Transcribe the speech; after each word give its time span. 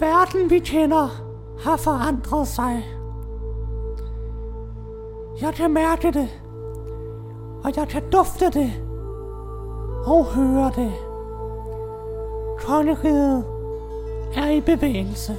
Verden, 0.00 0.50
vi 0.50 0.58
kender, 0.58 1.08
har 1.60 1.76
forandret 1.76 2.48
sig. 2.48 2.84
Jeg 5.40 5.54
kan 5.54 5.72
mærke 5.72 6.10
det, 6.10 6.28
og 7.64 7.72
jeg 7.76 7.88
kan 7.88 8.02
dufte 8.12 8.44
det, 8.50 8.72
og 10.06 10.24
høre 10.24 10.72
det. 10.76 10.92
Kongeriget 12.58 13.44
er 14.36 14.50
i 14.50 14.60
bevægelse. 14.60 15.36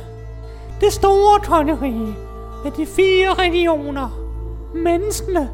Det 0.82 0.94
store 0.94 1.40
kongerige 1.44 2.16
med 2.64 2.72
de 2.72 2.86
fire 2.86 3.34
regioner. 3.34 4.10
Menneskene 4.74 5.50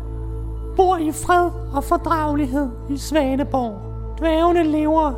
bor 0.76 0.98
i 0.98 1.12
fred 1.12 1.50
og 1.74 1.84
fordragelighed 1.84 2.70
i 2.90 2.98
Svaneborg. 2.98 3.82
Dvævene 4.20 4.64
lever 4.64 5.14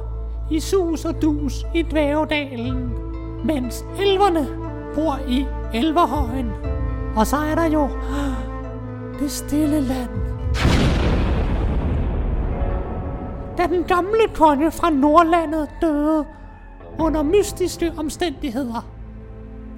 i 0.52 0.59
sus 0.59 1.05
og 1.05 1.22
dus 1.22 1.66
i 1.76 1.81
Dvævedalen 1.81 3.12
mens 3.43 3.85
elverne 3.99 4.47
bor 4.95 5.20
i 5.27 5.45
Elverhøjen. 5.73 6.52
Og 7.15 7.27
så 7.27 7.38
er 7.38 7.55
der 7.55 7.66
jo 7.66 7.89
det 9.19 9.31
stille 9.31 9.81
land. 9.81 10.09
Da 13.57 13.67
den 13.67 13.83
gamle 13.83 14.27
konge 14.35 14.71
fra 14.71 14.89
Nordlandet 14.89 15.69
døde 15.81 16.25
under 16.99 17.23
mystiske 17.23 17.93
omstændigheder, 17.97 18.85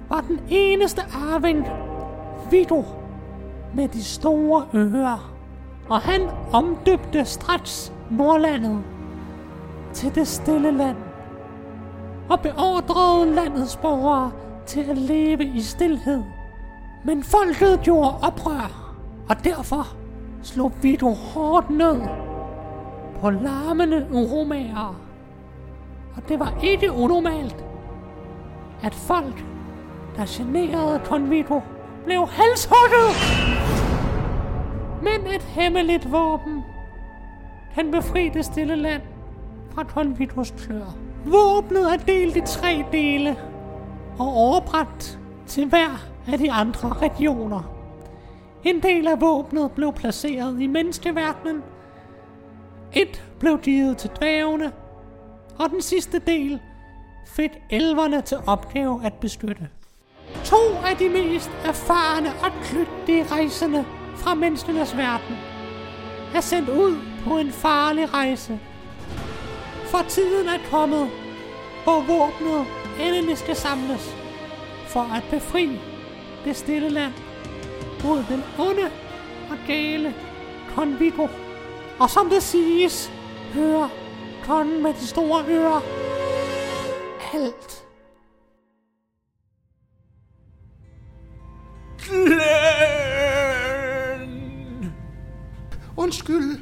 var 0.08 0.20
den 0.20 0.40
eneste 0.48 1.02
arving 1.02 1.66
Viggo 2.50 2.82
med 3.74 3.88
de 3.88 4.04
store 4.04 4.64
ører. 4.74 5.32
Og 5.88 6.00
han 6.00 6.20
omdøbte 6.52 7.24
straks 7.24 7.92
Nordlandet 8.10 8.82
til 9.92 10.14
det 10.14 10.28
stille 10.28 10.70
land 10.70 10.96
og 12.28 12.40
beordrede 12.40 13.34
landets 13.34 13.76
borgere 13.76 14.32
til 14.66 14.80
at 14.90 14.98
leve 14.98 15.44
i 15.44 15.60
stilhed. 15.60 16.22
Men 17.04 17.22
folket 17.24 17.80
gjorde 17.82 18.16
oprør, 18.22 18.94
og 19.28 19.44
derfor 19.44 19.86
slog 20.42 20.72
Vito 20.82 21.10
hårdt 21.10 21.70
ned 21.70 22.00
på 23.20 23.30
larmende 23.30 24.06
uromager. 24.12 25.00
Og 26.16 26.28
det 26.28 26.38
var 26.38 26.54
ikke 26.62 26.92
unormalt, 26.92 27.64
at 28.82 28.94
folk, 28.94 29.44
der 30.16 30.24
generede 30.28 31.00
Convito, 31.04 31.60
blev 32.04 32.28
halshugget. 32.28 33.10
Men 35.02 35.26
et 35.34 35.42
hemmeligt 35.42 36.12
våben 36.12 36.64
kan 37.74 37.90
befri 37.90 38.28
det 38.28 38.44
stille 38.44 38.76
land 38.76 39.02
fra 39.70 39.84
Convitos 39.84 40.50
klør. 40.50 41.05
Våbnet 41.26 41.92
er 41.92 41.96
delt 41.96 42.36
i 42.36 42.40
tre 42.46 42.84
dele 42.92 43.36
og 44.18 44.26
overbrændt 44.26 45.18
til 45.46 45.68
hver 45.68 46.06
af 46.32 46.38
de 46.38 46.52
andre 46.52 46.88
regioner. 46.88 47.62
En 48.64 48.82
del 48.82 49.06
af 49.06 49.20
våbnet 49.20 49.70
blev 49.72 49.92
placeret 49.92 50.60
i 50.60 50.66
menneskeverdenen, 50.66 51.62
et 52.92 53.24
blev 53.40 53.58
givet 53.58 53.96
til 53.96 54.10
dvævene, 54.18 54.72
og 55.58 55.70
den 55.70 55.82
sidste 55.82 56.18
del 56.18 56.60
fik 57.26 57.50
elverne 57.70 58.20
til 58.20 58.38
opgave 58.46 59.00
at 59.04 59.12
beskytte. 59.14 59.68
To 60.44 60.56
af 60.90 60.96
de 60.96 61.08
mest 61.08 61.50
erfarne 61.64 62.28
og 62.28 62.52
kløgtige 62.62 63.24
rejsende 63.24 63.84
fra 64.16 64.34
menneskenes 64.34 64.96
verden 64.96 65.36
er 66.34 66.40
sendt 66.40 66.68
ud 66.68 66.96
på 67.24 67.38
en 67.38 67.50
farlig 67.50 68.14
rejse. 68.14 68.60
For 69.96 70.02
tiden 70.08 70.48
er 70.48 70.58
kommet, 70.70 71.10
hvor 71.84 72.00
våbnet 72.00 72.66
endelig 73.00 73.38
skal 73.38 73.56
samles 73.56 74.16
for 74.88 75.00
at 75.00 75.22
befri 75.30 75.80
det 76.44 76.56
stille 76.56 76.88
land 76.88 77.12
mod 78.04 78.24
den 78.28 78.42
onde 78.58 78.90
og 79.50 79.56
gale 79.66 80.14
Convigo. 80.74 81.28
Og 81.98 82.10
som 82.10 82.30
det 82.30 82.42
siges, 82.42 83.12
hører 83.54 83.88
kongen 84.44 84.82
med 84.82 84.94
de 84.94 85.06
store 85.06 85.44
ører 85.48 85.80
alt. 87.34 87.86
Glenn! 91.98 92.46
Undskyld. 95.96 96.60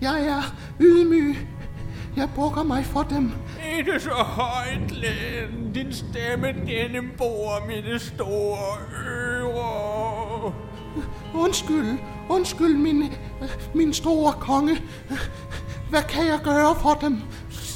Jeg 0.00 0.26
er 0.26 0.42
ydmyg. 0.80 1.51
Jeg 2.16 2.28
bukker 2.34 2.62
mig 2.62 2.84
for 2.84 3.02
dem. 3.02 3.32
Ikke 3.78 4.00
så 4.00 4.10
højt, 4.10 4.88
Glenn. 4.88 5.72
Din 5.72 5.92
stemme 5.92 6.48
gennembor 6.66 7.66
mine 7.66 7.98
store 7.98 8.78
ører. 9.06 10.54
Undskyld. 11.34 11.98
Undskyld, 12.28 12.76
min, 12.76 13.12
min 13.74 13.92
store 13.94 14.32
konge. 14.32 14.82
Hvad 15.90 16.02
kan 16.02 16.26
jeg 16.26 16.38
gøre 16.44 16.76
for 16.82 16.98
dem? 17.00 17.22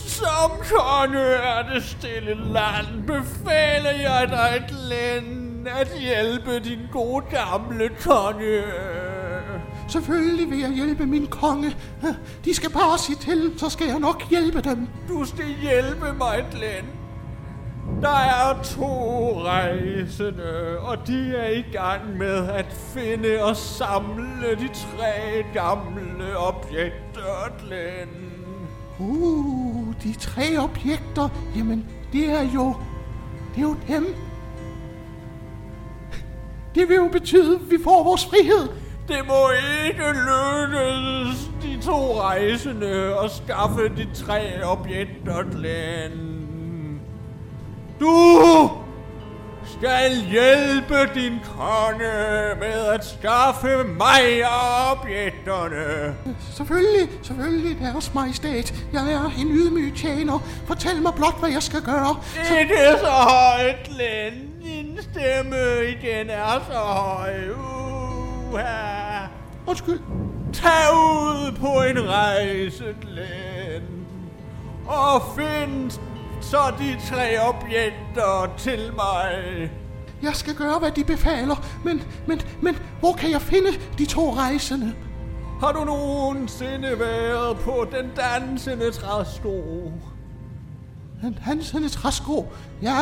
Som 0.07 0.51
konge 0.51 1.25
af 1.25 1.65
det 1.75 1.85
stille 1.85 2.53
land 2.53 3.07
befaler 3.07 3.91
jeg 3.91 4.29
dig, 4.29 4.65
Glenn, 4.69 5.67
at 5.81 5.93
hjælpe 6.01 6.59
din 6.59 6.81
gode 6.93 7.25
gamle 7.31 7.89
konge. 8.01 8.63
Selvfølgelig 9.89 10.51
vil 10.51 10.59
jeg 10.59 10.71
hjælpe 10.71 11.07
min 11.07 11.27
konge. 11.27 11.77
De 12.45 12.55
skal 12.55 12.71
bare 12.71 12.99
sige 12.99 13.17
til, 13.17 13.53
så 13.57 13.69
skal 13.69 13.87
jeg 13.87 13.99
nok 13.99 14.31
hjælpe 14.31 14.61
dem. 14.61 14.89
Du 15.09 15.25
skal 15.25 15.45
hjælpe 15.63 16.13
mig, 16.19 16.47
Glenn. 16.51 16.87
Der 18.03 18.19
er 18.19 18.63
to 18.63 19.43
rejsende, 19.43 20.79
og 20.79 21.07
de 21.07 21.37
er 21.37 21.49
i 21.49 21.65
gang 21.73 22.17
med 22.19 22.49
at 22.49 22.67
finde 22.73 23.43
og 23.43 23.57
samle 23.57 24.51
de 24.51 24.69
tre 24.69 25.45
gamle 25.55 26.39
objekter, 26.39 27.53
Glenn. 27.61 28.33
Uh, 28.99 29.95
de 30.03 30.15
tre 30.15 30.59
objekter. 30.59 31.29
Jamen, 31.57 31.87
det 32.13 32.31
er 32.31 32.53
jo... 32.55 32.75
Det 33.55 33.63
er 33.63 33.69
jo 33.69 33.77
dem. 33.89 34.15
Det 36.75 36.89
vil 36.89 36.97
jo 36.97 37.09
betyde, 37.13 37.55
at 37.55 37.71
vi 37.71 37.77
får 37.85 38.05
vores 38.05 38.25
frihed. 38.27 38.69
Det 39.09 39.27
må 39.27 39.51
ikke 39.87 40.05
lykkes 40.13 41.51
de 41.63 41.83
to 41.87 42.21
rejsende 42.21 43.17
at 43.25 43.31
skaffe 43.31 43.89
de 43.89 44.09
tre 44.15 44.65
objekter, 44.65 45.43
Glenn. 45.43 47.01
Du 48.01 48.71
skal 49.79 50.11
hjælpe 50.31 51.15
din 51.15 51.39
konge 51.59 52.15
med 52.61 52.87
at 52.95 53.05
skaffe 53.05 53.85
mig 53.85 54.43
objekterne. 54.91 56.15
Selvfølgelig, 56.57 57.09
selvfølgelig, 57.23 57.79
deres 57.81 58.15
majestæt. 58.15 58.75
Jeg 58.93 59.13
er 59.13 59.31
en 59.41 59.49
ydmyg 59.51 59.93
tjener. 59.97 60.39
Fortæl 60.67 61.03
mig 61.03 61.13
blot, 61.17 61.41
hvad 61.41 61.51
jeg 61.51 61.63
skal 61.63 61.83
gøre. 61.83 62.17
Ikke 62.61 62.79
så 63.01 63.11
højt, 63.11 63.77
Glenn. 63.85 64.51
Din 64.63 64.99
stemme 65.03 65.57
igen 65.89 66.31
er 66.31 66.65
så 66.71 66.79
høj. 66.79 67.33
Uh-ha. 68.53 69.27
Undskyld. 69.67 70.01
Tag 70.53 70.93
ud 70.93 71.53
på 71.61 71.67
en 71.67 72.09
rejse, 72.09 72.85
Glenn. 73.01 74.07
Og 74.87 75.23
find 75.37 75.91
så 76.41 76.73
de 76.79 76.97
tre 77.11 77.41
objekter 77.41 78.55
til 78.59 78.93
mig. 78.97 79.71
Jeg 80.23 80.35
skal 80.35 80.55
gøre, 80.55 80.79
hvad 80.79 80.91
de 80.91 81.05
befaler, 81.05 81.57
men, 81.85 82.03
men, 82.27 82.41
men 82.63 82.77
hvor 83.01 83.13
kan 83.13 83.31
jeg 83.31 83.41
finde 83.43 83.69
de 83.99 84.07
to 84.07 84.35
rejsende? 84.35 84.95
Har 85.61 85.73
du 85.73 85.85
nogensinde 85.85 87.01
været 87.01 87.57
på 87.57 87.87
den 87.93 88.11
dansende 88.17 88.91
træsko? 88.91 89.93
Han, 91.27 91.57
dansende 91.57 91.89
træsko? 91.89 92.53
Ja, 92.83 92.97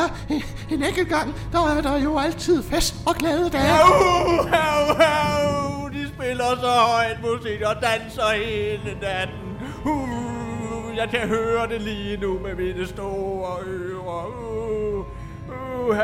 en 0.71 0.83
enkelt 0.83 1.09
gang, 1.09 1.35
der 1.51 1.67
er 1.77 1.81
der 1.81 1.97
jo 1.97 2.17
altid 2.17 2.63
fest 2.63 2.95
og 3.05 3.15
glæde 3.15 3.49
dage. 3.49 3.71
Au, 3.71 4.37
au, 4.37 4.95
au. 4.99 5.89
De 5.89 6.07
spiller 6.15 6.55
så 6.61 6.71
højt 6.91 7.17
musik 7.21 7.61
og 7.61 7.75
danser 7.81 8.29
hele 8.35 8.97
natten. 9.01 9.45
Uh, 9.85 10.97
jeg 10.97 11.09
kan 11.09 11.27
høre 11.27 11.67
det 11.67 11.81
lige 11.81 12.17
nu 12.17 12.39
med 12.39 12.55
mine 12.55 12.87
store 12.87 13.57
ører. 13.67 14.25
Uh, 14.27 14.97
uh, 14.97 15.87
uh, 15.87 15.95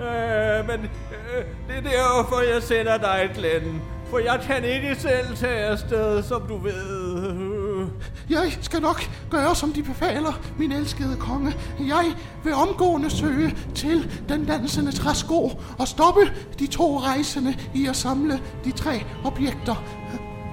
uh, 0.00 0.66
men 0.66 0.80
uh, 0.80 1.44
det 1.68 1.76
er 1.76 1.82
derfor, 1.82 2.54
jeg 2.54 2.62
sender 2.62 2.96
dig, 2.98 3.30
Glenn. 3.34 3.82
For 4.10 4.18
jeg 4.18 4.40
kan 4.46 4.64
ikke 4.64 4.94
selv 4.94 5.36
tage 5.36 5.64
afsted, 5.64 6.22
som 6.22 6.42
du 6.48 6.56
ved. 6.58 7.55
Jeg 8.30 8.58
skal 8.60 8.82
nok 8.82 9.00
gøre, 9.30 9.54
som 9.54 9.72
de 9.72 9.82
befaler, 9.82 10.40
min 10.58 10.72
elskede 10.72 11.16
konge. 11.16 11.56
Jeg 11.78 12.14
vil 12.44 12.54
omgående 12.54 13.10
søge 13.10 13.56
til 13.74 14.22
den 14.28 14.44
dansende 14.44 14.92
træsko 14.92 15.50
og 15.78 15.88
stoppe 15.88 16.20
de 16.58 16.66
to 16.66 16.98
rejsende 16.98 17.56
i 17.74 17.86
at 17.86 17.96
samle 17.96 18.40
de 18.64 18.70
tre 18.70 19.04
objekter. 19.24 19.74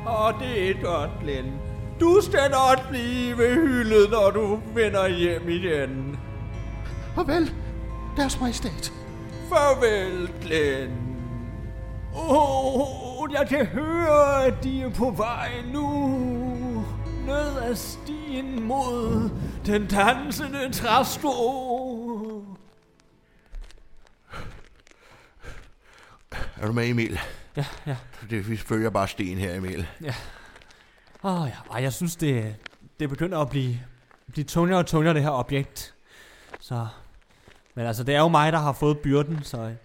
Og 0.06 0.34
det 0.40 0.70
er 0.70 0.74
godt, 0.84 1.10
Glenn. 1.22 1.52
Du 2.00 2.20
skal 2.22 2.52
nok 2.52 2.90
blive 2.90 3.36
hyldet, 3.36 4.12
når 4.12 4.32
du 4.32 4.60
vender 4.76 5.08
hjem 5.08 5.50
igen. 5.50 6.20
Og 7.16 7.28
vel, 7.28 7.54
deres 8.18 8.40
majestæt. 8.42 8.94
Farvel, 9.50 10.30
Glenn. 10.42 10.92
Åh, 12.16 12.76
oh, 12.76 13.30
jeg 13.32 13.48
kan 13.50 13.66
høre, 13.66 14.46
at 14.46 14.64
de 14.64 14.82
er 14.82 14.90
på 14.90 15.14
vej 15.18 15.50
nu. 15.74 16.53
Ned 17.26 17.58
ad 17.58 17.76
stien 17.76 18.64
mod 18.64 19.30
den 19.66 19.88
dansende 19.88 20.74
træsko. 20.74 21.30
Er 26.58 26.68
du 26.68 26.72
med, 26.72 26.90
Emil? 26.90 27.20
Ja, 27.58 27.66
ja. 27.86 27.98
Det, 28.30 28.50
vi 28.50 28.58
følger 28.58 28.90
bare 28.90 29.08
stien 29.08 29.38
her, 29.38 29.56
Emil. 29.56 29.88
Åh 31.24 31.42
oh, 31.42 31.50
ja, 31.50 31.74
Ej, 31.74 31.84
jeg 31.84 31.94
synes, 31.94 32.16
det, 32.16 32.56
det 33.00 33.10
begynder 33.10 33.40
at 33.40 33.50
blive, 33.50 33.80
blive 34.32 34.46
tungere 34.46 34.80
og 34.80 34.86
tungere, 34.86 35.14
det 35.14 35.22
her 35.22 35.30
objekt. 35.30 35.94
Så, 36.60 36.88
men 37.76 37.86
altså, 37.86 38.04
det 38.04 38.16
er 38.16 38.20
jo 38.20 38.28
mig, 38.28 38.52
der 38.52 38.60
har 38.60 38.74
fået 38.74 39.00
byrden, 39.00 39.44
så 39.44 39.62
jeg 39.62 39.78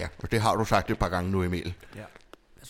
Ja, 0.00 0.08
og 0.22 0.30
det 0.30 0.40
har 0.40 0.56
du 0.56 0.64
sagt 0.64 0.90
et 0.90 0.98
par 0.98 1.08
gange 1.08 1.30
nu, 1.30 1.42
Emil. 1.42 1.74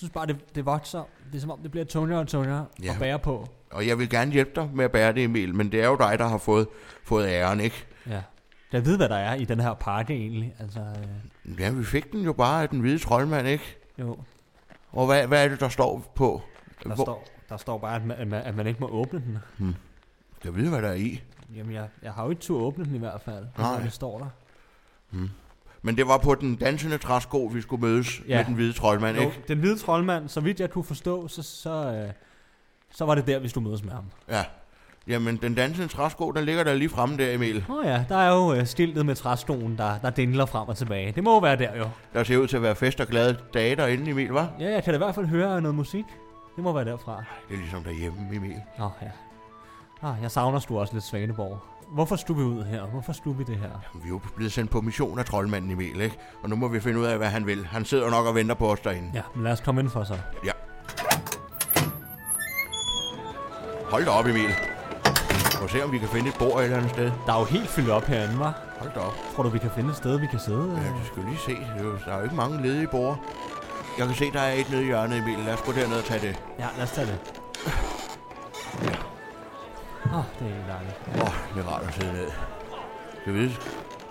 Synes 0.02 0.12
bare, 0.12 0.26
det, 0.26 0.54
det 0.54 0.66
vokser. 0.66 1.02
Det 1.32 1.36
er 1.36 1.40
som 1.40 1.50
om, 1.50 1.58
det 1.62 1.70
bliver 1.70 1.84
tungere 1.84 2.20
og 2.20 2.28
tungere 2.28 2.66
Ja. 2.82 2.92
at 2.92 2.98
bære 2.98 3.18
på. 3.18 3.48
Og 3.70 3.86
jeg 3.86 3.98
vil 3.98 4.10
gerne 4.10 4.32
hjælpe 4.32 4.50
dig 4.54 4.70
med 4.74 4.84
at 4.84 4.92
bære 4.92 5.12
det, 5.12 5.24
Emil, 5.24 5.54
men 5.54 5.72
det 5.72 5.80
er 5.82 5.86
jo 5.88 5.96
dig, 5.96 6.18
der 6.18 6.28
har 6.28 6.38
fået, 6.38 6.68
fået 7.04 7.26
æren, 7.26 7.60
ikke? 7.60 7.86
Ja. 8.06 8.22
Jeg 8.72 8.84
ved, 8.86 8.96
hvad 8.96 9.08
der 9.08 9.16
er 9.16 9.34
i 9.34 9.44
den 9.44 9.60
her 9.60 9.74
pakke 9.74 10.14
egentlig. 10.14 10.54
Altså, 10.58 10.80
øh, 10.80 11.60
Ja, 11.60 11.70
vi 11.70 11.84
fik 11.84 12.12
den 12.12 12.20
jo 12.20 12.32
bare 12.32 12.62
af 12.62 12.68
den 12.68 12.80
hvide 12.80 12.98
troldmand, 12.98 13.48
ikke? 13.48 13.76
jo, 13.98 14.16
Og 14.92 15.06
hvad, 15.06 15.26
hvad 15.26 15.44
er 15.44 15.48
det, 15.48 15.60
der 15.60 15.68
står 15.68 16.12
på? 16.14 16.42
der, 16.84 16.94
står, 16.94 17.24
der 17.48 17.56
står 17.56 17.78
bare, 17.78 17.96
at 17.96 18.04
man, 18.04 18.16
at, 18.16 18.28
man, 18.28 18.42
at 18.42 18.54
man 18.56 18.66
ikke 18.66 18.80
må 18.80 18.88
åbne 18.88 19.22
den. 19.58 19.74
Jeg 20.44 20.54
ved, 20.56 20.68
hvad 20.68 20.82
der 20.82 20.88
er 20.88 20.94
i. 20.94 21.22
Jamen, 21.56 21.74
jeg, 21.74 21.88
jeg 22.02 22.12
har 22.12 22.24
jo 22.24 22.30
ikke 22.30 22.42
tur 22.42 22.60
åbne 22.62 22.84
den 22.84 22.94
i 22.94 22.98
hvert 22.98 23.20
fald. 23.20 23.46
Nej. 23.58 23.80
Det 23.82 23.92
står 23.92 24.18
der. 24.18 24.28
Men 25.82 25.96
det 25.96 26.08
var 26.08 26.18
på 26.18 26.34
den 26.34 26.54
dansende 26.56 26.98
træsko, 26.98 27.44
vi 27.44 27.60
skulle 27.60 27.80
mødes 27.86 28.20
ja. 28.28 28.36
Med 28.36 28.44
den 28.44 28.54
hvide 28.54 28.72
troldmand, 28.72 29.16
Jo, 29.16 29.22
ikke? 29.22 29.42
den 29.48 29.58
hvide 29.58 29.78
troldmand, 29.78 30.28
så 30.28 30.40
vidt 30.40 30.60
jeg 30.60 30.70
kunne 30.70 30.84
forstå, 30.84 31.28
så, 31.28 31.42
så, 31.42 31.70
øh, 31.70 32.12
så 32.90 33.04
var 33.04 33.14
det 33.14 33.26
der, 33.26 33.38
vi 33.38 33.48
skulle 33.48 33.68
mødes 33.68 33.84
med 33.84 33.92
ham. 33.92 34.04
Ja. 34.28 34.44
Jamen, 35.06 35.36
den 35.36 35.54
dansende 35.54 35.88
træsko, 35.88 36.30
den 36.30 36.44
ligger 36.44 36.64
der 36.64 36.74
lige 36.74 36.88
fremme 36.88 37.16
der, 37.16 37.34
Emil. 37.34 37.64
Åh 37.68 37.76
oh 37.76 37.86
ja, 37.86 38.04
der 38.08 38.16
er 38.16 38.34
jo 38.34 38.54
øh, 38.54 38.66
skiltet 38.66 39.06
med 39.06 39.14
træstolen, 39.14 39.78
der, 39.78 39.98
der 39.98 40.10
dingler 40.10 40.46
frem 40.46 40.68
og 40.68 40.76
tilbage. 40.76 41.12
Det 41.12 41.24
må 41.24 41.32
jo 41.32 41.38
være 41.38 41.56
der 41.56 41.76
jo. 41.76 41.88
Der 42.12 42.24
ser 42.24 42.36
ud 42.36 42.46
til 42.46 42.56
at 42.56 42.62
være 42.62 42.74
fest 42.74 43.00
og 43.00 43.06
glade 43.06 43.36
dage 43.54 43.76
derinde, 43.76 44.10
Emil, 44.10 44.30
hva'? 44.30 44.60
Ja, 44.60 44.70
jeg 44.70 44.84
kan 44.84 44.92
da 44.92 44.96
i 44.96 44.98
hvert 44.98 45.14
fald 45.14 45.26
høre 45.26 45.60
noget 45.60 45.74
musik. 45.74 46.04
Det 46.56 46.64
må 46.64 46.72
være 46.72 46.84
derfra. 46.84 47.24
Det 47.48 47.54
er 47.54 47.58
ligesom 47.58 47.84
derhjemme, 47.84 48.18
Emil. 48.34 48.56
Åh 48.78 48.84
oh, 48.86 48.90
ja. 49.02 49.10
Ah, 50.08 50.22
jeg 50.22 50.30
savner 50.30 50.58
sgu 50.58 50.78
også 50.80 50.94
lidt 50.94 51.04
Svaneborg. 51.04 51.58
Hvorfor 51.94 52.16
stod 52.16 52.36
vi 52.36 52.42
ud 52.42 52.64
her? 52.64 52.86
Hvorfor 52.86 53.12
stod 53.12 53.34
vi 53.34 53.44
det 53.44 53.56
her? 53.56 53.68
Vi 53.94 54.04
er 54.04 54.08
jo 54.08 54.20
blevet 54.36 54.52
sendt 54.52 54.70
på 54.70 54.80
mission 54.80 55.18
af 55.18 55.24
troldmanden 55.24 55.70
Emil, 55.70 56.00
ikke? 56.00 56.16
Og 56.42 56.48
nu 56.48 56.56
må 56.56 56.68
vi 56.68 56.80
finde 56.80 56.98
ud 57.00 57.04
af, 57.04 57.16
hvad 57.18 57.28
han 57.28 57.46
vil. 57.46 57.66
Han 57.66 57.84
sidder 57.84 58.10
nok 58.10 58.26
og 58.26 58.34
venter 58.34 58.54
på 58.54 58.72
os 58.72 58.80
derinde. 58.80 59.10
Ja, 59.14 59.22
men 59.34 59.44
lad 59.44 59.52
os 59.52 59.60
komme 59.60 59.80
ind 59.80 59.90
for 59.90 60.04
så. 60.04 60.18
Ja. 60.44 60.52
Hold 63.90 64.04
da 64.04 64.10
op, 64.10 64.26
Emil. 64.26 64.50
Må 65.62 65.68
se, 65.68 65.84
om 65.84 65.92
vi 65.92 65.98
kan 65.98 66.08
finde 66.08 66.28
et 66.28 66.34
bord 66.38 66.58
et 66.58 66.64
eller 66.64 66.76
andet 66.76 66.90
sted. 66.90 67.12
Der 67.26 67.32
er 67.34 67.38
jo 67.38 67.44
helt 67.44 67.68
fyldt 67.68 67.90
op 67.90 68.04
herinde, 68.04 68.38
var. 68.38 68.60
Hold 68.78 68.90
da 68.94 69.00
op. 69.00 69.14
Tror 69.34 69.42
du, 69.42 69.48
vi 69.48 69.58
kan 69.58 69.70
finde 69.70 69.90
et 69.90 69.96
sted, 69.96 70.18
vi 70.20 70.26
kan 70.26 70.38
sidde? 70.38 70.80
Ja, 70.84 70.98
det 70.98 71.06
skal 71.06 71.22
vi 71.22 71.28
lige 71.28 71.38
se. 71.38 71.52
Er 71.52 71.98
Der 72.04 72.12
er 72.12 72.18
jo 72.18 72.24
ikke 72.24 72.36
mange 72.36 72.62
ledige 72.62 72.86
bord. 72.86 73.18
Jeg 73.98 74.06
kan 74.06 74.16
se, 74.16 74.32
der 74.32 74.40
er 74.40 74.52
et 74.52 74.70
nede 74.70 74.82
i 74.82 74.86
hjørnet, 74.86 75.18
Emil. 75.18 75.38
Lad 75.38 75.54
os 75.54 75.60
gå 75.62 75.72
derned 75.72 75.96
og 75.96 76.04
tage 76.04 76.20
det. 76.26 76.42
Ja, 76.58 76.66
lad 76.76 76.84
os 76.84 76.90
tage 76.90 77.06
det. 77.06 77.41
Åh, 80.12 80.18
oh, 80.18 80.24
det 80.38 80.46
er 80.48 80.52
helt 80.54 80.66
dejligt. 80.68 80.96
Åh, 81.14 81.22
oh, 81.28 81.34
det 81.54 81.64
er 81.64 81.68
rart 81.72 81.82
at 81.88 81.94
sidde 81.94 82.12
ned. 82.12 82.26
Jeg 83.26 83.34
ved, 83.34 83.50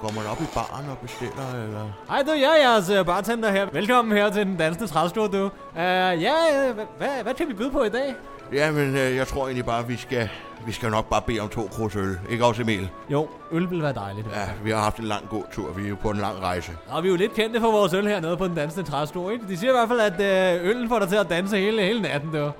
går 0.02 0.12
man 0.16 0.26
op 0.32 0.42
i 0.42 0.46
baren 0.54 0.90
og 0.90 0.98
bestiller, 0.98 1.64
eller? 1.64 1.90
Hej 2.10 2.22
du, 2.24 2.32
jeg 2.32 2.52
er 2.64 2.70
jeres 2.70 3.06
bartender 3.06 3.52
her. 3.52 3.68
Velkommen 3.72 4.18
her 4.18 4.30
til 4.30 4.46
den 4.46 4.58
dansende 4.58 4.88
træstue, 4.88 5.28
du. 5.28 5.46
Uh, 5.46 5.52
ja, 5.76 6.34
øh, 6.54 6.70
hva- 6.78 6.98
hvad, 6.98 7.24
hvad 7.24 7.34
kan 7.34 7.48
vi 7.48 7.54
byde 7.54 7.72
på 7.72 7.84
i 7.84 7.90
dag? 7.90 8.16
Ja, 8.54 8.72
men 8.72 8.96
øh, 8.98 9.16
jeg 9.16 9.28
tror 9.28 9.44
egentlig 9.46 9.66
bare, 9.66 9.88
vi 9.88 9.98
skal, 9.98 10.30
vi 10.66 10.72
skal 10.72 10.90
nok 10.92 11.10
bare 11.10 11.22
bede 11.22 11.40
om 11.40 11.50
to 11.50 11.70
krus 11.72 11.96
øl. 11.96 12.20
Ikke 12.30 12.46
også, 12.46 12.62
Emil? 12.62 12.90
Jo, 13.10 13.28
øl 13.52 13.70
vil 13.70 13.82
være 13.82 13.94
dejligt. 13.94 14.28
Ja, 14.36 14.50
vi 14.64 14.72
har 14.72 14.78
haft 14.80 14.98
en 14.98 15.04
lang 15.06 15.30
god 15.30 15.44
tur. 15.54 15.72
Vi 15.72 15.86
er 15.86 15.90
jo 15.90 15.96
på 16.02 16.10
en 16.10 16.18
lang 16.18 16.42
rejse. 16.42 16.72
Og 16.90 17.04
vi 17.04 17.08
er 17.08 17.12
jo 17.12 17.18
lidt 17.18 17.34
kendte 17.34 17.60
for 17.60 17.72
vores 17.72 17.94
øl 17.94 18.08
hernede 18.08 18.38
på 18.38 18.48
den 18.48 18.56
dansende 18.56 18.90
træstue, 18.90 19.34
ikke? 19.34 19.48
De 19.48 19.58
siger 19.58 19.72
i 19.72 19.76
hvert 19.76 19.88
fald, 19.88 20.20
at 20.22 20.60
øh, 20.62 20.70
øllen 20.70 20.90
får 20.90 21.00
dig 21.00 21.10
til 21.10 21.16
at 21.16 21.30
danse 21.30 21.58
hele, 21.58 21.82
hele 21.82 22.02
natten, 22.02 22.32
du. 22.32 22.52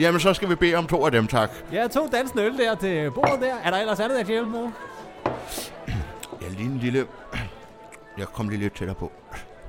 Jamen, 0.00 0.20
så 0.20 0.34
skal 0.34 0.48
vi 0.48 0.54
bede 0.54 0.74
om 0.74 0.86
to 0.86 1.04
af 1.06 1.12
dem, 1.12 1.26
tak. 1.26 1.50
Ja, 1.72 1.86
to 1.88 2.08
dansende 2.12 2.44
øl 2.44 2.58
der 2.58 2.74
til 2.74 3.10
bordet 3.10 3.40
der. 3.40 3.54
Er 3.64 3.70
der 3.70 3.78
ellers 3.78 4.00
andet, 4.00 4.16
jeg 4.18 4.26
kan 4.26 4.32
hjælpe 4.32 4.50
med? 4.50 4.68
Ja, 6.42 6.48
lige 6.48 6.64
en 6.68 6.78
lille... 6.78 7.06
Jeg 8.18 8.26
kom 8.26 8.48
lige 8.48 8.60
lidt 8.60 8.74
tættere 8.76 8.94
på. 8.94 9.12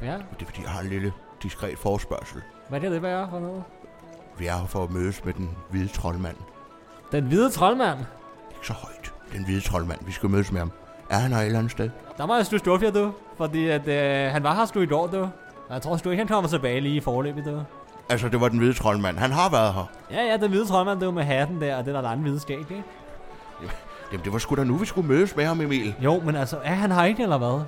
Ja, 0.03 0.13
Det 0.13 0.41
er 0.41 0.45
fordi, 0.45 0.61
jeg 0.61 0.69
har 0.69 0.81
en 0.81 0.89
lille 0.89 1.13
diskret 1.43 1.77
forspørgsel. 1.77 2.41
hvad 2.69 2.79
kan 2.79 2.91
det 2.91 3.01
være 3.01 3.27
for 3.31 3.39
noget? 3.39 3.63
Vi 4.37 4.47
er 4.47 4.57
her 4.57 4.65
for 4.67 4.83
at 4.83 4.91
mødes 4.91 5.25
med 5.25 5.33
den 5.33 5.49
hvide 5.69 5.87
troldmand. 5.87 6.35
Den 7.11 7.23
hvide 7.23 7.49
troldmand. 7.49 7.99
Ikke 8.55 8.67
så 8.67 8.73
højt. 8.73 9.13
Den 9.33 9.45
hvide 9.45 9.61
troldmand. 9.61 9.99
Vi 10.05 10.11
skal 10.11 10.29
mødes 10.29 10.51
med 10.51 10.59
ham. 10.59 10.71
Er 11.09 11.15
han 11.17 11.31
her 11.31 11.39
et 11.39 11.45
eller 11.45 11.59
andet 11.59 11.71
sted? 11.71 11.89
Der 12.17 12.25
må 12.25 12.35
jeg 12.35 12.45
stå 12.45 12.57
stort 12.57 12.79
for, 12.79 12.89
du. 12.89 13.11
Fordi 13.37 13.67
at, 13.67 13.87
øh, 13.87 14.31
han 14.31 14.43
var 14.43 14.55
her 14.55 14.65
sgu 14.65 14.79
i 14.79 14.85
går, 14.85 15.07
du. 15.07 15.21
Og 15.21 15.73
jeg 15.73 15.81
tror 15.81 15.97
sgu 15.97 16.09
ikke, 16.09 16.21
han 16.21 16.27
kommer 16.27 16.49
tilbage 16.49 16.81
lige 16.81 16.95
i 16.95 16.99
forløbet, 16.99 17.45
du. 17.45 17.63
Altså, 18.11 18.29
det 18.29 18.41
var 18.41 18.47
den 18.47 18.57
hvide 18.59 18.73
troldmand. 18.73 19.17
Han 19.17 19.31
har 19.31 19.49
været 19.49 19.73
her. 19.73 19.85
Ja, 20.11 20.23
ja, 20.25 20.37
den 20.37 20.49
hvide 20.49 20.65
troldmand, 20.67 20.99
du 20.99 21.11
med 21.11 21.23
hatten 21.23 21.61
der, 21.61 21.75
og 21.75 21.85
det 21.85 21.93
der 21.93 22.01
lange 22.01 22.21
hvide 22.23 22.39
skæg, 22.39 22.59
ikke? 22.59 22.83
Jamen, 24.11 24.23
det 24.23 24.33
var 24.33 24.39
sgu 24.39 24.55
da 24.55 24.63
nu, 24.63 24.75
vi 24.75 24.85
skulle 24.85 25.07
mødes 25.07 25.35
med 25.35 25.45
ham, 25.45 25.61
Emil. 25.61 25.95
Jo, 25.99 26.21
men 26.25 26.35
altså, 26.35 26.57
er 26.63 26.73
han 26.73 26.91
her 26.91 27.03
ikke, 27.03 27.23
eller 27.23 27.37
hvad? 27.37 27.47
Jamen, 27.47 27.65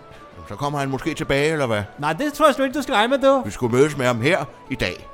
Så 0.49 0.55
kommer 0.55 0.79
han 0.79 0.89
måske 0.89 1.13
tilbage, 1.13 1.51
eller 1.51 1.65
hvad? 1.67 1.83
Nej, 1.97 2.13
det 2.13 2.33
tror 2.33 2.45
jeg 2.45 2.53
sgu 2.53 2.63
ikke, 2.63 2.77
du 2.77 2.81
skal 2.81 2.93
regne 2.95 3.17
med, 3.17 3.29
du. 3.29 3.41
Vi 3.45 3.51
skulle 3.51 3.75
mødes 3.75 3.97
med 3.97 4.05
ham 4.05 4.21
her 4.21 4.45
i 4.69 4.75
dag. 4.75 5.07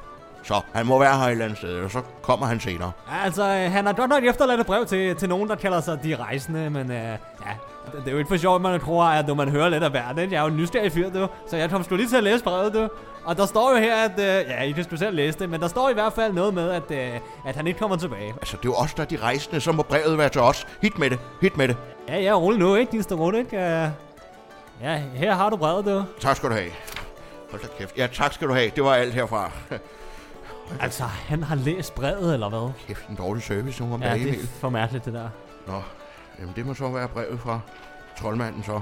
Så 0.44 0.62
han 0.74 0.86
må 0.86 1.00
være 1.00 1.18
her 1.18 1.26
et 1.26 1.32
eller 1.32 1.46
andet 1.46 1.58
sted, 1.58 1.80
og 1.84 1.92
så 1.92 2.02
kommer 2.22 2.46
han 2.46 2.60
senere. 2.60 2.92
Altså, 3.24 3.44
øh, 3.44 3.72
han 3.72 3.86
har 3.86 3.94
godt 3.94 4.10
nok 4.10 4.24
efterladt 4.24 4.60
et 4.60 4.66
brev 4.66 4.86
til, 4.86 5.16
til 5.16 5.30
nogen, 5.30 5.50
der 5.50 5.56
kalder 5.56 5.82
sig 5.82 6.04
De 6.04 6.16
Rejsende, 6.16 6.70
men 6.70 6.92
øh, 6.92 6.98
ja, 6.98 7.18
det, 7.92 8.08
er 8.08 8.12
jo 8.12 8.18
ikke 8.18 8.28
for 8.28 8.38
sjovt, 8.38 8.62
man 8.62 8.80
tror, 8.80 9.04
at 9.04 9.28
når 9.28 9.34
man 9.34 9.50
hører 9.50 9.70
lidt 9.70 9.84
af 9.84 9.94
verden. 9.94 10.32
Jeg 10.32 10.38
er 10.38 10.42
jo 10.42 10.48
en 10.48 10.58
nysgerrig 10.58 10.92
fyr, 10.92 11.10
du. 11.10 11.28
Så 11.48 11.58
jeg 11.58 11.70
kom 11.70 11.84
sgu 11.84 11.96
lige 11.96 12.10
til 12.10 12.18
at 12.18 12.24
læse 12.24 12.44
brevet, 12.44 12.74
du. 12.74 12.90
Og 13.26 13.38
der 13.38 13.46
står 13.46 13.72
jo 13.72 13.78
her, 13.78 13.96
at... 13.96 14.12
Øh, 14.12 14.50
ja, 14.50 14.62
I 14.62 14.72
kan 14.72 14.84
sgu 14.84 14.96
selv 14.96 15.16
læse 15.16 15.40
det, 15.40 15.50
men 15.50 15.62
der 15.62 15.68
står 15.68 15.90
i 15.90 15.94
hvert 15.94 16.14
fald 16.14 16.34
noget 16.34 16.54
med, 16.54 16.72
at, 16.72 16.92
øh, 16.92 17.20
at 17.46 17.56
han 17.56 17.68
ikke 17.68 17.80
kommer 17.80 17.98
tilbage. 17.98 18.34
Altså, 18.38 18.58
det 18.58 18.66
er 18.66 18.70
jo 18.70 18.76
os, 18.76 18.94
der 18.94 19.04
er 19.04 19.08
de 19.08 19.18
rejsende, 19.18 19.62
så 19.62 19.72
må 19.72 19.84
brevet 19.84 20.18
være 20.18 20.30
til 20.30 20.42
os. 20.42 20.68
Hit 20.82 21.00
med 21.00 21.10
det, 21.10 21.20
hit 21.42 21.58
med 21.58 21.68
det. 21.68 21.78
Ja, 22.08 22.20
ja, 22.20 22.34
rolig 22.34 22.60
nu, 22.60 22.76
ikke? 22.76 22.92
Din 22.92 23.04
store 23.04 23.40
ikke? 23.40 23.58
Uh, 23.58 23.90
ja, 24.82 25.02
her 25.14 25.34
har 25.36 25.50
du 25.50 25.58
brevet, 25.58 25.86
du. 25.86 26.04
Tak 26.20 26.36
skal 26.36 26.50
du 26.50 26.56
have. 26.56 26.72
Hold 27.50 27.62
da 27.62 27.68
kæft. 27.78 27.98
Ja, 27.98 28.08
tak 28.08 28.34
skal 28.34 28.48
du 28.48 28.54
have. 28.54 28.72
Det 28.76 28.84
var 28.84 28.94
alt 28.94 29.14
herfra. 29.14 29.52
Altså, 30.82 31.04
han 31.04 31.44
har 31.44 31.56
læst 31.56 31.96
brevet, 31.96 32.34
eller 32.34 32.50
hvad? 32.50 32.72
Kæft, 32.88 33.08
en 33.08 33.16
dårlig 33.16 33.44
service 33.44 33.84
nu 33.84 33.94
om 33.94 34.02
Ja, 34.02 34.10
dagen, 34.10 34.28
det 34.28 34.44
er 34.44 34.48
for 34.60 34.70
mærkeligt, 34.70 35.06
det 35.06 35.14
der. 35.14 35.30
Nå, 35.68 35.82
jamen 36.40 36.54
det 36.56 36.66
må 36.66 36.74
så 36.74 36.90
være 36.90 37.08
brevet 37.08 37.40
fra 37.40 37.60
troldmanden 38.20 38.64
så. 38.64 38.82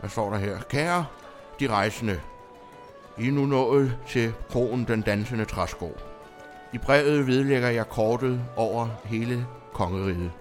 Hvad 0.00 0.10
står 0.10 0.30
der 0.30 0.38
her? 0.38 0.58
Kære 0.68 1.06
de 1.60 1.68
rejsende, 1.68 2.20
I 3.18 3.28
er 3.28 3.32
nu 3.32 3.46
nået 3.46 3.96
til 4.08 4.32
kronen 4.50 4.84
den 4.84 5.02
dansende 5.02 5.44
træsko. 5.44 5.96
I 6.72 6.78
brevet 6.78 7.26
vedlægger 7.26 7.68
jeg 7.68 7.88
kortet 7.88 8.40
over 8.56 8.88
hele 9.04 9.46
kongeriget. 9.72 10.32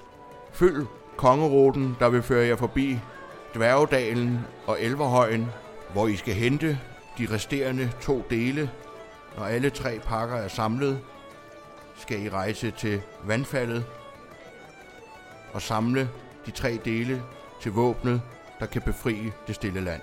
Følg 0.52 0.86
kongeruten, 1.18 1.98
der 2.00 2.10
vil 2.10 2.24
føre 2.24 2.48
jer 2.48 2.56
forbi 2.56 3.00
Dværgedalen 3.56 4.40
og 4.68 4.82
Elverhøjen, 4.82 5.48
hvor 5.92 6.08
I 6.08 6.16
skal 6.16 6.34
hente 6.34 6.80
de 7.18 7.28
resterende 7.32 7.92
to 8.02 8.24
dele. 8.30 8.70
Når 9.38 9.44
alle 9.44 9.70
tre 9.70 10.00
pakker 10.00 10.36
er 10.36 10.48
samlet, 10.48 11.00
skal 11.96 12.24
I 12.24 12.30
rejse 12.30 12.72
til 12.72 13.02
vandfaldet 13.24 13.86
og 15.54 15.62
samle 15.62 16.10
de 16.46 16.52
tre 16.52 16.80
dele 16.86 17.24
til 17.64 17.72
våbnet, 17.72 18.22
der 18.60 18.66
kan 18.66 18.82
befri 18.82 19.32
det 19.48 19.56
stille 19.56 19.82
land. 19.82 20.02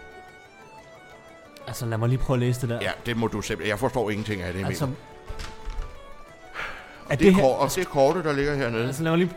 Altså, 1.66 1.86
lad 1.86 1.98
mig 1.98 2.08
lige 2.08 2.18
prøve 2.18 2.34
at 2.34 2.40
læse 2.40 2.60
det 2.60 2.68
der. 2.68 2.78
Ja, 2.82 2.90
det 3.06 3.16
må 3.16 3.26
du 3.26 3.40
simpelthen. 3.40 3.70
Jeg 3.70 3.78
forstår 3.78 4.10
ingenting 4.10 4.42
af 4.42 4.52
det, 4.52 4.64
altså... 4.64 4.84
Er 4.84 4.90
det, 7.16 7.20
det, 7.20 7.34
her... 7.34 7.44
og 7.44 7.74
det 7.74 7.86
kortet, 7.86 8.24
der 8.24 8.32
ligger 8.32 8.54
hernede. 8.54 8.86
Altså, 8.86 9.02
lad 9.02 9.12
mig 9.12 9.18
lige... 9.18 9.30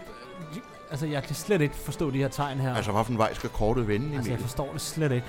Altså, 0.91 1.05
jeg 1.05 1.23
kan 1.23 1.35
slet 1.35 1.61
ikke 1.61 1.75
forstå 1.75 2.11
de 2.11 2.17
her 2.17 2.27
tegn 2.27 2.59
her. 2.59 2.75
altså 2.75 2.91
hvilken 2.91 3.17
vej 3.17 3.33
skal 3.33 3.49
kortet 3.49 3.87
vende, 3.87 4.05
Emil? 4.05 4.17
altså 4.17 4.31
jeg 4.31 4.39
forstår 4.39 4.71
det 4.71 4.81
slet 4.81 5.11
ikke. 5.11 5.27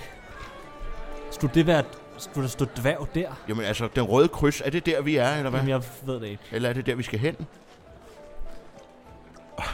Skulle 1.31 1.55
det 1.55 1.67
være... 1.67 1.85
Skulle 2.19 2.43
der 2.43 2.49
stå 2.49 2.65
dværg 2.77 3.09
der? 3.15 3.43
Jamen 3.49 3.65
altså, 3.65 3.89
den 3.95 4.03
røde 4.03 4.29
kryds, 4.29 4.61
er 4.61 4.71
det 4.71 4.87
der, 4.87 5.03
vi 5.03 5.17
er, 5.17 5.37
eller 5.37 5.51
hvad? 5.51 5.61
Jamen, 5.61 5.71
jeg 5.71 5.83
ved 6.03 6.21
det 6.21 6.27
ikke. 6.27 6.43
Eller 6.53 6.69
er 6.69 6.73
det 6.73 6.87
der, 6.87 6.95
vi 6.95 7.03
skal 7.03 7.19
hen? 7.19 7.37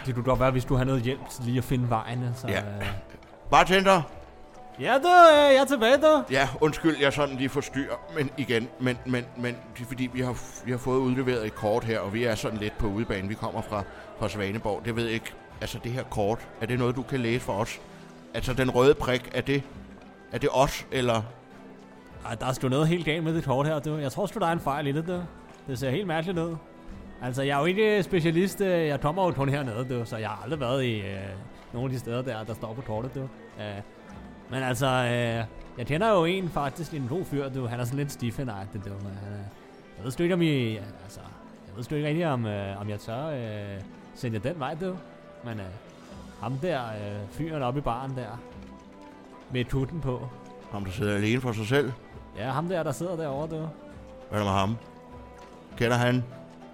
Det 0.06 0.14
kunne 0.14 0.24
godt 0.24 0.40
være, 0.40 0.50
hvis 0.50 0.64
du 0.64 0.74
har 0.74 0.84
noget 0.84 1.02
hjælp 1.02 1.28
til 1.30 1.44
lige 1.44 1.58
at 1.58 1.64
finde 1.64 1.90
vejen. 1.90 2.24
Altså, 2.24 2.48
Ja. 2.48 2.58
øh. 2.60 2.86
Bartender! 3.50 4.02
Ja, 4.80 4.94
du, 4.94 5.08
øh, 5.08 5.54
jeg 5.54 5.60
er 5.60 5.64
tilbage, 5.64 5.96
du. 5.96 6.22
Ja, 6.30 6.48
undskyld, 6.60 6.96
jeg 7.00 7.12
sådan 7.12 7.36
lige 7.36 7.48
forstyrrer, 7.48 7.94
men 8.16 8.30
igen, 8.36 8.68
men, 8.80 8.98
men, 9.06 9.24
men 9.36 9.54
det 9.76 9.82
er 9.82 9.86
fordi, 9.88 10.10
vi 10.12 10.20
har, 10.20 10.36
vi 10.64 10.70
har 10.70 10.78
fået 10.78 10.98
udleveret 10.98 11.46
et 11.46 11.54
kort 11.54 11.84
her, 11.84 12.00
og 12.00 12.14
vi 12.14 12.24
er 12.24 12.34
sådan 12.34 12.58
lidt 12.58 12.78
på 12.78 12.86
udebane. 12.86 13.28
Vi 13.28 13.34
kommer 13.34 13.62
fra, 13.62 13.82
fra 14.18 14.28
Svaneborg. 14.28 14.82
Det 14.84 14.96
ved 14.96 15.04
jeg 15.04 15.12
ikke. 15.12 15.32
Altså, 15.60 15.78
det 15.84 15.92
her 15.92 16.02
kort, 16.02 16.38
er 16.60 16.66
det 16.66 16.78
noget, 16.78 16.96
du 16.96 17.02
kan 17.02 17.20
læse 17.20 17.40
for 17.44 17.52
os? 17.52 17.80
Altså, 18.34 18.52
den 18.52 18.70
røde 18.70 18.94
prik, 18.94 19.30
er 19.34 19.40
det, 19.40 19.62
Er 20.32 20.38
det 20.38 20.48
os, 20.52 20.86
eller... 20.92 21.22
Ej, 22.26 22.34
der 22.34 22.46
er 22.46 22.52
sgu 22.52 22.68
noget 22.68 22.88
helt 22.88 23.04
galt 23.04 23.24
med 23.24 23.34
det 23.34 23.44
kort 23.44 23.66
her, 23.66 23.78
du. 23.78 23.96
Jeg 23.96 24.12
tror 24.12 24.26
sgu, 24.26 24.38
der 24.40 24.46
er 24.46 24.52
en 24.52 24.60
fejl 24.60 24.86
i 24.86 24.92
det, 24.92 25.06
du. 25.06 25.22
Det 25.66 25.78
ser 25.78 25.90
helt 25.90 26.06
mærkeligt 26.06 26.38
ud. 26.38 26.56
Altså, 27.22 27.42
jeg 27.42 27.54
er 27.56 27.60
jo 27.60 27.64
ikke 27.66 28.02
specialist. 28.02 28.60
øh, 28.60 28.86
Jeg 28.86 29.00
kommer 29.00 29.24
jo 29.24 29.30
kun 29.32 29.48
hernede, 29.48 29.86
du. 29.98 30.04
Så 30.04 30.16
jeg 30.16 30.28
har 30.28 30.40
aldrig 30.44 30.60
været 30.60 30.84
i 30.84 31.00
øh, 31.00 31.16
nogle 31.72 31.86
af 31.86 31.92
de 31.92 31.98
steder 31.98 32.22
der, 32.22 32.44
der 32.44 32.54
står 32.54 32.74
på 32.74 32.80
kortet, 32.80 33.14
du. 33.14 33.20
Øh, 33.20 33.80
men 34.50 34.62
altså, 34.62 34.86
øh, 34.86 35.44
jeg 35.78 35.86
kender 35.86 36.10
jo 36.12 36.24
en 36.24 36.48
faktisk, 36.48 36.94
en 36.94 37.06
god 37.08 37.24
fyr, 37.24 37.48
du. 37.48 37.66
Han 37.66 37.80
er 37.80 37.84
sådan 37.84 37.98
lidt 37.98 38.12
stiffenagtig, 38.12 38.84
du. 38.84 38.90
Han 38.90 39.06
er- 39.06 39.36
jeg 39.96 40.04
ved 40.04 40.10
sgu 40.10 40.22
ikke, 40.22 40.34
om 40.34 40.42
I... 40.42 40.76
Altså, 40.76 41.20
jeg 41.68 41.76
ved 41.76 41.84
sgu 41.84 41.94
ikke 41.94 42.08
rigtig, 42.08 42.26
om, 42.26 42.46
øh, 42.46 42.80
om 42.80 42.88
jeg 42.90 43.00
tør 43.00 43.26
øh, 43.26 43.80
sende 44.14 44.40
jer 44.44 44.50
den 44.52 44.60
vej, 44.60 44.74
du. 44.80 44.96
Men 45.44 45.58
øh, 45.60 45.66
ham 46.42 46.58
der, 46.62 46.80
øh, 46.86 47.28
fyren 47.30 47.62
oppe 47.62 47.78
i 47.78 47.82
baren 47.82 48.10
der, 48.16 48.40
med 49.52 49.64
tutten 49.64 50.00
på. 50.00 50.28
Ham, 50.72 50.84
der 50.84 50.92
sidder 50.92 51.14
alene 51.14 51.40
for 51.40 51.52
sig 51.52 51.66
selv? 51.66 51.92
Ja, 52.38 52.50
ham 52.50 52.68
der, 52.68 52.82
der 52.82 52.92
sidder 52.92 53.16
derovre, 53.16 53.46
du. 53.56 53.68
Hvad 54.30 54.40
er 54.40 54.44
der 54.44 54.44
med 54.44 54.58
ham? 54.60 54.76
Kender 55.76 55.96
han 55.96 56.24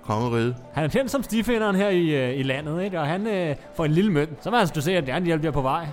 kongeriget? 0.07 0.57
Han 0.73 0.85
er 0.85 0.89
kendt 0.89 1.11
som 1.11 1.23
stifinderen 1.23 1.77
her 1.77 1.89
i, 1.89 2.31
øh, 2.31 2.39
i 2.39 2.43
landet, 2.43 2.83
ikke? 2.83 3.01
Og 3.01 3.07
han 3.07 3.27
øh, 3.27 3.57
får 3.75 3.85
en 3.85 3.91
lille 3.91 4.13
mønt. 4.13 4.45
Så 4.45 4.51
vil 4.51 4.59
han 4.59 4.69
du 4.69 4.81
se, 4.81 4.97
at 4.97 5.05
gerne 5.05 5.27
hjælpe 5.27 5.45
jer 5.45 5.51
på 5.53 5.61
vej. 5.63 5.87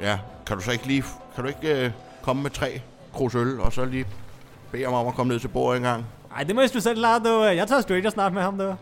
Ja, 0.00 0.18
kan 0.46 0.56
du 0.56 0.62
så 0.62 0.72
ikke 0.72 0.86
lige... 0.86 1.04
Kan 1.34 1.44
du 1.44 1.48
ikke 1.48 1.84
øh, 1.84 1.90
komme 2.22 2.42
med 2.42 2.50
tre 2.50 2.80
krus 3.12 3.34
øl, 3.34 3.60
og 3.60 3.72
så 3.72 3.84
lige 3.84 4.04
bede 4.72 4.84
ham 4.84 4.94
om 4.94 5.06
at 5.06 5.14
komme 5.14 5.32
ned 5.32 5.40
til 5.40 5.48
bordet 5.48 5.76
en 5.76 5.82
gang? 5.82 6.06
Ej, 6.36 6.42
det 6.42 6.54
må 6.54 6.60
jeg 6.60 6.70
sgu 6.70 6.80
selv 6.80 6.96
klare, 6.98 7.20
du. 7.20 7.42
Jeg 7.42 7.68
tager 7.68 7.80
straight 7.80 8.06
og 8.06 8.12
snart 8.12 8.32
med 8.32 8.42
ham, 8.42 8.58
du. 8.58 8.74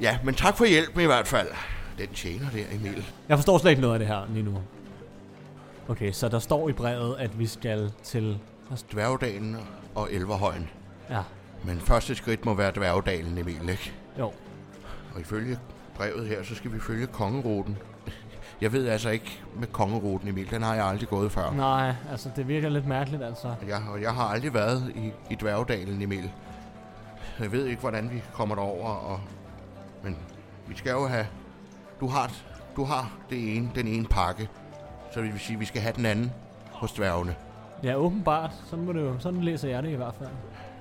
Ja, 0.00 0.18
men 0.24 0.34
tak 0.34 0.56
for 0.56 0.64
hjælpen 0.64 1.00
i 1.00 1.04
hvert 1.06 1.26
fald. 1.26 1.48
Den 1.98 2.08
tjener 2.08 2.50
der, 2.50 2.62
Emil. 2.72 3.04
Jeg 3.28 3.38
forstår 3.38 3.58
slet 3.58 3.70
ikke 3.70 3.82
noget 3.82 3.94
af 3.94 3.98
det 3.98 4.08
her 4.08 4.20
lige 4.32 4.44
nu. 4.44 4.58
Okay, 5.88 6.12
så 6.12 6.28
der 6.28 6.38
står 6.38 6.68
i 6.68 6.72
brevet, 6.72 7.16
at 7.18 7.38
vi 7.38 7.46
skal 7.46 7.90
til... 8.02 8.38
Dværgedalen 8.92 9.56
og 9.94 10.08
Elverhøjen. 10.12 10.68
Ja, 11.10 11.20
Men 11.64 11.80
første 11.80 12.14
skridt 12.14 12.44
må 12.44 12.54
være 12.54 12.72
Dværgedalen, 12.76 13.38
Emil, 13.38 13.68
ikke? 13.68 13.92
Jo. 14.18 14.32
Og 15.14 15.20
ifølge 15.20 15.58
brevet 15.94 16.28
her, 16.28 16.42
så 16.42 16.54
skal 16.54 16.72
vi 16.72 16.80
følge 16.80 17.06
kongeruten. 17.06 17.78
Jeg 18.60 18.72
ved 18.72 18.88
altså 18.88 19.10
ikke 19.10 19.42
med 19.56 19.66
kongeruten, 19.66 20.28
Emil. 20.28 20.50
Den 20.50 20.62
har 20.62 20.74
jeg 20.74 20.86
aldrig 20.86 21.08
gået 21.08 21.32
før. 21.32 21.50
Nej, 21.50 21.94
altså 22.10 22.30
det 22.36 22.48
virker 22.48 22.68
lidt 22.68 22.86
mærkeligt, 22.86 23.22
altså. 23.22 23.54
Jeg, 23.68 23.82
og 23.90 24.02
jeg 24.02 24.14
har 24.14 24.24
aldrig 24.24 24.54
været 24.54 24.92
i, 24.94 25.12
i 25.30 25.34
Dværgedalen, 25.34 26.02
Emil. 26.02 26.30
Jeg 27.40 27.52
ved 27.52 27.66
ikke, 27.66 27.80
hvordan 27.80 28.10
vi 28.10 28.22
kommer 28.32 28.54
derover, 28.54 28.88
og... 28.88 29.20
Men 30.02 30.18
vi 30.66 30.76
skal 30.76 30.90
jo 30.90 31.06
have... 31.06 31.26
Du 32.00 32.08
har, 32.08 32.32
du 32.76 32.84
har 32.84 33.12
det 33.30 33.56
ene, 33.56 33.70
den 33.74 33.86
ene 33.86 34.06
pakke. 34.06 34.48
Så 35.12 35.20
det 35.20 35.32
vil 35.32 35.40
sige, 35.40 35.54
at 35.54 35.60
vi 35.60 35.64
skal 35.64 35.82
have 35.82 35.94
den 35.96 36.06
anden 36.06 36.32
hos 36.72 36.92
dværgene. 36.92 37.34
Ja, 37.82 37.96
åbenbart. 37.96 38.50
Sådan, 38.70 38.84
må 38.84 38.92
det 38.92 39.00
jo, 39.00 39.18
sådan 39.18 39.40
læser 39.40 39.68
jeg 39.68 39.82
det 39.82 39.90
i 39.90 39.94
hvert 39.94 40.14
fald. 40.18 40.28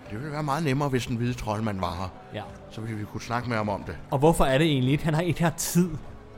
Det 0.10 0.20
ville 0.20 0.32
være 0.32 0.44
meget 0.44 0.64
nemmere, 0.64 0.90
hvis 0.90 1.08
den 1.08 1.16
hvide 1.16 1.34
troldmand 1.34 1.80
var 1.80 1.96
her. 1.96 2.40
Ja. 2.40 2.44
Så 2.70 2.82
ville 2.82 2.98
vi 2.98 3.06
kunne 3.06 3.22
snakke 3.22 3.50
med 3.50 3.58
ham 3.58 3.70
om 3.70 3.84
det. 3.84 3.96
Og 4.12 4.20
hvorfor 4.20 4.46
er 4.46 4.58
det 4.58 4.68
egentlig 4.68 4.92
ikke, 4.92 5.06
han 5.06 5.14
har 5.14 5.22
ikke 5.22 5.44
har 5.44 5.50
tid 5.50 5.90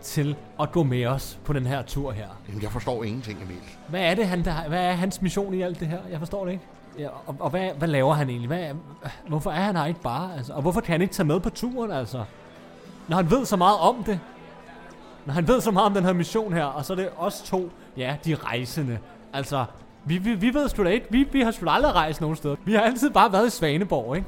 til 0.02 0.36
at 0.60 0.72
gå 0.72 0.84
med 0.84 1.06
os 1.06 1.40
på 1.46 1.54
den 1.54 1.66
her 1.66 1.82
tur 1.82 2.12
her? 2.12 2.28
Jamen, 2.48 2.62
jeg 2.62 2.72
forstår 2.72 3.04
ingenting, 3.04 3.44
Emil. 3.44 3.58
Hvad 3.88 4.02
er 4.02 4.16
det, 4.16 4.28
han 4.28 4.46
der, 4.46 4.68
hvad 4.68 4.86
er 4.86 4.92
hans 4.94 5.22
mission 5.22 5.54
i 5.54 5.62
alt 5.62 5.80
det 5.80 5.88
her? 5.88 6.00
Jeg 6.12 6.20
forstår 6.20 6.46
det 6.46 6.52
ikke. 6.52 6.64
Ja, 7.00 7.08
og, 7.26 7.36
og 7.40 7.50
hvad, 7.50 7.70
hvad 7.78 7.88
laver 7.88 8.14
han 8.14 8.30
egentlig? 8.30 8.48
Hvad, 8.48 8.70
hvorfor 9.28 9.52
er 9.52 9.62
han 9.62 9.76
her 9.76 9.86
ikke 9.86 10.02
bare? 10.02 10.38
Altså, 10.38 10.54
og 10.54 10.62
hvorfor 10.62 10.82
kan 10.82 10.92
han 10.92 11.02
ikke 11.02 11.14
tage 11.14 11.28
med 11.28 11.40
på 11.40 11.50
turen, 11.50 11.92
altså? 11.92 12.24
Når 13.08 13.18
han 13.18 13.32
ved 13.32 13.46
så 13.46 13.56
meget 13.56 13.78
om 13.80 14.04
det. 14.04 14.20
Når 15.26 15.34
han 15.34 15.48
ved 15.48 15.62
så 15.62 15.72
meget 15.72 15.86
om 15.86 15.94
den 15.94 16.04
her 16.04 16.14
mission 16.14 16.54
her, 16.54 16.66
og 16.66 16.86
så 16.86 16.94
er 16.94 16.98
det 16.98 17.10
os 17.18 17.42
to, 17.42 17.72
ja, 17.98 18.16
de 18.26 18.36
rejsende. 18.36 19.00
Altså, 19.34 19.66
vi, 20.06 20.18
vi, 20.18 20.34
vi 20.34 20.54
ved 20.54 20.70
sgu 20.70 20.84
da 20.84 20.90
ikke, 20.90 21.08
vi, 21.10 21.28
vi 21.32 21.42
har 21.42 21.52
sgu 21.52 21.70
aldrig 21.70 21.94
rejst 21.94 22.22
nogen 22.22 22.36
steder. 22.36 22.56
Vi 22.66 22.74
har 22.74 22.82
altid 22.82 23.10
bare 23.10 23.32
været 23.32 23.48
i 23.48 23.50
Svaneborg, 23.50 24.16
ikke? 24.16 24.28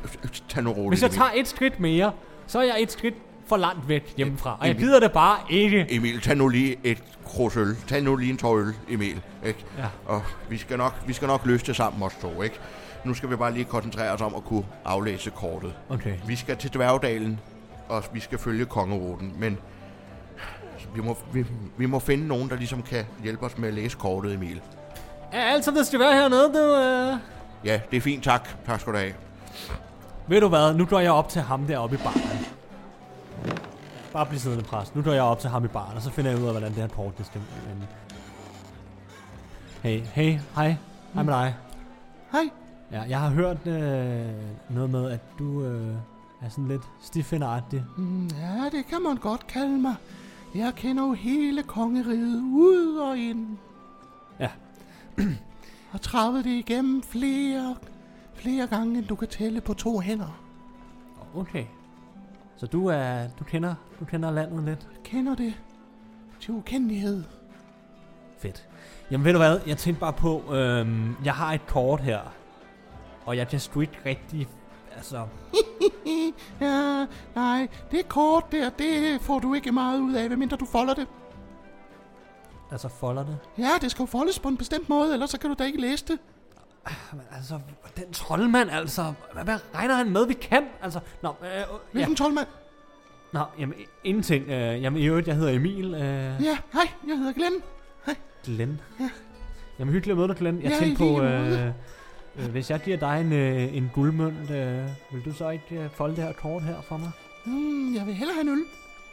Tag 0.50 0.64
nu 0.64 0.72
roligt, 0.72 0.90
Hvis 0.90 1.02
jeg 1.02 1.12
tager 1.12 1.32
et 1.36 1.48
skridt 1.48 1.80
mere, 1.80 2.12
så 2.48 2.60
er 2.60 2.64
jeg 2.64 2.76
et 2.80 2.92
skridt 2.92 3.16
for 3.48 3.58
langt 3.58 3.88
væk 3.88 4.14
hjemmefra. 4.18 4.58
Og 4.60 4.68
jeg 4.68 4.76
gider 4.76 5.00
det 5.00 5.12
bare 5.12 5.38
ikke. 5.50 5.86
Emil, 5.90 6.22
tag 6.22 6.38
nu 6.38 6.48
lige 6.48 6.76
et 6.84 7.04
krus 7.26 7.58
øl. 7.58 7.76
Tag 7.88 8.02
nu 8.04 8.16
lige 8.16 8.32
en 8.32 8.38
tår 8.38 8.58
øl, 8.58 8.74
Emil. 8.90 9.22
Ikke? 9.46 9.66
Ja. 9.78 9.86
Og 10.06 10.22
vi 10.50 10.58
skal, 10.58 10.78
nok, 10.78 10.96
vi 11.08 11.14
skal 11.14 11.28
nok 11.28 11.46
løse 11.46 11.66
det 11.66 11.76
sammen, 11.76 12.04
os 12.04 12.16
to, 12.22 12.42
ikke? 12.42 12.60
Nu 13.06 13.14
skal 13.14 13.30
vi 13.30 13.36
bare 13.36 13.54
lige 13.54 13.66
koncentrere 13.66 14.12
os 14.12 14.22
om 14.22 14.36
at 14.36 14.44
kunne 14.44 14.64
aflæse 14.86 15.30
kortet. 15.30 15.74
Okay. 15.90 16.14
Vi 16.28 16.36
skal 16.36 16.58
til 16.58 16.74
Dværgdalen, 16.74 17.40
og 17.90 18.04
vi 18.14 18.20
skal 18.20 18.38
følge 18.38 18.66
kongeruten, 18.66 19.34
men 19.40 19.58
vi 20.96 21.02
må, 21.02 21.18
vi, 21.34 21.46
vi 21.78 21.86
må 21.86 22.00
finde 22.00 22.28
nogen, 22.28 22.50
der 22.50 22.56
ligesom 22.56 22.84
kan 22.84 23.06
hjælpe 23.24 23.46
os 23.46 23.58
med 23.58 23.68
at 23.68 23.74
læse 23.74 23.98
kortet, 23.98 24.34
Emil. 24.34 24.62
Er 25.32 25.42
alt, 25.44 25.66
som 25.66 25.74
det 25.74 25.88
skal 25.88 26.00
være 26.00 26.14
hernede, 26.14 26.54
du? 26.54 26.76
Øh? 26.76 27.18
Ja, 27.66 27.82
det 27.92 27.98
er 27.98 28.02
fint, 28.02 28.24
tak. 28.24 28.50
Tak 28.66 28.80
skal 28.82 28.94
du 28.94 28.98
have. 28.98 29.14
Ved 30.28 30.42
du 30.42 30.48
hvad, 30.48 30.74
nu 30.74 30.86
går 30.86 31.00
jeg 31.00 31.12
op 31.12 31.30
til 31.30 31.42
ham 31.42 31.66
deroppe 31.68 31.96
i 31.96 32.00
baren. 32.00 32.46
Bare 34.14 34.26
bliv 34.26 34.40
siddende 34.40 34.64
præst. 34.64 34.96
Nu 34.96 35.02
går 35.02 35.12
jeg 35.12 35.24
op 35.24 35.40
til 35.40 35.50
ham 35.50 35.66
i 35.66 35.68
baren, 35.68 35.96
og 35.96 36.02
så 36.02 36.10
finder 36.12 36.32
jeg 36.32 36.40
ud 36.40 36.46
af, 36.46 36.52
hvordan 36.52 36.70
det 36.70 36.78
her 36.82 36.88
kort 36.88 37.18
det 37.18 37.26
skal 37.26 37.42
vende. 37.68 37.88
Hey, 39.84 40.00
hey, 40.00 40.40
hej. 40.56 40.76
Hej 41.14 41.24
med 41.24 41.34
dig. 41.34 41.56
Hej. 42.32 42.50
Ja, 42.92 43.02
jeg 43.02 43.20
har 43.20 43.30
hørt 43.30 43.68
øh, 43.68 44.26
noget 44.70 44.90
med, 44.90 45.12
at 45.12 45.20
du 45.40 45.64
øh, 45.64 45.96
er 46.42 46.50
sådan 46.50 46.68
lidt 46.68 46.82
stifinderagtig. 47.02 47.84
Mm, 47.98 48.28
Ja, 48.28 48.70
det 48.78 48.86
kan 48.90 49.02
man 49.02 49.16
godt 49.18 49.48
kalde 49.48 49.78
mig. 49.78 49.96
Jeg 50.56 50.74
kender 50.76 51.04
jo 51.08 51.14
hele 51.14 51.64
kongeriget 51.64 52.42
ud 52.42 52.98
og 52.98 53.18
ind. 53.18 53.58
Ja. 54.40 54.50
Har 55.92 55.98
travet 56.00 56.46
det 56.46 56.52
igennem 56.52 57.04
flere, 57.04 57.76
flere 58.34 58.68
gange, 58.68 58.98
end 58.98 59.08
du 59.08 59.16
kan 59.16 59.28
tælle 59.28 59.62
på 59.62 59.74
to 59.74 60.00
hænder. 60.00 60.44
Okay. 61.36 61.66
Så 62.58 62.66
du 62.66 62.88
er, 62.88 63.28
du 63.40 63.44
kender, 63.44 63.76
du 64.00 64.06
kender 64.06 64.32
landet 64.32 64.64
lidt. 64.64 64.88
Kender 65.04 65.36
det 65.36 65.54
til 66.40 66.54
ukendelighed. 66.54 67.24
Fedt. 68.38 68.68
Jamen 69.12 69.26
ved 69.26 69.32
du 69.32 69.38
hvad, 69.38 69.60
jeg 69.68 69.78
tænkte 69.78 70.00
bare 70.00 70.14
på, 70.14 70.56
øhm, 70.56 71.16
jeg 71.26 71.34
har 71.34 71.54
et 71.54 71.68
kort 71.68 72.02
her. 72.02 72.20
Og 73.26 73.38
jeg 73.38 73.48
kan 73.48 73.60
sgu 73.60 73.82
ikke 73.82 73.98
rigtig, 74.06 74.48
altså... 74.96 75.26
ja, 76.62 77.06
nej, 77.36 77.68
det 77.92 78.10
kort 78.10 78.52
der, 78.52 78.70
det 78.70 79.22
får 79.22 79.40
du 79.40 79.54
ikke 79.54 79.72
meget 79.72 80.00
ud 80.00 80.14
af, 80.14 80.30
medmindre 80.30 80.58
du 80.58 80.66
folder 80.66 80.94
det. 80.94 81.08
Altså 82.72 82.88
folder 82.88 83.26
det. 83.26 83.38
Ja, 83.58 83.70
det 83.82 83.92
skal 83.92 84.04
jo 84.04 84.08
foldes 84.08 84.40
på 84.40 84.48
en 84.50 84.58
bestemt 84.58 84.90
måde, 84.90 85.14
ellers 85.14 85.30
så 85.30 85.40
kan 85.40 85.50
du 85.50 85.56
da 85.60 85.64
ikke 85.64 85.82
læse 85.82 86.06
det. 86.08 86.20
Men 87.14 87.22
altså, 87.36 87.60
den 87.98 88.14
troldmand, 88.14 88.70
altså, 88.72 89.14
hvad, 89.34 89.44
hvad 89.44 89.58
regner 89.76 89.96
han 89.96 90.10
med, 90.10 90.28
vi 90.28 90.34
kan? 90.34 90.64
Altså, 90.82 91.00
nå, 91.24 91.30
øh, 91.42 91.48
øh, 91.48 91.52
ja. 91.58 91.64
Hvilken 91.92 92.12
ja. 92.14 92.18
troldmand? 92.18 92.48
Nå, 93.34 93.40
jamen, 93.60 93.76
ingenting. 94.04 94.50
Øh, 94.50 94.82
jamen, 94.82 95.02
i 95.02 95.06
øvrigt, 95.06 95.28
jeg 95.28 95.36
hedder 95.36 95.52
Emil. 95.54 95.94
Øh, 95.94 96.02
Ja, 96.44 96.58
hej, 96.74 96.88
jeg 97.08 97.18
hedder 97.18 97.34
Glenn. 97.34 97.56
Glenn. 98.44 98.82
Jamen, 99.80 99.94
hyggeligt 99.94 100.12
at 100.12 100.18
møde 100.18 100.28
dig, 100.28 100.36
Glenn. 100.36 100.62
Jeg 100.62 100.72
Ja, 100.72 100.78
tænkte 100.80 100.98
på, 100.98 101.22
øh, 101.22 101.68
øh, 102.36 102.50
hvis 102.52 102.70
jeg 102.72 102.80
giver 102.80 102.98
dig 102.98 103.22
en, 103.22 103.34
øh, 103.34 103.76
en 103.78 103.92
guldmønt, 103.94 104.52
øh, 104.52 104.86
vil 105.12 105.26
du 105.26 105.34
så 105.34 105.50
ikke 105.50 105.76
øh, 105.76 105.90
folde 105.90 106.16
det 106.16 106.24
her 106.24 106.34
kort 106.34 106.64
her 106.64 106.82
for 106.82 106.98
mig? 106.98 107.12
Hmm, 107.46 107.96
jeg 107.96 108.06
vil 108.06 108.14
hellere 108.14 108.34
have 108.36 108.42
en 108.42 108.50
øl. 108.50 108.64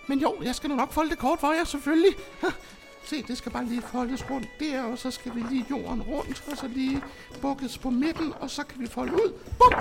Men 0.07 0.19
jo, 0.19 0.35
jeg 0.45 0.55
skal 0.55 0.71
nok 0.71 0.93
folde 0.93 1.11
det 1.11 1.19
kort 1.19 1.41
for 1.41 1.53
jer, 1.53 1.65
selvfølgelig. 1.65 2.11
Se, 3.05 3.23
det 3.23 3.39
skal 3.39 3.53
bare 3.53 3.65
lige 3.65 3.83
foldes 3.83 4.31
rundt 4.31 4.49
der, 4.61 4.83
og 4.83 4.99
så 4.99 5.11
skal 5.11 5.35
vi 5.35 5.41
lige 5.51 5.67
jorden 5.71 6.03
rundt, 6.03 6.45
og 6.51 6.57
så 6.57 6.69
lige 6.69 7.03
bukkes 7.43 7.79
på 7.79 7.91
midten, 7.91 8.33
og 8.41 8.51
så 8.51 8.67
kan 8.67 8.81
vi 8.81 8.87
folde 8.87 9.13
ud. 9.13 9.33
Bum! 9.59 9.81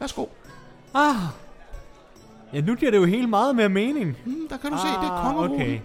Værsgo. 0.00 0.26
Ah! 0.94 1.14
Ja, 2.52 2.60
nu 2.60 2.74
giver 2.74 2.90
det 2.90 2.98
jo 2.98 3.04
helt 3.04 3.28
meget 3.28 3.56
mere 3.56 3.68
mening. 3.68 4.16
Hmm, 4.24 4.48
der 4.48 4.56
kan 4.56 4.70
du 4.72 4.78
se, 4.78 4.86
det 4.86 4.94
er 4.94 5.22
kongeruten. 5.22 5.60
Ah, 5.60 5.66
okay. 5.66 5.80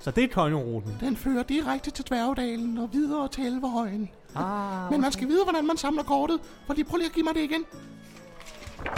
Så 0.00 0.10
det 0.10 0.24
er 0.24 0.28
kongeruten. 0.28 0.96
Den 1.00 1.16
fører 1.16 1.42
direkte 1.42 1.90
til 1.90 2.04
Dværgdalen 2.08 2.78
og 2.78 2.88
videre 2.92 3.28
til 3.28 3.46
Elverhøjen. 3.46 4.10
Ah, 4.36 4.90
Men 4.90 5.00
man 5.00 5.12
skal 5.12 5.28
vide, 5.28 5.42
hvordan 5.44 5.66
man 5.66 5.76
samler 5.76 6.02
kortet. 6.02 6.40
For 6.66 6.74
lige 6.74 6.84
prøv 6.84 6.96
lige 6.96 7.06
at 7.08 7.12
give 7.12 7.24
mig 7.24 7.34
det 7.34 7.40
igen. 7.40 7.64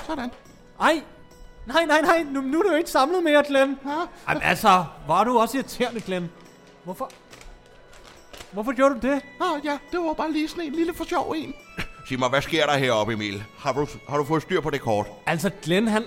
Sådan. 0.06 0.30
Ej! 0.80 1.02
Nej, 1.66 1.84
nej, 1.86 2.00
nej, 2.00 2.22
nu, 2.30 2.40
nu 2.40 2.58
er 2.58 2.62
du 2.70 2.74
ikke 2.76 2.90
samlet 2.90 3.22
mere, 3.24 3.44
Glenn. 3.48 3.78
Ja, 3.86 3.90
Jamen 4.28 4.42
altså, 4.42 4.84
er 5.08 5.24
du 5.24 5.38
også 5.38 5.56
irriterende, 5.58 6.00
Glenn. 6.00 6.30
Hvorfor? 6.84 7.10
Hvorfor 8.52 8.73
gjorde 8.73 8.94
du 8.94 9.06
det? 9.09 9.21
ah, 9.40 9.64
ja, 9.64 9.78
det 9.92 10.00
var 10.00 10.12
bare 10.14 10.32
lige 10.32 10.49
sådan 10.49 10.64
en 10.64 10.73
lille 10.73 10.94
for 10.94 11.04
sjov 11.04 11.35
en. 11.37 11.54
Sig 12.09 12.18
mig, 12.18 12.28
hvad 12.28 12.42
sker 12.42 12.66
der 12.66 12.76
heroppe, 12.76 13.12
Emil? 13.12 13.44
Har 13.59 13.73
du, 13.73 13.87
har 14.09 14.16
du 14.18 14.25
fået 14.25 14.42
styr 14.42 14.61
på 14.61 14.71
det 14.71 14.80
kort? 14.80 15.06
Altså, 15.26 15.50
Glenn, 15.62 15.88
han, 15.88 16.04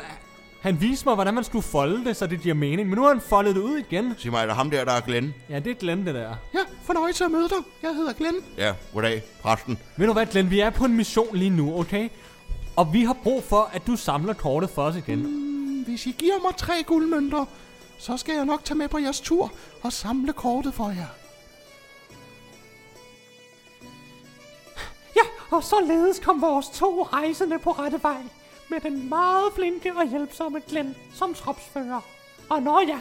han 0.62 0.82
viste 0.82 1.06
mig, 1.06 1.16
hvordan 1.16 1.34
man 1.34 1.44
skulle 1.44 1.64
folde 1.64 2.06
det, 2.06 2.18
så 2.18 2.28
det 2.28 2.42
giver 2.42 2.56
mening. 2.56 2.90
Men 2.90 2.96
nu 2.98 3.02
har 3.02 3.10
han 3.10 3.22
foldet 3.22 3.56
det 3.56 3.62
ud 3.62 3.78
igen. 3.78 4.14
Sig 4.18 4.32
mig, 4.32 4.42
er 4.42 4.46
det 4.46 4.56
ham 4.56 4.70
der, 4.72 4.86
der 4.86 4.92
er 4.92 5.02
Glenn? 5.02 5.34
Ja, 5.50 5.60
det 5.60 5.72
er 5.72 5.76
Glenn, 5.76 6.06
det 6.06 6.16
der. 6.16 6.36
Ja, 6.54 6.60
fornøjelse 6.84 7.26
at 7.26 7.32
møde 7.32 7.50
dig. 7.50 7.58
Jeg 7.84 7.96
hedder 7.96 8.14
Glenn. 8.14 8.36
Ja, 8.58 8.74
goddag, 8.94 9.24
præsten. 9.42 9.78
Ved 9.98 10.08
du 10.08 10.14
hvad, 10.14 10.26
Glenn, 10.26 10.50
vi 10.50 10.60
er 10.60 10.70
på 10.70 10.86
en 10.86 10.94
mission 10.98 11.36
lige 11.38 11.50
nu, 11.50 11.80
okay? 11.80 12.10
Og 12.76 12.94
vi 12.94 13.04
har 13.04 13.14
brug 13.24 13.44
for, 13.44 13.70
at 13.74 13.88
du 13.88 13.96
samler 13.96 14.34
kortet 14.34 14.70
for 14.70 14.82
os 14.82 14.96
igen. 14.96 15.20
Hmm, 15.20 15.84
Hvis 15.84 16.06
I 16.06 16.16
giver 16.18 16.42
mig 16.44 16.56
tre 16.58 16.84
guldmønter, 16.86 17.46
så 17.98 18.18
skal 18.18 18.36
jeg 18.36 18.46
nok 18.46 18.64
tage 18.66 18.78
med 18.78 18.88
på 18.88 18.98
jeres 18.98 19.22
tur 19.22 19.52
og 19.84 19.94
samle 19.94 20.34
kortet 20.34 20.74
for 20.74 20.90
jer. 20.90 21.06
Og 25.52 25.64
således 25.64 26.20
kom 26.20 26.42
vores 26.42 26.70
to 26.70 27.04
rejsende 27.04 27.60
på 27.60 27.72
rette 27.72 28.04
vej, 28.04 28.24
med 28.70 28.80
den 28.80 29.10
meget 29.10 29.54
flinke 29.54 29.94
og 29.96 30.08
hjælpsomme 30.08 30.60
Glenn 30.60 30.96
som 31.14 31.34
tropsfører. 31.34 32.02
Og 32.50 32.62
nå 32.62 32.80
ja, 32.80 33.00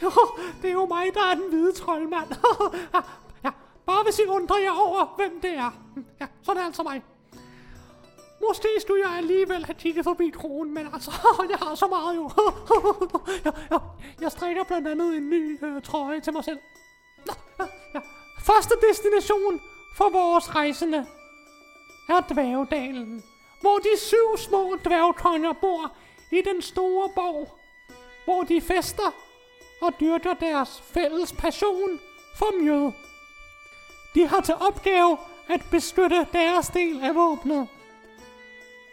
det 0.62 0.68
er 0.68 0.72
jo 0.72 0.86
mig, 0.86 1.06
der 1.14 1.30
er 1.30 1.34
den 1.34 1.48
hvide 1.48 1.72
troldmand. 1.72 2.28
ja, 3.44 3.50
bare 3.86 4.04
hvis 4.04 4.18
I 4.18 4.22
undrer 4.22 4.58
jer 4.58 4.80
over, 4.80 5.14
hvem 5.16 5.40
det 5.40 5.50
er. 5.50 5.70
Ja, 6.20 6.26
så 6.42 6.50
er 6.50 6.54
det 6.54 6.62
altså 6.62 6.82
mig. 6.82 7.02
Måske 8.48 8.68
skulle 8.80 9.08
jeg 9.08 9.16
alligevel 9.16 9.64
have 9.64 9.74
kigget 9.74 10.04
forbi 10.04 10.30
kronen, 10.30 10.74
men 10.74 10.88
altså, 10.92 11.10
jeg 11.50 11.58
har 11.58 11.74
så 11.74 11.86
meget 11.86 12.16
jo. 12.16 12.30
jeg, 13.44 13.52
jeg, 13.70 13.80
jeg 14.20 14.32
strikker 14.32 14.64
blandt 14.64 14.88
andet 14.88 15.16
en 15.16 15.30
ny 15.30 15.64
øh, 15.64 15.82
trøje 15.82 16.20
til 16.20 16.32
mig 16.32 16.44
selv. 16.44 16.58
Ja, 17.28 17.64
ja. 17.94 18.00
Første 18.40 18.74
destination 18.90 19.60
for 19.96 20.10
vores 20.10 20.54
rejsende 20.54 21.06
er 22.12 22.20
Dværgedalen, 22.20 23.24
hvor 23.60 23.78
de 23.78 23.98
syv 23.98 24.36
små 24.36 24.76
dværgkonger 24.84 25.52
bor 25.52 25.92
i 26.30 26.40
den 26.44 26.62
store 26.62 27.08
borg, 27.14 27.58
hvor 28.24 28.42
de 28.42 28.60
fester 28.60 29.14
og 29.80 29.92
dyrker 30.00 30.34
deres 30.34 30.80
fælles 30.80 31.32
passion 31.32 32.00
for 32.36 32.62
mjød. 32.62 32.92
De 34.14 34.26
har 34.26 34.40
til 34.40 34.54
opgave 34.54 35.18
at 35.48 35.60
beskytte 35.70 36.26
deres 36.32 36.68
del 36.68 37.04
af 37.04 37.14
våbnet. 37.14 37.68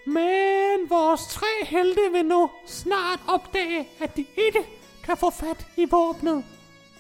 Men 0.06 0.90
vores 0.90 1.28
tre 1.28 1.66
helte 1.66 2.02
vil 2.12 2.26
nu 2.26 2.50
snart 2.66 3.20
opdage, 3.28 3.90
at 4.00 4.18
de 4.18 4.26
ikke 4.38 4.68
kan 5.04 5.18
få 5.18 5.30
fat 5.30 5.68
i 5.78 5.86
våbnet 5.86 6.46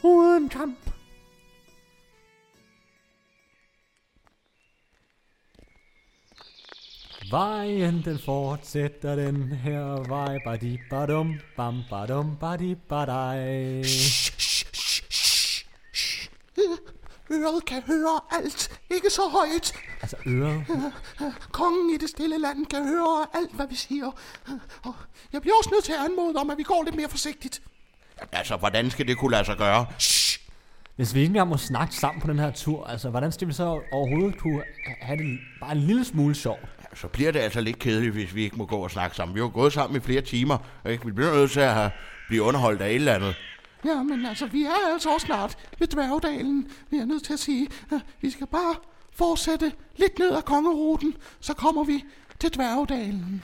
uden 0.03 0.49
kamp. 0.49 0.88
Vejen 7.31 8.01
den 8.05 8.19
fortsætter 8.25 9.15
den 9.15 9.51
her 9.51 10.07
vej. 10.07 10.39
Badi 10.45 10.79
badum, 10.89 11.39
bam 11.57 11.83
badum, 11.89 12.36
badi 12.36 12.75
badai. 12.75 13.83
Øret 17.31 17.65
kan 17.65 17.81
høre 17.88 18.19
alt. 18.31 18.79
Ikke 18.91 19.09
så 19.09 19.21
højt. 19.31 19.74
Altså 20.01 20.15
øret. 20.27 20.65
Kongen 21.51 21.95
i 21.95 21.98
det 21.98 22.09
stille 22.09 22.38
land 22.39 22.65
kan 22.65 22.88
høre 22.88 23.25
alt, 23.33 23.55
hvad 23.55 23.67
vi 23.67 23.75
siger. 23.75 24.12
Og 24.83 24.93
jeg 25.33 25.41
bliver 25.41 25.55
også 25.57 25.69
nødt 25.74 25.83
til 25.83 25.93
at 25.93 26.00
anmode 26.00 26.36
om, 26.36 26.50
at 26.50 26.57
vi 26.57 26.63
går 26.63 26.83
lidt 26.83 26.95
mere 26.95 27.09
forsigtigt. 27.09 27.62
Altså, 28.31 28.57
hvordan 28.57 28.91
skal 28.91 29.07
det 29.07 29.17
kunne 29.17 29.31
lade 29.31 29.45
sig 29.45 29.57
gøre? 29.57 29.86
Hvis 30.95 31.13
vi 31.13 31.19
ikke 31.19 31.29
engang 31.29 31.50
må 31.50 31.57
snakke 31.57 31.95
sammen 31.95 32.21
på 32.21 32.27
den 32.27 32.39
her 32.39 32.51
tur, 32.51 32.86
altså 32.88 33.09
hvordan 33.09 33.31
skal 33.31 33.48
vi 33.48 33.53
så 33.53 33.81
overhovedet 33.91 34.38
kunne 34.38 34.63
have 35.01 35.17
det 35.17 35.39
bare 35.62 35.71
en 35.71 35.77
lille 35.77 36.05
smule 36.05 36.36
sjovt? 36.36 36.78
Så 37.01 37.08
bliver 37.08 37.32
det 37.32 37.39
altså 37.39 37.62
lidt 37.62 37.79
kedeligt, 37.79 38.13
hvis 38.13 38.36
vi 38.36 38.44
ikke 38.44 38.56
må 38.56 38.65
gå 38.65 38.75
og 38.75 38.91
snakke 38.91 39.15
sammen. 39.15 39.36
Vi 39.36 39.39
har 39.39 39.48
jo 39.48 39.51
gået 39.53 39.74
sammen 39.74 39.98
i 39.98 40.00
flere 40.00 40.22
timer, 40.22 40.58
og 40.84 40.91
ikke? 40.91 41.06
vi 41.06 41.12
bliver 41.12 41.34
nødt 41.34 41.51
til 41.51 41.60
at 41.60 41.74
have, 41.74 41.91
blive 42.27 42.44
underholdt 42.44 42.82
af 42.82 42.89
et 42.89 42.96
eller 42.96 43.13
andet. 43.13 43.36
Ja, 43.86 44.03
men 44.03 44.25
altså, 44.25 44.46
vi 44.46 44.63
er 44.63 44.94
altså 44.94 45.10
også 45.13 45.25
snart 45.25 45.58
ved 45.79 45.88
Dværgedalen. 45.88 46.72
Vi 46.89 46.98
er 46.98 47.06
nødt 47.06 47.24
til 47.24 47.34
at 47.34 47.39
sige, 47.39 47.68
at 47.91 48.01
vi 48.22 48.29
skal 48.29 48.48
bare 48.48 48.75
fortsætte 49.13 49.72
lidt 49.96 50.20
ned 50.20 50.32
ad 50.36 50.41
kongeruten, 50.41 51.13
så 51.39 51.53
kommer 51.53 51.84
vi 51.84 52.03
til 52.39 52.53
Dværgedalen. 52.53 53.44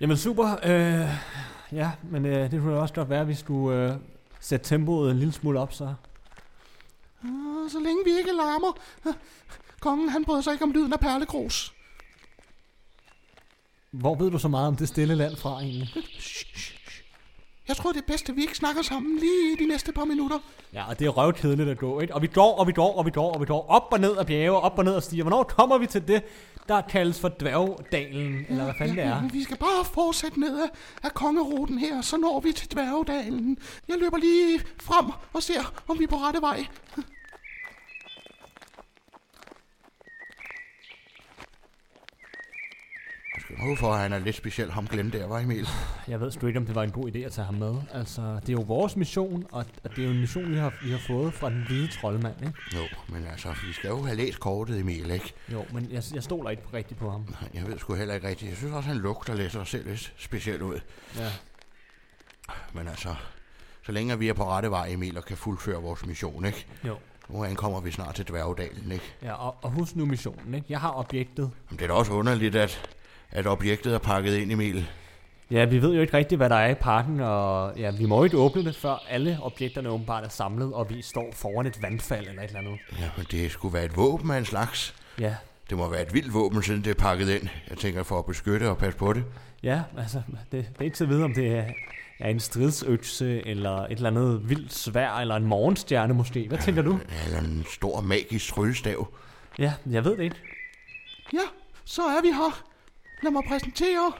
Jamen 0.00 0.16
super, 0.16 0.56
øh, 0.64 1.08
ja, 1.72 1.90
men 2.10 2.26
øh, 2.26 2.50
det 2.50 2.60
kunne 2.60 2.78
også 2.78 2.94
godt 2.94 3.10
være, 3.10 3.26
vi 3.26 3.34
skulle 3.34 3.92
øh, 3.92 3.92
sætte 4.40 4.66
tempoet 4.66 5.10
en 5.10 5.18
lille 5.18 5.32
smule 5.32 5.60
op, 5.60 5.72
så. 5.72 5.94
Og 7.22 7.70
så 7.70 7.78
længe 7.80 8.04
vi 8.04 8.10
ikke 8.10 8.30
larmer. 8.32 8.78
Kongen, 9.80 10.08
han 10.08 10.24
bryder 10.24 10.40
sig 10.40 10.52
ikke 10.52 10.64
om 10.64 10.72
lyden 10.72 10.92
af 10.92 11.00
perlegrus. 11.00 11.75
Hvor 13.92 14.14
ved 14.14 14.30
du 14.30 14.38
så 14.38 14.48
meget 14.48 14.68
om 14.68 14.76
det 14.76 14.88
stille 14.88 15.14
land 15.14 15.36
fra 15.36 15.60
egentlig? 15.60 15.88
Jeg 17.68 17.76
tror, 17.76 17.92
det 17.92 18.00
er 18.00 18.06
bedst, 18.06 18.28
at 18.28 18.36
vi 18.36 18.42
ikke 18.42 18.56
snakker 18.56 18.82
sammen 18.82 19.18
lige 19.18 19.56
de 19.64 19.66
næste 19.66 19.92
par 19.92 20.04
minutter. 20.04 20.38
Ja, 20.72 20.88
og 20.88 20.98
det 20.98 21.06
er 21.06 21.10
røvkedeligt 21.10 21.68
at 21.68 21.78
gå, 21.78 22.00
ikke? 22.00 22.14
Og 22.14 22.22
vi 22.22 22.26
går, 22.26 22.58
og 22.58 22.66
vi 22.66 22.72
går, 22.72 22.98
og 22.98 23.06
vi 23.06 23.10
går, 23.10 23.32
og 23.32 23.40
vi 23.40 23.46
går 23.46 23.66
op 23.68 23.88
og 23.92 24.00
ned 24.00 24.16
af 24.16 24.26
bjerge, 24.26 24.60
op 24.60 24.78
og 24.78 24.84
ned 24.84 24.94
af 24.94 25.02
stiger. 25.02 25.24
Hvornår 25.24 25.42
kommer 25.42 25.78
vi 25.78 25.86
til 25.86 26.08
det, 26.08 26.22
der 26.68 26.80
kaldes 26.80 27.20
for 27.20 27.28
dværgdalen, 27.28 28.46
eller 28.48 28.64
hvad 28.64 28.74
fanden 28.78 28.96
det 28.96 29.04
er? 29.04 29.28
Vi 29.28 29.42
skal 29.42 29.56
bare 29.56 29.84
fortsætte 29.84 30.40
ned 30.40 30.60
af, 30.60 30.68
af 31.02 31.14
kongeruten 31.14 31.78
her, 31.78 32.00
så 32.00 32.16
når 32.16 32.40
vi 32.40 32.52
til 32.52 32.72
Dværgedalen. 32.72 33.58
Jeg 33.88 33.96
løber 33.98 34.16
lige 34.16 34.60
frem 34.82 35.10
og 35.32 35.42
ser, 35.42 35.72
om 35.88 35.98
vi 35.98 36.04
er 36.04 36.08
på 36.08 36.16
rette 36.16 36.40
vej. 36.40 36.66
Jeg 43.56 43.60
skal 43.60 43.68
håbe 43.68 43.80
for, 43.80 43.92
at 43.92 44.00
han 44.00 44.12
er 44.12 44.18
lidt 44.18 44.36
speciel, 44.36 44.70
ham 44.70 44.86
Glenn 44.86 45.12
der, 45.12 45.26
var 45.26 45.38
Emil. 45.38 45.68
Jeg 46.08 46.20
ved 46.20 46.30
sgu 46.30 46.46
ikke, 46.46 46.58
om 46.58 46.66
det 46.66 46.74
var 46.74 46.82
en 46.82 46.90
god 46.90 47.10
idé 47.10 47.18
at 47.18 47.32
tage 47.32 47.44
ham 47.44 47.54
med. 47.54 47.74
Altså, 47.94 48.20
det 48.40 48.48
er 48.48 48.52
jo 48.52 48.60
vores 48.60 48.96
mission, 48.96 49.46
og 49.52 49.64
det 49.82 49.98
er 49.98 50.04
jo 50.04 50.10
en 50.10 50.20
mission, 50.20 50.50
vi 50.50 50.56
har, 50.56 50.72
vi 50.82 50.90
har 50.90 50.98
fået 50.98 51.34
fra 51.34 51.50
den 51.50 51.62
hvide 51.66 51.88
troldmand, 51.88 52.34
ikke? 52.46 52.54
Jo, 52.74 52.80
men 53.08 53.26
altså, 53.26 53.48
vi 53.66 53.72
skal 53.72 53.88
jo 53.88 54.02
have 54.02 54.16
læst 54.16 54.40
kortet, 54.40 54.80
Emil, 54.80 55.10
ikke? 55.10 55.32
Jo, 55.52 55.64
men 55.72 55.88
jeg, 55.90 56.02
jeg 56.14 56.22
stoler 56.22 56.50
ikke 56.50 56.62
rigtigt 56.74 57.00
på 57.00 57.10
ham. 57.10 57.20
Nej, 57.40 57.50
Jeg 57.54 57.66
ved 57.66 57.78
sgu 57.78 57.94
heller 57.94 58.14
ikke 58.14 58.28
rigtigt. 58.28 58.48
Jeg 58.48 58.56
synes 58.58 58.72
også, 58.74 58.88
han 58.88 58.98
lugter 58.98 59.34
lidt 59.34 59.56
og 59.56 59.66
ser 59.66 59.82
lidt 59.82 60.12
speciel 60.18 60.62
ud. 60.62 60.80
Ja. 61.18 61.30
Men 62.72 62.88
altså, 62.88 63.14
så 63.86 63.92
længe 63.92 64.18
vi 64.18 64.28
er 64.28 64.34
på 64.34 64.44
rette 64.44 64.70
vej, 64.70 64.88
Emil, 64.88 65.16
og 65.18 65.24
kan 65.24 65.36
fuldføre 65.36 65.82
vores 65.82 66.06
mission, 66.06 66.44
ikke? 66.44 66.66
Jo. 66.86 66.96
Nu 67.28 67.44
ankommer 67.44 67.80
vi 67.80 67.90
snart 67.90 68.14
til 68.14 68.28
Dværgedalen, 68.28 68.92
ikke? 68.92 69.04
Ja, 69.22 69.32
og, 69.32 69.56
og 69.62 69.70
husk 69.70 69.96
nu 69.96 70.06
missionen, 70.06 70.54
ikke? 70.54 70.66
Jeg 70.68 70.80
har 70.80 70.92
objektet. 70.92 71.50
Men 71.70 71.78
det 71.78 71.84
er 71.84 71.88
da 71.88 71.94
også 71.94 72.12
underligt, 72.12 72.56
at, 72.56 72.90
at 73.30 73.46
objektet 73.46 73.94
er 73.94 73.98
pakket 73.98 74.34
ind, 74.36 74.52
Emil. 74.52 74.86
Ja, 75.50 75.64
vi 75.64 75.82
ved 75.82 75.94
jo 75.94 76.00
ikke 76.00 76.16
rigtigt, 76.16 76.38
hvad 76.38 76.50
der 76.50 76.56
er 76.56 76.70
i 76.70 76.74
parken, 76.74 77.20
og 77.20 77.72
ja, 77.78 77.90
vi 77.90 78.06
må 78.06 78.24
ikke 78.24 78.36
åbne 78.38 78.64
det, 78.64 78.76
før 78.76 79.02
alle 79.08 79.38
objekterne 79.42 79.88
åbenbart 79.88 80.24
er 80.24 80.28
samlet, 80.28 80.72
og 80.74 80.90
vi 80.90 81.02
står 81.02 81.28
foran 81.32 81.66
et 81.66 81.82
vandfald 81.82 82.26
eller 82.28 82.42
et 82.42 82.46
eller 82.48 82.60
andet. 82.60 82.78
Ja, 83.00 83.10
men 83.16 83.26
det 83.30 83.50
skulle 83.50 83.74
være 83.74 83.84
et 83.84 83.96
våben 83.96 84.30
af 84.30 84.38
en 84.38 84.44
slags. 84.44 84.94
Ja, 85.20 85.34
Det 85.70 85.78
må 85.78 85.88
være 85.90 86.02
et 86.02 86.14
vildt 86.14 86.34
våben, 86.34 86.62
siden 86.62 86.84
det 86.84 86.90
er 86.90 86.94
pakket 86.94 87.28
ind. 87.28 87.48
Jeg 87.70 87.78
tænker 87.78 88.02
for 88.02 88.18
at 88.18 88.26
beskytte 88.26 88.68
og 88.70 88.78
passe 88.78 88.98
på 88.98 89.12
det. 89.12 89.24
ja, 89.62 89.82
altså, 89.98 90.22
det, 90.52 90.52
det 90.52 90.80
er 90.80 90.84
ikke 90.84 90.98
så 90.98 91.04
at 91.04 91.10
vide, 91.10 91.24
om 91.24 91.34
det 91.34 91.46
er, 91.58 91.64
er 92.20 92.28
en 92.30 92.40
stridsøkse, 92.40 93.46
eller 93.46 93.76
et 93.84 93.90
eller 93.92 94.10
andet 94.10 94.48
vildt 94.48 94.72
svær, 94.74 95.10
eller 95.12 95.36
en 95.36 95.44
morgenstjerne 95.46 96.14
måske. 96.14 96.48
Hvad 96.48 96.58
tænker 96.58 96.82
du? 96.82 96.98
Eller 97.26 97.38
en 97.40 97.66
stor 97.74 98.00
magisk 98.00 98.54
tryllestav. 98.54 99.08
Ja, 99.58 99.72
jeg 99.90 100.04
ved 100.04 100.16
det 100.16 100.22
ikke. 100.24 100.36
Ja, 101.32 101.38
så 101.84 102.02
er 102.02 102.22
vi 102.22 102.28
her. 102.28 102.62
Lad 103.22 103.30
mig 103.32 103.42
præsentere 103.48 104.12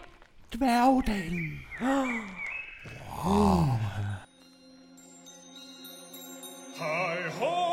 Dværgedalen. 0.52 1.61
Hej 1.78 2.09
ho! 7.30 7.66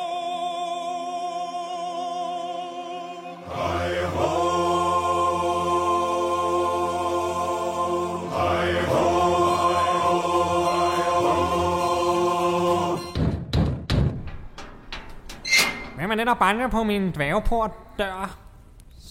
Hvem 15.96 16.12
er 16.12 16.16
det, 16.16 16.28
der 16.28 16.34
banker 16.34 16.68
på 16.68 16.84
min 16.84 17.12
dværgeport-dør? 17.12 18.43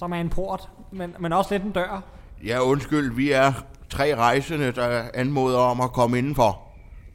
Som 0.03 0.12
er 0.12 0.21
en 0.21 0.29
port, 0.29 0.69
men, 0.93 1.15
men 1.19 1.33
også 1.33 1.55
lidt 1.55 1.62
en 1.62 1.71
dør. 1.71 2.03
Ja, 2.45 2.61
undskyld, 2.61 3.15
vi 3.15 3.33
er 3.33 3.53
tre 3.91 4.17
rejsende, 4.17 4.73
der 4.73 5.03
anmoder 5.15 5.59
om 5.59 5.81
at 5.81 5.93
komme 5.93 6.19
indenfor. 6.19 6.62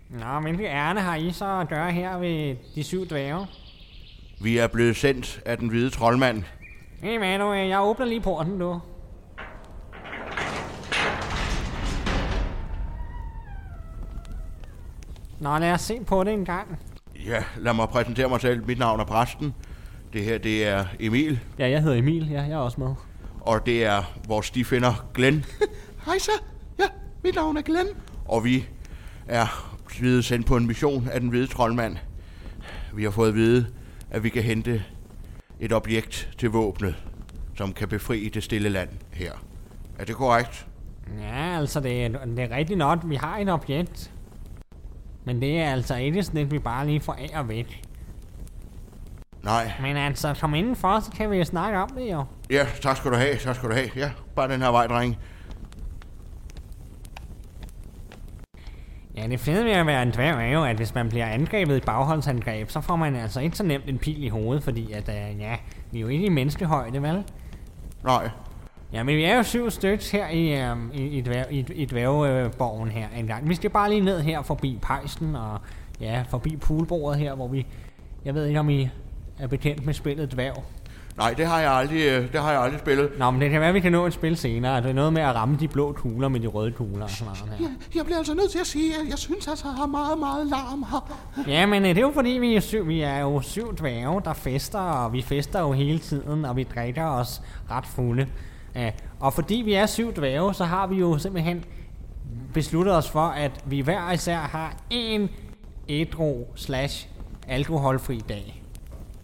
Nå, 0.10 0.39
hvilke 0.41 0.65
ærne 0.67 1.02
har 1.02 1.15
I 1.15 1.32
så 1.32 1.60
at 1.60 1.69
gøre 1.69 1.91
her 1.91 2.17
ved 2.17 2.56
de 2.76 2.84
syv 2.84 3.06
dværge? 3.06 3.47
Vi 4.41 4.58
er 4.58 4.67
blevet 4.67 4.95
sendt 4.95 5.41
af 5.45 5.58
den 5.58 5.69
hvide 5.69 5.89
troldmand. 5.89 6.43
Hey, 7.02 7.17
Manu, 7.17 7.54
jeg 7.54 7.82
åbner 7.82 8.06
lige 8.06 8.21
porten, 8.21 8.60
du. 8.60 8.80
Nå, 15.39 15.58
lad 15.58 15.71
os 15.71 15.82
se 15.82 16.00
på 16.08 16.23
det 16.23 16.34
en 16.34 16.45
gang. 16.45 16.80
Ja, 17.26 17.43
lad 17.58 17.73
mig 17.73 17.89
præsentere 17.89 18.30
mig 18.30 18.41
selv. 18.41 18.67
Mit 18.67 18.80
navn 18.80 19.00
er 19.00 19.06
præsten. 19.06 19.54
Det 20.13 20.24
her, 20.24 20.38
det 20.38 20.67
er 20.67 20.86
Emil, 21.00 21.39
Ja, 21.60 21.70
jeg 21.70 21.82
hedder 21.82 21.98
Emil. 21.98 22.30
Ja, 22.30 22.41
jeg 22.41 22.52
er 22.52 22.58
også 22.58 22.80
med. 22.80 22.93
og 23.41 23.65
det 23.65 23.86
er 23.86 24.04
vores 24.28 24.46
stifinder 24.46 25.08
Glenn. 25.13 25.46
Hej 26.06 26.17
så. 26.17 26.32
Ja, 26.80 26.84
mit 27.24 27.36
navn 27.36 27.58
er 27.58 27.62
Glenn. 27.62 27.88
Og 28.26 28.43
vi 28.46 28.65
er 29.28 29.76
blevet 30.00 30.26
sendt 30.26 30.46
på 30.48 30.58
en 30.58 30.67
mission 30.67 31.08
af 31.12 31.20
den 31.20 31.30
hvide 31.30 31.48
troldmand. 31.48 31.98
Vi 32.93 33.04
har 33.04 33.12
fået 33.12 33.28
at 33.30 33.36
vide, 33.36 33.67
at 34.12 34.24
vi 34.24 34.30
kan 34.30 34.43
hente 34.43 34.84
et 35.60 35.74
objekt 35.74 36.30
til 36.38 36.50
våbnet, 36.50 36.96
som 37.56 37.74
kan 37.74 37.88
befri 37.88 38.30
det 38.30 38.43
stille 38.43 38.70
land 38.70 38.89
her. 39.13 39.32
Er 40.00 40.06
det 40.06 40.15
korrekt? 40.15 40.67
Ja, 41.22 41.58
altså, 41.60 41.80
det 41.80 42.06
er, 42.06 42.10
det 42.26 42.39
er 42.39 42.56
rigtigt 42.56 42.78
nok. 42.78 43.00
Vi 43.06 43.15
har 43.15 43.38
et 43.38 43.50
objekt. 43.50 44.12
Men 45.26 45.41
det 45.41 45.60
er 45.60 45.72
altså 45.72 45.96
ikke 45.96 46.24
sådan 46.24 46.41
et, 46.41 46.52
vi 46.52 46.60
bare 46.60 46.88
lige 46.88 47.00
får 47.00 47.13
af 47.13 47.39
og 47.39 47.50
væk. 47.50 47.82
Nej. 49.47 49.71
Men 49.81 49.97
altså, 49.97 50.33
kom 50.41 50.53
indenfor, 50.53 50.99
så 50.99 51.12
kan 51.12 51.31
vi 51.31 51.38
jo 51.38 51.43
snakke 51.43 51.79
om 51.79 51.89
det 51.89 52.12
jo. 52.12 52.23
Ja, 52.49 52.65
tak 52.81 52.97
skal 52.97 53.12
du 53.12 53.15
have, 53.15 53.36
tak 53.36 53.55
skal 53.55 53.69
du 53.69 53.73
have. 53.73 53.89
Ja, 53.95 54.12
bare 54.36 54.53
den 54.53 54.62
her 54.62 54.69
vej, 54.69 54.88
dreng. 54.88 55.17
Ja, 59.17 59.27
det 59.27 59.39
fede 59.39 59.65
ved 59.65 59.71
at 59.71 59.86
være 59.86 60.03
en 60.03 60.12
dværg 60.12 60.41
er 60.41 60.53
jo, 60.53 60.63
at 60.63 60.75
hvis 60.75 60.95
man 60.95 61.10
bliver 61.10 61.25
angrebet 61.25 61.77
i 61.77 61.79
baghåndsangreb, 61.79 62.69
så 62.69 62.81
får 62.81 62.95
man 62.95 63.15
altså 63.15 63.39
ikke 63.39 63.57
så 63.57 63.63
nemt 63.63 63.86
en 63.88 63.97
pil 63.97 64.23
i 64.23 64.27
hovedet, 64.29 64.63
fordi 64.63 64.91
at, 64.91 65.10
uh, 65.10 65.39
ja, 65.39 65.55
vi 65.91 65.97
er 65.97 66.01
jo 66.01 66.07
ikke 66.07 66.25
i 66.25 66.29
menneskehøjde, 66.29 67.01
vel? 67.01 67.23
Nej. 68.03 68.29
Ja, 68.93 69.03
men 69.03 69.15
vi 69.15 69.23
er 69.23 69.36
jo 69.36 69.43
syv 69.43 69.69
stykker 69.69 70.10
her 70.12 70.29
i, 70.29 70.71
um, 70.71 70.91
i, 70.93 71.01
i, 71.01 71.21
dværg, 71.21 71.51
i, 71.51 71.65
i 71.73 71.86
dværgeborgen 71.86 72.89
her 72.89 73.07
en 73.17 73.27
gang. 73.27 73.49
Vi 73.49 73.55
skal 73.55 73.69
bare 73.69 73.89
lige 73.89 74.01
ned 74.01 74.21
her 74.21 74.41
forbi 74.41 74.79
pejsen 74.81 75.36
og 75.36 75.60
ja, 76.01 76.23
forbi 76.29 76.57
poolbordet 76.57 77.19
her, 77.19 77.33
hvor 77.33 77.47
vi... 77.47 77.65
Jeg 78.25 78.36
ved 78.36 78.45
ikke, 78.45 78.60
om 78.60 78.69
I 78.69 78.89
er 79.39 79.47
bekendt 79.47 79.86
med 79.86 79.93
spillet 79.93 80.32
dværg. 80.32 80.63
Nej, 81.17 81.34
det 81.34 81.45
har 81.45 81.60
jeg 81.60 81.71
aldrig, 81.71 82.02
øh, 82.08 82.32
det 82.32 82.41
har 82.41 82.52
jeg 82.52 82.62
aldrig 82.62 82.80
spillet. 82.80 83.12
Nå, 83.19 83.32
men 83.32 83.41
det 83.41 83.50
kan 83.50 83.60
være, 83.60 83.69
at 83.69 83.76
vi 83.76 83.80
kan 83.80 83.91
nå 83.91 84.06
et 84.06 84.13
spil 84.13 84.38
senere. 84.38 84.82
Det 84.82 84.89
er 84.89 84.93
noget 84.93 85.13
med 85.13 85.21
at 85.21 85.36
ramme 85.36 85.58
de 85.60 85.67
blå 85.67 85.91
kugler 85.91 86.28
med 86.28 86.39
de 86.39 86.47
røde 86.47 86.71
kugler 86.71 87.04
og 87.04 87.10
sådan 87.10 87.34
noget 87.34 87.60
her. 87.60 87.67
Jeg, 87.67 87.95
jeg 87.95 88.06
bliver 88.06 88.17
altså 88.17 88.34
nødt 88.34 88.52
til 88.52 88.60
at 88.60 88.67
sige, 88.67 88.93
at 88.93 89.10
jeg 89.10 89.17
synes 89.17 89.47
at 89.47 89.63
jeg 89.63 89.71
har 89.71 89.86
meget, 89.86 90.19
meget 90.19 90.47
larm 90.47 90.86
her. 90.91 91.28
Ja, 91.47 91.65
men 91.65 91.84
øh, 91.84 91.89
det 91.89 91.97
er 91.97 92.02
jo 92.02 92.12
fordi, 92.12 92.30
vi 92.30 92.56
er, 92.56 92.60
syv, 92.60 92.88
vi 92.88 93.02
er 93.02 93.19
jo 93.19 93.41
syv 93.41 93.76
dværge, 93.76 94.21
der 94.26 94.34
fester, 94.34 94.80
og 94.80 95.13
vi 95.13 95.21
fester 95.21 95.60
jo 95.60 95.71
hele 95.71 96.00
tiden, 96.00 96.45
og 96.45 96.56
vi 96.56 96.63
drikker 96.63 97.06
os 97.06 97.41
ret 97.71 97.86
fulde. 97.86 98.28
Ja, 98.76 98.91
og 99.19 99.34
fordi 99.34 99.56
vi 99.56 99.73
er 99.73 99.86
syv 99.86 100.13
dværge, 100.13 100.54
så 100.54 100.65
har 100.65 100.88
vi 100.88 100.95
jo 100.95 101.17
simpelthen 101.17 101.63
besluttet 102.54 102.95
os 102.95 103.10
for, 103.10 103.28
at 103.28 103.52
vi 103.65 103.80
hver 103.82 104.12
især 104.12 104.38
har 104.38 104.76
en 104.89 105.30
ædru 105.89 106.45
slash 106.56 107.08
alkoholfri 107.47 108.21
dag. 108.30 108.63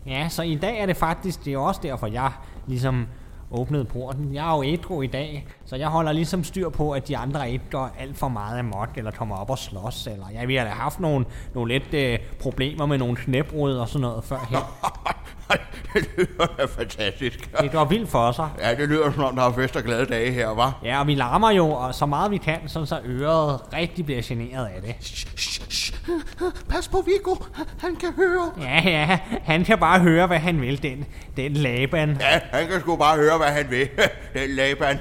Ja, 0.05 0.29
så 0.29 0.41
i 0.43 0.55
dag 0.55 0.79
er 0.79 0.85
det 0.85 0.97
faktisk, 0.97 1.45
det 1.45 1.53
er 1.53 1.57
også 1.57 1.79
derfor, 1.83 2.07
jeg 2.07 2.31
ligesom 2.67 3.07
åbnede 3.51 3.85
porten. 3.85 4.33
Jeg 4.33 4.51
er 4.53 4.57
jo 4.57 4.63
ædru 4.63 5.01
i 5.01 5.07
dag, 5.07 5.47
så 5.65 5.76
jeg 5.76 5.88
holder 5.88 6.12
ligesom 6.12 6.43
styr 6.43 6.69
på, 6.69 6.91
at 6.91 7.08
de 7.08 7.17
andre 7.17 7.52
ikke 7.52 7.65
går 7.71 7.95
alt 7.99 8.17
for 8.17 8.28
meget 8.28 8.60
amok, 8.60 8.89
eller 8.95 9.12
kommer 9.12 9.36
op 9.36 9.49
og 9.49 9.58
slås, 9.58 10.08
eller 10.08 10.26
ja, 10.34 10.45
vi 10.45 10.56
har 10.56 10.63
da 10.65 10.71
haft 10.71 10.99
nogle, 10.99 11.26
nogle 11.54 11.73
lidt 11.73 11.93
øh, 11.93 12.19
problemer 12.39 12.86
med 12.86 12.97
nogle 12.97 13.15
knæbrud 13.15 13.73
og 13.73 13.88
sådan 13.88 14.02
noget 14.02 14.23
før 14.23 14.47
her. 14.49 14.89
det 15.93 16.10
lyder 16.17 16.45
da 16.58 16.65
fantastisk. 16.65 17.49
Det 17.62 17.71
går 17.71 17.86
vildt 17.86 18.10
for 18.10 18.32
sig. 18.32 18.49
Ja, 18.60 18.76
det 18.76 18.89
lyder 18.89 19.12
som 19.12 19.23
om, 19.23 19.36
der 19.36 19.43
er 19.43 19.54
fest 19.54 19.76
og 19.76 19.84
glade 19.84 20.06
dage 20.06 20.32
her, 20.32 20.47
var. 20.47 20.80
Ja, 20.84 20.99
og 20.99 21.08
vi 21.08 21.15
larmer 21.15 21.52
jo 21.52 21.69
og 21.69 21.95
så 21.95 22.06
meget 22.06 22.32
vi 22.32 22.38
kan, 22.38 22.60
sådan 22.67 22.86
så 22.88 22.99
øret 23.06 23.73
rigtig 23.73 24.06
bliver 24.06 24.21
generet 24.23 24.65
af 24.65 24.82
det. 24.82 24.95
Shh, 25.02 25.28
shh, 25.38 25.69
shh. 25.69 25.93
Pas 26.69 26.88
på 26.88 27.02
Viggo, 27.06 27.36
han 27.80 27.95
kan 27.95 28.13
høre. 28.15 28.52
Ja, 28.62 28.89
ja, 28.89 29.19
han 29.43 29.63
kan 29.63 29.80
bare 29.80 29.99
høre, 29.99 30.28
hvad 30.28 30.39
han 30.39 30.62
vil, 30.62 30.84
den, 30.84 31.06
den 31.38 31.54
Laban. 31.54 32.17
Ja, 32.21 32.39
han 32.52 32.67
kan 32.67 32.80
sgu 32.80 32.95
bare 32.95 33.17
høre, 33.17 33.38
hvad 33.38 33.47
han 33.47 33.69
vil. 33.69 33.89
Den 34.34 34.49
Laban. 34.49 34.99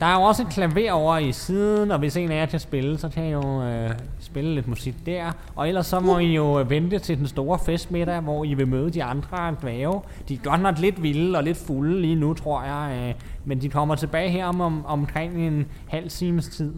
Der 0.00 0.06
er 0.06 0.14
jo 0.14 0.22
også 0.22 0.42
et 0.42 0.48
klaver 0.48 0.92
over 0.92 1.18
i 1.18 1.32
siden, 1.32 1.90
og 1.90 1.98
hvis 1.98 2.16
en 2.16 2.30
af 2.30 2.36
jer 2.36 2.46
kan 2.46 2.60
spille, 2.60 2.98
så 2.98 3.08
kan 3.08 3.24
I 3.24 3.30
jo 3.32 3.62
øh, 3.62 3.90
spille 4.20 4.54
lidt 4.54 4.68
musik 4.68 5.06
der. 5.06 5.32
Og 5.54 5.68
ellers 5.68 5.86
så 5.86 6.00
må 6.00 6.18
I 6.18 6.34
jo 6.34 6.60
øh, 6.60 6.70
vente 6.70 6.98
til 6.98 7.18
den 7.18 7.26
store 7.26 7.58
festmiddag, 7.58 8.20
hvor 8.20 8.44
I 8.44 8.54
vil 8.54 8.68
møde 8.68 8.90
de 8.90 9.04
andre 9.04 9.56
dvæve. 9.62 10.02
De 10.28 10.34
er 10.34 10.38
godt 10.38 10.60
nok 10.60 10.78
lidt 10.78 11.02
vilde 11.02 11.38
og 11.38 11.44
lidt 11.44 11.58
fulde 11.58 12.00
lige 12.00 12.14
nu, 12.14 12.34
tror 12.34 12.62
jeg. 12.62 13.08
Øh, 13.08 13.14
men 13.44 13.60
de 13.60 13.68
kommer 13.68 13.94
tilbage 13.94 14.30
her 14.30 14.46
om, 14.46 14.60
om 14.60 14.86
omkring 14.86 15.46
en 15.46 15.66
halv 15.88 16.08
times 16.08 16.48
tid. 16.48 16.74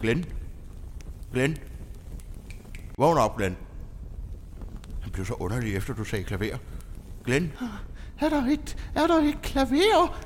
Glenn? 0.00 0.24
Glenn? 1.32 1.56
Vågn 2.98 3.18
op, 3.18 3.36
Glenn. 3.36 3.56
Han 5.00 5.12
blev 5.12 5.26
så 5.26 5.34
underlig, 5.34 5.76
efter 5.76 5.94
du 5.94 6.04
sagde 6.04 6.24
klaver. 6.24 6.56
Glenn? 7.24 7.52
Er 8.20 8.28
der 8.28 8.42
et, 8.42 8.76
er 8.94 9.06
der 9.06 9.14
et 9.14 9.42
klaver? 9.42 10.18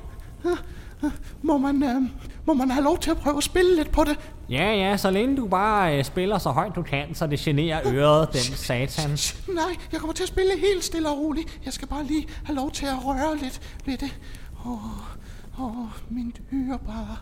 Må 1.41 1.57
man, 1.57 1.83
øh, 1.83 2.01
må 2.45 2.53
man 2.53 2.71
have 2.71 2.83
lov 2.83 2.99
til 2.99 3.11
at 3.11 3.17
prøve 3.17 3.37
at 3.37 3.43
spille 3.43 3.75
lidt 3.75 3.91
på 3.91 4.03
det? 4.03 4.19
Ja, 4.49 4.73
ja, 4.73 4.97
så 4.97 5.11
længe 5.11 5.37
du 5.37 5.47
bare 5.47 5.97
øh, 5.97 6.03
spiller 6.03 6.37
så 6.37 6.49
højt 6.49 6.75
du 6.75 6.81
kan, 6.81 7.15
så 7.15 7.27
det 7.27 7.39
generer 7.39 7.81
øret, 7.85 8.33
den 8.33 8.41
satan. 8.41 9.09
Nej, 9.55 9.75
jeg 9.91 9.99
kommer 9.99 10.13
til 10.13 10.23
at 10.23 10.29
spille 10.29 10.51
helt 10.59 10.83
stille 10.83 11.09
og 11.09 11.17
roligt. 11.17 11.59
Jeg 11.65 11.73
skal 11.73 11.87
bare 11.87 12.03
lige 12.03 12.27
have 12.43 12.55
lov 12.55 12.71
til 12.71 12.85
at 12.85 13.05
røre 13.05 13.37
lidt 13.37 13.61
ved 13.85 13.97
det. 13.97 14.19
Åh, 14.65 15.63
åh, 15.63 15.87
min 16.09 16.33
øre 16.53 16.79
bare. 16.79 17.17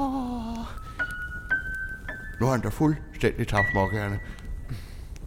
Åh. 0.00 0.64
Nu 2.40 2.46
er 2.46 2.50
han 2.50 2.60
da 2.60 2.68
fuldstændig 2.68 3.48
tabt. 3.48 3.66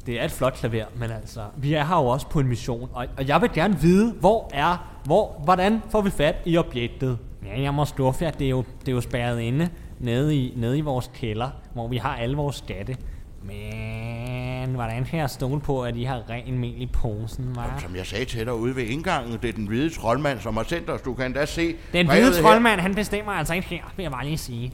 Det 0.06 0.20
er 0.20 0.26
et 0.26 0.32
flot 0.32 0.54
klaver, 0.54 0.86
men 0.96 1.12
altså, 1.12 1.42
vi 1.58 1.74
er 1.74 1.84
her 1.84 1.96
jo 1.96 2.08
også 2.08 2.28
på 2.28 2.40
en 2.40 2.48
mission, 2.48 2.90
og, 2.94 3.06
og 3.18 3.28
jeg 3.28 3.42
vil 3.42 3.50
gerne 3.54 3.80
vide, 3.80 4.12
hvor 4.12 4.50
er, 4.54 5.00
hvor, 5.06 5.42
hvordan 5.44 5.82
får 5.90 6.02
vi 6.02 6.10
fat 6.10 6.36
i 6.46 6.58
objektet? 6.58 7.18
Ja, 7.46 7.62
jeg 7.62 7.74
må 7.74 7.86
for, 7.86 8.28
at 8.28 8.40
det 8.40 8.46
er 8.46 8.50
jo, 8.50 8.64
det 8.80 8.88
er 8.88 8.92
jo 8.92 9.02
spærret 9.02 9.40
inde 9.40 9.70
nede 10.00 10.36
i, 10.36 10.54
nede 10.56 10.78
i 10.78 10.82
vores 10.82 11.12
kælder, 11.14 11.50
hvor 11.74 11.88
vi 11.88 11.98
har 11.98 12.16
alle 12.16 12.36
vores 12.36 12.56
skatte. 12.56 12.98
Men 13.44 14.70
hvordan 14.76 15.06
kan 15.06 15.20
jeg 15.20 15.30
stole 15.30 15.62
på, 15.62 15.84
at 15.84 15.96
I 15.96 16.04
har 16.04 16.30
ren 16.30 16.58
mel 16.60 16.82
i 16.82 16.86
posen, 16.94 17.56
var? 17.56 17.78
Som 17.80 17.96
jeg 17.96 18.06
sagde 18.06 18.26
til 18.26 18.46
dig 18.46 18.54
ude 18.54 18.76
ved 18.76 18.84
indgangen, 18.84 19.38
det 19.42 19.50
er 19.50 19.54
den 19.54 19.68
hvide 19.68 19.90
troldmand, 19.90 20.40
som 20.40 20.58
har 20.58 20.64
sendt 20.64 20.90
os. 20.90 21.02
Du 21.02 21.14
kan 21.14 21.34
da 21.34 21.46
se 21.46 21.76
Den 21.94 22.10
hvide 22.10 22.34
her. 22.34 22.42
troldmand, 22.42 22.80
han 22.80 22.96
bestemmer 22.96 23.32
altså 23.32 23.54
ikke 23.54 23.68
her, 23.68 23.84
vil 23.96 24.04
jeg 24.04 24.12
bare 24.12 24.26
lige 24.26 24.38
sige. 24.38 24.74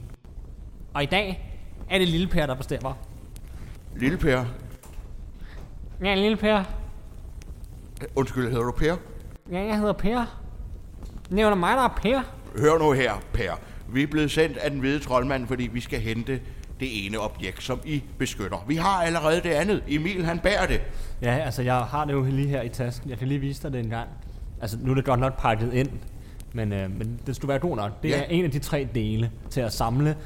Og 0.94 1.02
i 1.02 1.06
dag 1.06 1.54
er 1.90 1.98
det 1.98 2.08
Lille 2.08 2.26
Per, 2.26 2.46
der 2.46 2.54
bestemmer. 2.54 2.92
Lille 3.96 4.18
Per. 4.18 4.44
Ja, 6.04 6.14
Lille 6.14 6.36
Per. 6.36 6.64
Undskyld, 8.16 8.48
hedder 8.50 8.64
du 8.64 8.72
Per? 8.72 8.96
Ja, 9.52 9.60
jeg 9.60 9.78
hedder 9.78 9.92
Per. 9.92 10.18
Er 11.38 11.42
jo 11.48 11.54
mig, 11.54 11.76
der 11.76 11.82
er 11.82 11.98
Per. 12.02 12.20
Hør 12.60 12.78
nu 12.78 12.92
her, 12.92 13.12
Per. 13.32 13.52
Vi 13.92 14.02
er 14.02 14.06
blevet 14.06 14.30
sendt 14.30 14.56
af 14.56 14.70
den 14.70 14.80
hvide 14.80 14.98
troldmand, 14.98 15.46
fordi 15.46 15.66
vi 15.72 15.80
skal 15.80 16.00
hente 16.00 16.40
det 16.80 17.06
ene 17.06 17.18
objekt, 17.18 17.62
som 17.62 17.80
I 17.84 18.02
beskytter. 18.18 18.64
Vi 18.68 18.76
har 18.76 19.02
allerede 19.02 19.36
det 19.42 19.50
andet. 19.50 19.82
Emil, 19.88 20.24
han 20.24 20.38
bærer 20.38 20.66
det. 20.66 20.80
Ja, 21.22 21.36
altså 21.36 21.62
jeg 21.62 21.74
har 21.76 22.04
det 22.04 22.12
jo 22.12 22.22
lige 22.22 22.48
her 22.48 22.62
i 22.62 22.68
tasken. 22.68 23.10
Jeg 23.10 23.18
kan 23.18 23.28
lige 23.28 23.40
vise 23.40 23.62
dig 23.62 23.72
det 23.72 23.80
en 23.80 23.90
gang. 23.90 24.08
Altså 24.60 24.78
nu 24.82 24.90
er 24.90 24.94
det 24.94 25.04
godt 25.04 25.20
nok 25.20 25.40
pakket 25.40 25.72
ind, 25.72 25.88
men, 26.52 26.72
øh, 26.72 26.90
men 26.98 27.20
det 27.26 27.36
skulle 27.36 27.48
være 27.48 27.58
god 27.58 27.76
nok. 27.76 28.02
Det 28.02 28.08
Ja. 28.08 28.18
er 28.18 28.24
en 28.24 28.44
af 28.44 28.50
de 28.50 28.58
tre 28.58 28.88
dele 28.94 29.30
til 29.50 29.60
at 29.60 29.72
samle 29.72 30.16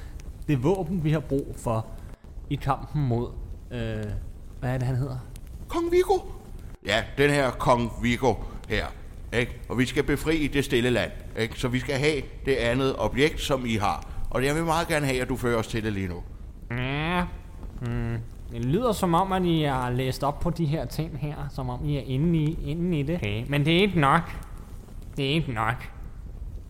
det 0.49 0.63
våben, 0.63 1.05
vi 1.05 1.13
har 1.13 1.21
brug 1.21 1.55
for 1.59 1.87
i 2.51 2.55
kampen 2.55 3.03
mod... 3.07 3.29
Øh, 3.71 3.81
hvad 4.61 4.71
er 4.71 4.79
det, 4.79 4.83
han 4.87 4.97
hedder? 4.97 5.17
Kong 5.69 5.93
Viggo, 5.93 6.19
Ja, 6.87 7.03
den 7.19 7.31
her 7.31 7.51
kong 7.51 7.91
Viggo 8.03 8.35
her. 8.69 8.87
Ikke? 9.33 9.61
Og 9.69 9.79
vi 9.79 9.87
skal 9.87 10.03
befri 10.03 10.47
det 10.47 10.65
stille 10.65 10.91
land. 10.91 11.11
Ikke? 11.39 11.61
Så 11.61 11.69
vi 11.69 11.79
skal 11.79 11.95
have 11.95 12.23
det 12.47 12.55
andet 12.55 12.95
objekt, 12.99 13.41
som 13.41 13.67
I 13.67 13.75
har. 13.75 14.07
Og 14.31 14.45
jeg 14.45 14.55
vil 14.55 14.65
meget 14.65 14.89
gerne 14.89 15.07
have, 15.07 15.23
at 15.23 15.29
du 15.29 15.37
fører 15.37 15.59
os 15.59 15.67
til 15.67 15.85
det 15.85 15.93
lige 15.93 16.09
nu. 16.09 16.23
Ja, 16.71 17.25
hmm. 17.81 18.19
Det 18.53 18.65
lyder 18.65 18.93
som 18.93 19.15
om, 19.15 19.33
at 19.33 19.45
I 19.45 19.63
har 19.63 19.91
læst 19.91 20.25
op 20.25 20.41
på 20.41 20.51
de 20.51 20.67
her 20.67 20.85
ting 20.85 21.19
her, 21.19 21.35
som 21.51 21.71
om 21.71 21.85
I 21.85 21.97
er 21.97 22.03
inde 22.03 22.39
i, 22.39 22.59
inde 22.65 22.99
i 23.01 23.03
det. 23.03 23.17
Okay. 23.17 23.45
Men 23.49 23.65
det 23.65 23.77
er 23.77 23.81
ikke 23.81 24.01
nok. 24.01 24.23
Det 25.17 25.25
er 25.25 25.31
ikke 25.31 25.53
nok. 25.53 25.91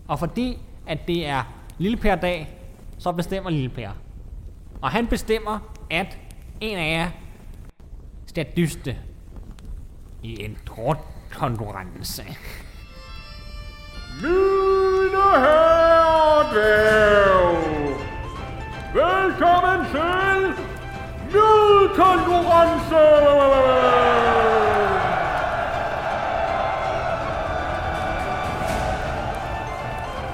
Og 0.08 0.18
fordi, 0.18 0.58
at 0.86 0.98
det 1.08 1.26
er 1.26 1.42
Lille 1.78 1.96
Per 1.96 2.14
dag, 2.14 2.48
så 2.98 3.12
bestemmer 3.12 3.50
Lille 3.50 3.68
Per. 3.68 3.90
Og 4.80 4.90
han 4.90 5.06
bestemmer, 5.06 5.58
at 5.90 6.18
en 6.60 6.78
af 6.78 6.92
jer 6.92 7.10
skal 8.26 8.46
dyste 8.56 8.96
i 10.22 10.44
en 10.44 10.58
drukkonkurrence. 10.66 12.22
Mine 14.22 15.22
herrer 15.44 16.52
dværg, 16.52 17.56
velkommen 18.94 19.86
til 19.92 20.40
Nødkonkurrence! 21.32 23.06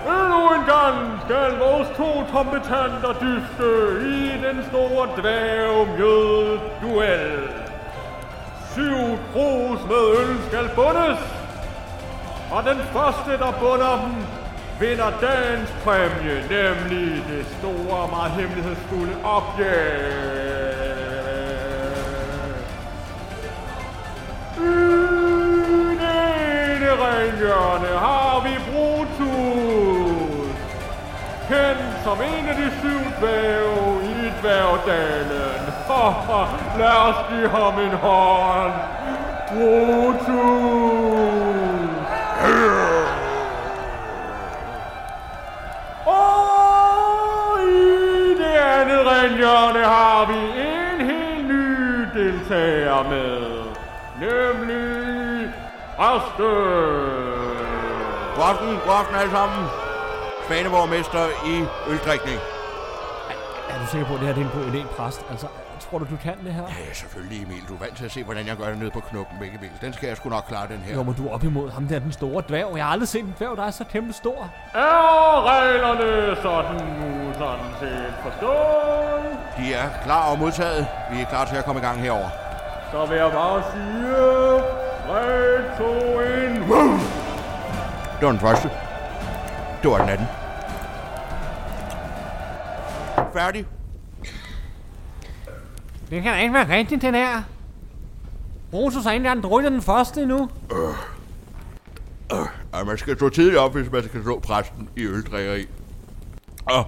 Endnu 0.06 0.54
en 0.54 0.64
gang 0.66 1.20
skal 1.24 1.58
vores 1.58 1.88
to 1.96 2.24
kompetanter 2.32 3.12
dyste 3.12 3.70
i 4.06 4.46
den 4.46 4.64
store 4.70 5.08
dværg 5.16 5.98
duel. 6.82 7.57
Syv 8.78 9.18
krus 9.32 9.80
med 9.90 10.02
øl 10.20 10.32
skal 10.48 10.66
bundes, 10.74 11.20
og 12.50 12.64
den 12.64 12.78
første, 12.92 13.32
der 13.44 13.52
bunder 13.60 13.94
dem, 14.02 14.14
vinder 14.80 15.10
dagens 15.20 15.70
præmie, 15.84 16.36
nemlig 16.50 17.24
det 17.28 17.46
store, 17.58 18.08
meget 18.08 18.32
hemmelighedsfulde 18.32 19.16
objekt. 19.24 19.68
I 24.56 24.70
det 26.02 26.18
ene 26.70 26.90
renhjørne 27.04 27.98
har 28.06 28.42
vi 28.46 28.54
Brutus, 28.70 29.28
kendt 31.48 32.04
som 32.04 32.18
en 32.22 32.48
af 32.48 32.56
de 32.56 32.70
syv 32.80 33.02
dværge 33.20 34.04
i 34.04 34.32
dværgdalen. 34.40 35.67
Lad 35.88 36.96
os 37.08 37.16
give 37.30 37.48
ham 37.48 37.78
en 37.78 37.90
hånd. 37.90 38.72
Brutus! 39.48 40.28
Og 46.06 47.62
i 47.62 48.34
det 48.38 48.56
andet 48.56 49.06
renhjørne 49.06 49.84
har 49.84 50.26
vi 50.26 50.40
en 50.60 51.06
helt 51.06 51.48
ny 51.48 52.06
deltager 52.14 53.02
med. 53.02 53.64
Nemlig 54.20 55.54
Rasmus. 55.98 56.38
God 58.36 58.44
aften, 58.44 58.78
god 58.86 58.94
aften 59.00 59.14
alle 59.16 59.32
sammen. 59.32 59.66
Svaneborg 60.46 60.88
mester 60.88 61.26
i 61.46 61.64
øldrikning. 61.90 62.57
Er 63.88 63.92
sikker 63.92 64.06
på, 64.06 64.14
at 64.14 64.20
det 64.20 64.28
her 64.28 64.34
det 64.34 64.42
er 64.46 64.50
en 64.50 64.54
god 64.58 64.66
idé, 64.72 64.80
præst? 64.96 65.20
Altså, 65.30 65.46
tror 65.80 65.98
du, 65.98 66.04
du 66.04 66.16
kan 66.22 66.36
det 66.44 66.52
her? 66.54 66.62
Ja, 66.62 66.92
selvfølgelig 66.94 67.42
Emil. 67.42 67.62
Du 67.68 67.74
er 67.74 67.78
vant 67.78 67.96
til 67.96 68.04
at 68.04 68.12
se, 68.12 68.24
hvordan 68.24 68.46
jeg 68.46 68.56
gør 68.56 68.68
det 68.68 68.78
nede 68.78 68.90
på 68.90 69.00
knoppen, 69.00 69.42
ikke 69.42 69.56
Emil? 69.58 69.70
Den 69.80 69.92
skal 69.92 70.06
jeg 70.08 70.16
sgu 70.16 70.28
nok 70.28 70.44
klare, 70.48 70.66
den 70.68 70.78
her. 70.78 70.94
Jo, 70.94 71.02
men 71.02 71.14
du 71.14 71.28
er 71.28 71.32
op 71.34 71.44
imod 71.44 71.70
ham 71.70 71.86
der, 71.86 71.98
den 71.98 72.12
store 72.12 72.42
dværg. 72.48 72.76
Jeg 72.76 72.84
har 72.84 72.92
aldrig 72.92 73.08
set 73.08 73.20
en 73.24 73.34
dværg, 73.38 73.56
der 73.56 73.64
er 73.64 73.70
så 73.70 73.84
kæmpe 73.84 74.12
stor. 74.12 74.50
Er 74.74 75.48
reglerne 75.52 76.36
sådan 76.42 76.74
nu 76.98 77.32
sådan 77.32 77.70
set 77.80 78.14
forstået? 78.22 79.38
De 79.58 79.74
er 79.74 79.88
klar 80.04 80.30
og 80.30 80.38
modtaget. 80.38 80.86
Vi 81.12 81.20
er 81.20 81.26
klar 81.26 81.44
til 81.44 81.56
at 81.56 81.64
komme 81.64 81.80
i 81.80 81.84
gang 81.84 82.00
herover. 82.00 82.28
Så 82.92 83.06
vil 83.06 83.16
jeg 83.16 83.30
bare 83.32 83.62
sige... 83.72 83.98
3, 85.06 85.78
2, 85.78 86.20
1... 86.20 86.50
Det 88.18 88.26
var 88.26 88.30
den 88.30 88.40
første. 88.40 88.70
Det 89.82 89.90
var 89.90 89.98
den 89.98 90.08
anden. 90.08 90.26
Færdig. 93.32 93.66
Det 96.10 96.22
kan 96.22 96.32
da 96.32 96.40
ikke 96.40 96.54
være 96.54 96.76
rigtigt, 96.78 97.02
det 97.02 97.14
der. 97.14 97.42
Rosus 98.72 99.04
har 99.04 99.12
ikke 99.12 99.24
engang 99.26 99.42
drukket 99.42 99.72
den 99.72 99.82
første 99.82 100.22
endnu. 100.22 100.48
Ja, 102.74 102.84
man 102.84 102.98
skal 102.98 103.16
stå 103.16 103.28
tidligt 103.28 103.58
op, 103.58 103.74
hvis 103.74 103.92
man 103.92 104.02
skal 104.04 104.22
slå 104.22 104.38
præsten 104.38 104.88
i 104.96 105.02
øldrikkeri. 105.04 105.66
Og 106.66 106.86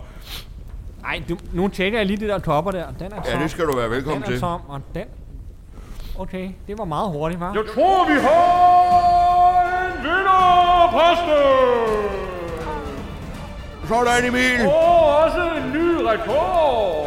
Ej, 1.04 1.22
du, 1.28 1.36
nu 1.52 1.68
tjekker 1.68 1.98
jeg 1.98 2.06
lige 2.06 2.16
det 2.20 2.28
der 2.28 2.38
topper 2.38 2.70
der. 2.70 2.84
Den 2.98 3.12
er 3.12 3.16
ja, 3.26 3.32
tom. 3.32 3.40
det 3.40 3.50
skal 3.50 3.66
du 3.66 3.76
være 3.76 3.90
velkommen 3.90 4.22
den 4.22 4.28
er 4.30 4.34
til. 4.34 4.40
tom, 4.40 4.60
og 4.68 4.80
den... 4.94 5.04
Okay, 6.18 6.50
det 6.66 6.78
var 6.78 6.84
meget 6.84 7.08
hurtigt, 7.10 7.40
var? 7.40 7.52
Jeg 7.54 7.62
tror, 7.74 8.08
vi 8.08 8.20
har 8.20 9.86
en 9.86 10.02
vinder, 10.02 10.88
præsten! 10.92 12.20
Sådan, 13.88 14.24
Emil. 14.28 14.66
Og 14.66 15.16
også 15.16 15.50
en 15.56 15.72
ny 15.72 15.94
rekord! 16.02 16.99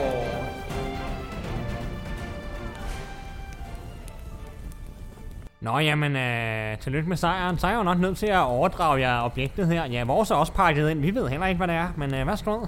Nå, 5.63 5.80
jamen, 5.80 6.15
øh, 6.15 6.78
tillykke 6.78 7.10
med 7.10 7.17
sejren. 7.17 7.58
Så 7.58 7.67
er 7.67 7.71
jeg 7.71 7.78
jo 7.78 7.84
nok 7.84 7.99
nødt 7.99 8.17
til 8.17 8.26
at 8.26 8.39
overdrage 8.39 8.99
jer 8.99 9.21
objektet 9.21 9.67
her. 9.67 9.86
Ja, 9.86 10.04
vores 10.04 10.32
er 10.32 10.36
også 10.36 10.54
pakket 10.54 10.89
ind. 10.89 11.02
Vi 11.02 11.15
ved 11.15 11.28
heller 11.28 11.47
ikke, 11.47 11.58
hvad 11.58 11.67
det 11.67 11.76
er, 11.76 11.88
men 11.97 12.13
øh, 12.13 12.28
værsgo. 12.28 12.65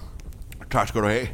Tak 0.71 0.87
skal 0.87 1.01
du 1.01 1.07
have. 1.07 1.27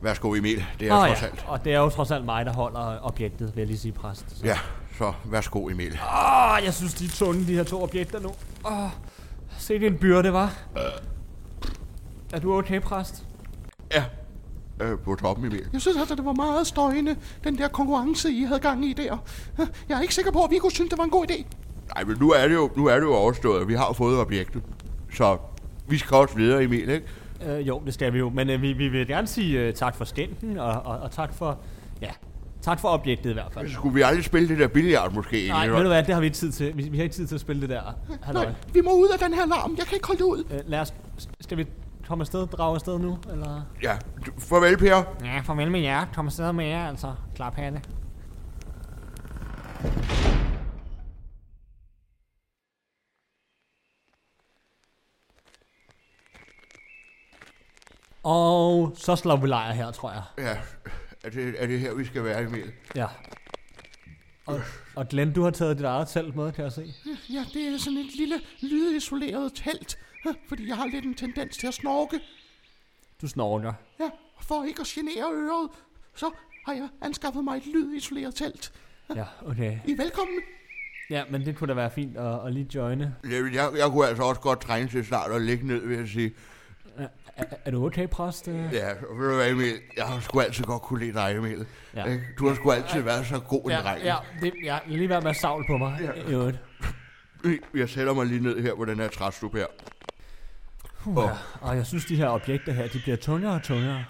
Værsgo, 0.00 0.34
Emil. 0.34 0.64
Det 0.80 0.88
er 0.88 0.94
Åh, 0.94 1.06
trods 1.06 1.22
ja. 1.22 1.26
alt. 1.26 1.44
Og 1.48 1.64
det 1.64 1.74
er 1.74 1.78
jo 1.78 1.90
trods 1.90 2.10
alt 2.10 2.24
mig, 2.24 2.46
der 2.46 2.52
holder 2.52 2.98
objektet, 3.02 3.52
vil 3.54 3.60
jeg 3.60 3.66
lige 3.66 3.78
sige, 3.78 3.92
præst. 3.92 4.38
Så. 4.38 4.46
Ja, 4.46 4.58
så 4.98 5.12
værsgo, 5.24 5.68
Emil. 5.68 5.92
Åh, 5.92 6.64
jeg 6.64 6.74
synes, 6.74 6.94
de 6.94 7.04
er 7.04 7.08
tunge, 7.08 7.46
de 7.46 7.54
her 7.54 7.64
to 7.64 7.82
objekter 7.82 8.20
nu. 8.20 8.28
Åh, 8.64 8.90
se, 9.58 9.74
det 9.74 9.86
er 9.86 9.90
en 9.90 9.98
byrde, 9.98 10.32
var. 10.32 10.54
Er 12.32 12.40
du 12.40 12.58
okay, 12.58 12.80
præst? 12.80 13.24
Ja, 13.94 14.04
øh, 14.82 14.98
på 14.98 15.14
toppen, 15.14 15.46
Emil. 15.46 15.62
Jeg 15.72 15.80
synes 15.80 15.96
altså, 15.96 16.14
det 16.14 16.24
var 16.24 16.32
meget 16.32 16.66
støjende, 16.66 17.16
den 17.44 17.58
der 17.58 17.68
konkurrence, 17.68 18.30
I 18.30 18.42
havde 18.42 18.60
gang 18.60 18.84
i 18.84 18.92
der. 18.92 19.16
Jeg 19.88 19.96
er 19.96 20.00
ikke 20.00 20.14
sikker 20.14 20.32
på, 20.32 20.44
at 20.44 20.50
vi 20.50 20.58
kunne 20.58 20.72
synes, 20.72 20.90
det 20.90 20.98
var 20.98 21.04
en 21.04 21.10
god 21.10 21.30
idé. 21.30 21.44
Nej, 21.94 22.04
men 22.04 22.16
nu 22.20 22.30
er 22.30 22.48
det 22.48 22.54
jo, 22.54 22.70
nu 22.76 22.86
er 22.86 22.94
det 22.94 23.02
jo 23.02 23.14
overstået. 23.14 23.68
Vi 23.68 23.74
har 23.74 23.86
jo 23.86 23.92
fået 23.92 24.18
objektet. 24.18 24.62
Så 25.12 25.38
vi 25.88 25.98
skal 25.98 26.16
også 26.16 26.36
videre, 26.36 26.64
Emil, 26.64 26.88
ikke? 26.88 27.06
Øh, 27.46 27.68
jo, 27.68 27.82
det 27.86 27.94
skal 27.94 28.12
vi 28.12 28.18
jo. 28.18 28.30
Men 28.30 28.50
øh, 28.50 28.62
vi, 28.62 28.72
vi 28.72 28.88
vil 28.88 29.06
gerne 29.06 29.26
sige 29.26 29.60
øh, 29.60 29.74
tak 29.74 29.96
for 29.96 30.04
skænken, 30.04 30.58
og, 30.58 30.72
og, 30.72 30.98
og 30.98 31.10
tak 31.10 31.34
for... 31.34 31.58
Ja, 32.02 32.10
tak 32.62 32.80
for 32.80 32.88
objektet 32.88 33.30
i 33.30 33.32
hvert 33.32 33.52
fald. 33.52 33.70
Skulle 33.70 33.94
vi 33.94 34.02
aldrig 34.02 34.24
spille 34.24 34.48
det 34.48 34.58
der 34.58 34.68
billiard 34.68 35.14
måske? 35.14 35.48
Nej, 35.48 35.68
ved 35.68 35.82
du 35.82 35.88
hvad, 35.88 36.02
det 36.02 36.14
har 36.14 36.20
vi 36.20 36.26
ikke 36.26 36.36
tid 36.36 36.52
til. 36.52 36.76
Vi, 36.76 36.82
vi 36.82 36.96
har 36.96 37.04
ikke 37.04 37.14
tid 37.14 37.26
til 37.26 37.34
at 37.34 37.40
spille 37.40 37.62
det 37.62 37.68
der. 37.68 37.82
Halløj. 38.22 38.44
Nej, 38.44 38.54
vi 38.72 38.80
må 38.80 38.92
ud 38.92 39.08
af 39.08 39.18
den 39.18 39.34
her 39.34 39.46
larm. 39.46 39.74
Jeg 39.78 39.86
kan 39.86 39.94
ikke 39.94 40.06
holde 40.06 40.18
det 40.18 40.24
ud. 40.24 40.44
Øh, 40.50 40.60
lad 40.66 40.80
os... 40.80 40.94
Skal 41.40 41.58
vi 41.58 41.66
komme 42.08 42.22
afsted, 42.22 42.46
drage 42.46 42.74
afsted 42.74 42.98
nu, 42.98 43.18
eller? 43.30 43.62
Ja, 43.82 43.98
farvel, 44.38 44.78
Per. 44.78 45.02
Ja, 45.24 45.40
farvel 45.40 45.70
med 45.70 45.80
jer. 45.80 46.06
Kom 46.14 46.26
afsted 46.26 46.52
med 46.52 46.66
jer, 46.66 46.88
altså. 46.88 47.14
Klap 47.34 47.54
hatte. 47.54 47.82
Og 58.22 58.92
så 58.96 59.16
slår 59.16 59.36
vi 59.36 59.46
lejr 59.46 59.72
her, 59.72 59.90
tror 59.90 60.12
jeg. 60.12 60.22
Ja, 60.38 60.56
er 61.24 61.30
det, 61.30 61.54
er 61.62 61.66
det 61.66 61.80
her, 61.80 61.94
vi 61.94 62.04
skal 62.04 62.24
være, 62.24 62.42
Emil? 62.42 62.72
Ja. 62.94 63.06
Og, 64.46 64.60
og 64.96 65.08
Glenn, 65.08 65.32
du 65.32 65.42
har 65.42 65.50
taget 65.50 65.78
dit 65.78 65.84
eget 65.84 66.08
telt 66.08 66.36
med, 66.36 66.52
kan 66.52 66.64
jeg 66.64 66.72
se. 66.72 66.94
Ja, 67.30 67.44
det 67.54 67.62
er 67.62 67.78
sådan 67.78 67.98
et 67.98 68.16
lille 68.16 68.40
lydisoleret 68.62 69.52
telt, 69.54 69.98
fordi 70.48 70.68
jeg 70.68 70.76
har 70.76 70.86
lidt 70.86 71.04
en 71.04 71.14
tendens 71.14 71.56
til 71.56 71.66
at 71.66 71.74
snorke. 71.74 72.20
Du 73.22 73.28
snorker. 73.28 73.72
Ja, 74.00 74.10
og 74.36 74.44
for 74.44 74.64
ikke 74.64 74.80
at 74.80 74.86
genere 74.86 75.32
øret, 75.34 75.70
så 76.14 76.30
har 76.66 76.72
jeg 76.72 76.88
anskaffet 77.02 77.44
mig 77.44 77.56
et 77.56 77.66
lydisoleret 77.66 78.34
telt. 78.34 78.72
Ja, 79.16 79.24
okay. 79.46 79.78
I 79.86 79.92
er 79.92 79.96
velkommen. 79.96 80.40
Ja, 81.10 81.22
men 81.30 81.46
det 81.46 81.56
kunne 81.56 81.68
da 81.68 81.74
være 81.74 81.90
fint 81.90 82.16
at, 82.16 82.46
at 82.46 82.52
lige 82.52 82.68
joine. 82.74 83.14
Jeg, 83.24 83.54
jeg, 83.54 83.70
jeg 83.76 83.90
kunne 83.90 84.06
altså 84.08 84.22
også 84.22 84.40
godt 84.40 84.60
trænge 84.60 84.88
til 84.88 85.06
snart 85.06 85.30
at 85.32 85.42
ligge 85.42 85.66
ned, 85.66 85.86
vil 85.86 85.98
jeg 85.98 86.08
sige. 86.08 86.32
Er, 87.36 87.44
er 87.64 87.70
du 87.70 87.86
okay, 87.86 88.06
præst? 88.08 88.48
Ja, 88.48 88.52
ved 88.88 89.28
du 89.30 89.34
hvad, 89.34 89.50
Emil? 89.50 89.74
Jeg 89.96 90.04
har 90.06 90.20
sgu 90.20 90.40
altid 90.40 90.64
godt 90.64 90.82
kunne 90.82 90.98
lide 91.00 91.12
dig, 91.12 91.34
Emil. 91.36 91.66
Ja. 91.94 92.18
Du 92.38 92.48
har 92.48 92.54
sgu 92.54 92.70
altid 92.70 93.00
været 93.02 93.26
så 93.26 93.40
god 93.40 93.64
en 93.64 93.70
Ja, 93.70 93.80
dreng. 93.80 94.02
ja, 94.04 94.16
det, 94.40 94.52
ja, 94.62 94.78
lige 94.86 95.08
være 95.08 95.20
med 95.20 95.30
at 95.30 95.36
savle 95.36 95.64
på 95.70 95.76
mig. 95.78 95.98
Ja. 96.02 96.12
I 96.12 96.32
øvrigt. 96.34 96.58
Jeg 97.74 97.88
sætter 97.88 98.14
mig 98.14 98.26
lige 98.26 98.40
ned 98.42 98.62
her 98.62 98.74
på 98.74 98.84
den 98.84 98.98
her 98.98 99.08
træstup 99.08 99.54
her. 99.54 99.66
Uh, 101.06 101.16
Åh. 101.16 101.24
ja. 101.24 101.30
Og 101.60 101.76
jeg 101.76 101.86
synes, 101.86 102.04
de 102.04 102.16
her 102.16 102.28
objekter 102.28 102.72
her, 102.72 102.88
de 102.88 102.98
bliver 102.98 103.16
tungere 103.16 103.54
og 103.54 103.62
tungere. 103.62 104.04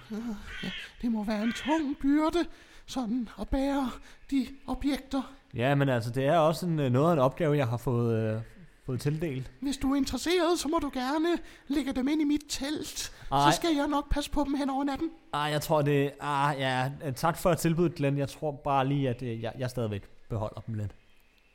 Det 1.02 1.12
må 1.12 1.24
være 1.24 1.42
en 1.42 1.52
tung 1.52 1.96
byrde, 2.00 2.44
sådan 2.86 3.28
at 3.40 3.48
bære 3.48 3.90
de 4.30 4.46
objekter. 4.66 5.32
Ja, 5.54 5.74
men 5.74 5.88
altså, 5.88 6.10
det 6.10 6.26
er 6.26 6.38
også 6.38 6.66
en, 6.66 6.78
øh, 6.78 6.90
noget 6.92 7.08
af 7.08 7.12
en 7.12 7.18
opgave, 7.18 7.56
jeg 7.56 7.66
har 7.68 7.76
fået, 7.76 8.34
øh, 8.34 8.40
fået 8.86 9.00
tildelt. 9.00 9.50
Hvis 9.60 9.76
du 9.76 9.92
er 9.92 9.96
interesseret, 9.96 10.58
så 10.58 10.68
må 10.68 10.78
du 10.78 10.90
gerne 10.94 11.28
lægge 11.68 11.92
dem 11.92 12.08
ind 12.08 12.20
i 12.20 12.24
mit 12.24 12.40
telt. 12.48 13.12
Ej. 13.32 13.50
Så 13.50 13.56
skal 13.56 13.70
jeg 13.76 13.86
nok 13.88 14.10
passe 14.10 14.30
på 14.30 14.44
dem 14.44 14.54
hen 14.54 14.70
over 14.70 14.84
natten. 14.84 15.10
Ah, 15.32 15.52
jeg 15.52 15.60
tror 15.62 15.82
det... 15.82 16.10
Ah, 16.20 16.58
ja, 16.58 16.90
øh, 17.04 17.12
tak 17.14 17.38
for 17.38 17.54
tilbuddet, 17.54 17.94
Glenn. 17.94 18.18
Jeg 18.18 18.28
tror 18.28 18.52
bare 18.52 18.88
lige, 18.88 19.08
at 19.08 19.22
øh, 19.22 19.42
jeg, 19.42 19.52
jeg 19.58 19.70
stadigvæk 19.70 20.02
beholder 20.28 20.60
dem 20.60 20.74
lidt. 20.74 20.90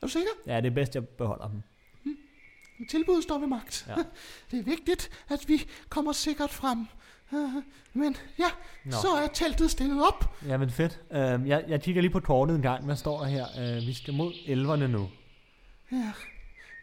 Er 0.02 0.06
du 0.06 0.08
sikker? 0.08 0.30
Ja, 0.48 0.58
det 0.62 0.66
er 0.66 0.72
bedst, 0.76 0.96
jeg 0.96 1.08
beholder 1.08 1.48
dem. 1.48 1.62
Tilbuddet 2.90 3.24
står 3.24 3.40
ved 3.40 3.48
magt. 3.48 3.86
Ja. 3.88 3.96
Det 4.52 4.60
er 4.60 4.64
vigtigt, 4.64 5.10
at 5.30 5.50
vi 5.50 5.70
kommer 5.90 6.12
sikkert 6.12 6.50
frem. 6.50 6.88
Øh, 7.34 7.64
Men 7.94 8.16
ja, 8.40 8.50
Nå. 8.86 8.92
så 8.92 9.08
er 9.24 9.28
teltet 9.28 9.72
stillet 9.72 10.08
op. 10.08 10.38
Ja, 10.48 10.58
men 10.58 10.70
fedt. 10.70 11.00
Uh, 11.10 11.48
jeg, 11.48 11.66
jeg 11.68 11.82
kigger 11.82 12.02
lige 12.02 12.12
på 12.12 12.20
kortet 12.20 12.56
en 12.56 12.62
gang. 12.62 12.86
Hvad 12.86 12.96
står 12.96 13.20
der 13.20 13.28
her? 13.28 13.78
Uh, 13.78 13.88
vi 13.88 13.94
skal 13.94 14.14
mod 14.14 14.34
elverne 14.46 14.88
nu. 14.88 15.10
Ja, 15.92 16.12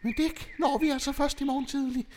men 0.03 0.13
det 0.17 0.31
når 0.59 0.77
vi 0.77 0.89
altså 0.89 1.11
først 1.11 1.41
i 1.41 1.43
morgen 1.43 1.65
tidlig. 1.65 2.07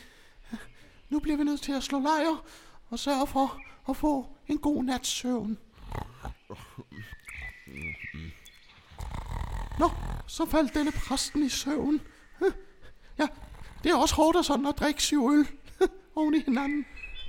Nu 1.11 1.21
bliver 1.21 1.37
vi 1.37 1.45
nødt 1.45 1.61
til 1.61 1.73
at 1.73 1.83
slå 1.83 2.01
lejr 2.01 2.45
og 2.91 2.99
sørge 2.99 3.27
for 3.27 3.61
at 3.89 3.97
få 3.97 4.27
en 4.49 4.59
god 4.59 4.85
nats 4.85 5.09
søvn. 5.09 5.59
Nå, 9.79 9.91
så 10.27 10.47
faldt 10.47 10.75
denne 10.75 10.93
præsten 10.93 11.43
i 11.43 11.49
søvn. 11.49 12.01
Ja, 13.19 13.27
det 13.85 13.91
er 13.93 13.97
også 13.97 14.15
hårdt 14.15 14.39
at 14.39 14.45
sådan 14.45 14.67
at 14.67 14.75
drikke 14.79 15.03
syv 15.03 15.31
øl 15.31 15.47
oven 16.17 16.35
i 16.35 16.43
hinanden. 16.47 16.85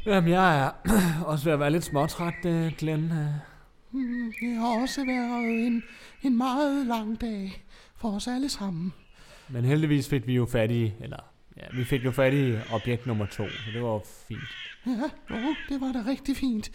Jamen, 0.05 0.29
jeg 0.29 0.59
er 0.59 0.71
også 1.31 1.45
ved 1.45 1.53
at 1.53 1.59
være 1.59 1.71
lidt 1.71 1.83
småtræt, 1.83 2.45
uh, 2.45 2.67
Glenn. 2.77 3.11
Uh, 3.11 3.17
Mm, 3.91 4.33
Det 4.41 4.55
har 4.55 4.81
også 4.81 5.05
været 5.05 5.65
en, 5.67 5.83
en 6.23 6.37
meget 6.37 6.87
lang 6.87 7.21
dag 7.21 7.65
for 7.97 8.11
os 8.15 8.27
alle 8.27 8.49
sammen. 8.49 8.93
men 9.49 9.65
heldigvis 9.65 10.09
fik 10.09 10.27
vi 10.27 10.33
jo 10.33 10.45
fat 10.45 10.71
i... 10.71 10.93
Eller, 11.01 11.17
ja, 11.57 11.63
vi 11.77 11.83
fik 11.83 12.05
jo 12.05 12.11
fat 12.11 12.33
i 12.33 12.55
objekt 12.71 13.05
nummer 13.07 13.25
to, 13.25 13.47
så 13.49 13.71
det 13.73 13.81
var 13.83 14.01
fint. 14.27 14.39
Ja, 14.85 15.35
jo, 15.35 15.55
det 15.69 15.81
var 15.81 15.91
da 15.91 16.03
rigtig 16.07 16.37
fint. 16.37 16.69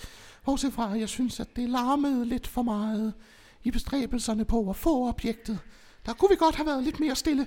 Bortset 0.45 0.73
fra, 0.73 0.95
at 0.95 1.01
jeg 1.01 1.09
synes, 1.09 1.41
at 1.41 1.57
det 1.57 1.69
larmede 1.69 2.25
lidt 2.27 2.47
for 2.47 2.63
meget 2.63 3.15
i 3.65 3.71
bestræbelserne 3.71 4.45
på 4.45 4.71
at 4.71 4.77
få 4.77 5.09
objektet. 5.09 5.59
Der 6.07 6.13
kunne 6.13 6.29
vi 6.31 6.37
godt 6.37 6.57
have 6.57 6.67
været 6.67 6.85
lidt 6.85 7.01
mere 7.01 7.15
stille. 7.15 7.47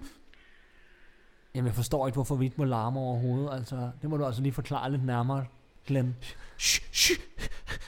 Jamen, 1.55 1.67
jeg 1.67 1.75
forstår 1.75 2.07
ikke, 2.07 2.15
hvorfor 2.15 2.35
vi 2.35 2.45
ikke 2.45 2.57
må 2.57 2.63
larme 2.63 2.99
overhovedet. 2.99 3.53
Altså, 3.53 3.91
det 4.01 4.09
må 4.09 4.17
du 4.17 4.25
altså 4.25 4.41
lige 4.41 4.53
forklare 4.53 4.91
lidt 4.91 5.05
nærmere, 5.05 5.45
Glenn. 5.87 6.15
Shh, 6.57 6.83
shh. 6.93 7.19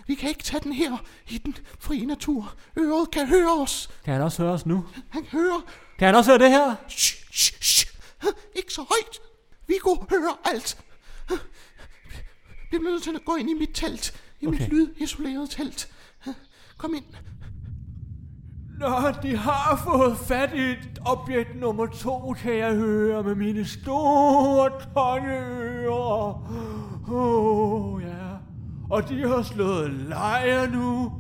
Vi 0.08 0.16
kan 0.16 0.30
ikke 0.30 0.44
tage 0.44 0.64
den 0.64 0.74
her 0.74 0.98
i 1.30 1.38
den 1.38 1.58
frie 1.80 2.06
natur. 2.06 2.56
Øret 2.78 3.12
kan 3.12 3.28
høre 3.28 3.62
os. 3.62 3.90
Kan 4.04 4.14
han 4.14 4.24
også 4.24 4.44
høre 4.44 4.54
os 4.54 4.66
nu? 4.66 4.86
Han 5.10 5.24
kan 5.24 5.40
høre. 5.40 5.62
Kan 6.00 6.06
han 6.06 6.16
også 6.16 6.32
høre 6.32 6.40
det 6.40 6.50
her? 6.50 6.76
Shh, 6.88 7.32
shh, 7.34 7.62
shh. 7.62 7.92
Ikke 8.56 8.74
så 8.74 8.82
højt. 8.82 9.20
Vi 9.68 9.74
kunne 9.82 10.06
høre 10.10 10.38
alt. 10.46 10.78
Vi 12.72 12.78
bliver 12.78 12.92
nødt 12.92 13.04
til 13.04 13.16
at 13.16 13.26
gå 13.26 13.36
ind 13.36 13.50
i 13.50 13.54
mit 13.54 13.70
telt. 13.74 14.22
I. 14.42 14.48
Okay. 14.48 14.60
mit 14.60 14.70
lydisolerede 14.70 15.48
telt. 15.48 15.90
Kom 16.78 16.94
ind. 16.94 17.06
Nå, 18.80 18.88
de 19.24 19.38
har 19.38 19.82
fået 19.84 20.18
fat 20.18 20.50
i 20.54 20.62
et 20.62 21.02
objekt 21.06 21.60
nummer 21.60 21.86
to, 21.86 22.34
kan 22.34 22.58
jeg 22.58 22.76
høre, 22.76 23.24
med 23.24 23.36
mine 23.36 23.66
store 23.66 24.70
tongeører. 24.94 26.52
Åh, 27.10 27.94
oh, 27.94 28.02
ja. 28.02 28.26
Og 28.90 29.10
de 29.10 29.28
har 29.28 29.42
slået 29.42 29.94
lejr 29.94 30.70
nu. 30.70 31.12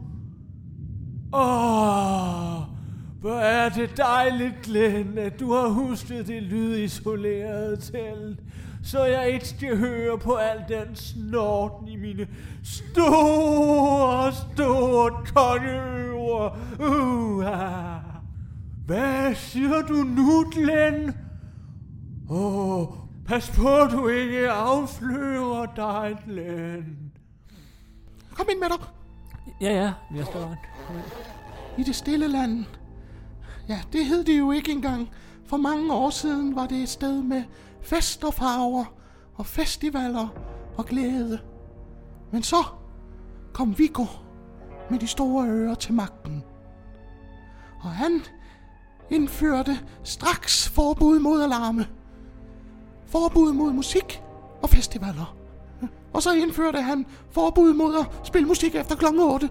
Åh, 1.33 2.61
hvor 3.21 3.39
er 3.39 3.69
det 3.69 3.97
dejligt, 3.97 4.61
Glenn, 4.63 5.17
at 5.17 5.39
du 5.39 5.53
har 5.53 5.67
husket 5.67 6.27
det 6.27 6.43
lydisolerede 6.43 7.77
telt, 7.77 8.39
så 8.85 9.05
jeg 9.05 9.29
ikke 9.29 9.47
skal 9.47 9.77
høre 9.77 10.17
på 10.17 10.35
al 10.35 10.63
den 10.69 10.95
snorten 10.95 11.87
i 11.87 11.95
mine 11.95 12.27
store, 12.63 14.33
store 14.33 15.11
kongeører. 15.35 16.57
Uh, 16.79 17.43
Hvad 18.85 19.35
siger 19.35 19.81
du 19.81 19.93
nu, 19.93 20.49
Glenn? 20.51 21.15
Åh, 22.29 22.79
oh, 22.79 22.87
pas 23.27 23.51
på, 23.55 23.69
du 23.91 24.07
ikke 24.07 24.49
afslører 24.49 25.65
dig, 25.75 26.17
Glenn. 26.25 27.11
Kom 28.35 28.47
ind 28.51 28.59
med 28.59 28.69
dig. 28.69 28.87
Ja, 29.61 29.73
ja, 29.73 29.93
jeg 30.15 30.25
skal 30.25 30.41
godt. 30.41 30.59
I 31.77 31.83
det 31.83 31.95
stille 31.95 32.27
land. 32.27 32.65
Ja, 33.69 33.79
det 33.93 34.05
hed 34.05 34.23
det 34.23 34.39
jo 34.39 34.51
ikke 34.51 34.71
engang. 34.71 35.09
For 35.45 35.57
mange 35.57 35.93
år 35.93 36.09
siden 36.09 36.55
var 36.55 36.67
det 36.67 36.77
et 36.77 36.89
sted 36.89 37.21
med 37.21 37.43
fest 37.85 38.23
og 38.23 38.33
farver 38.33 38.85
og 39.35 39.45
festivaler 39.45 40.27
og 40.77 40.85
glæde. 40.85 41.39
Men 42.31 42.43
så 42.43 42.63
kom 43.53 43.77
Viggo 43.77 44.05
med 44.89 44.99
de 44.99 45.07
store 45.07 45.47
ører 45.47 45.75
til 45.75 45.93
magten. 45.93 46.43
Og 47.81 47.89
han 47.89 48.21
indførte 49.09 49.79
straks 50.03 50.69
forbud 50.69 51.19
mod 51.19 51.41
alarme. 51.41 51.87
Forbud 53.05 53.53
mod 53.53 53.73
musik 53.73 54.21
og 54.61 54.69
festivaler. 54.69 55.35
Og 56.13 56.23
så 56.23 56.33
indførte 56.33 56.81
han 56.81 57.05
forbud 57.31 57.73
mod 57.73 57.95
at 57.95 58.27
spille 58.27 58.47
musik 58.47 58.75
efter 58.75 58.95
kl. 58.95 59.05
8. 59.19 59.49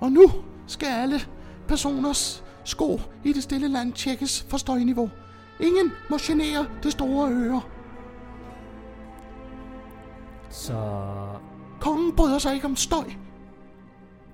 Og 0.00 0.12
nu 0.12 0.30
skal 0.66 0.86
alle 0.88 1.20
personers 1.68 2.44
sko 2.64 3.00
i 3.24 3.32
det 3.32 3.42
stille 3.42 3.68
land 3.68 3.92
tjekkes 3.92 4.46
for 4.48 4.56
støjniveau. 4.56 5.10
Ingen 5.60 5.92
må 6.10 6.16
genere 6.20 6.66
det 6.82 6.92
store 6.92 7.30
øre. 7.32 7.62
Så... 10.50 10.78
Kongen 11.80 12.16
bryder 12.16 12.38
sig 12.38 12.54
ikke 12.54 12.66
om 12.66 12.76
støj. 12.76 13.04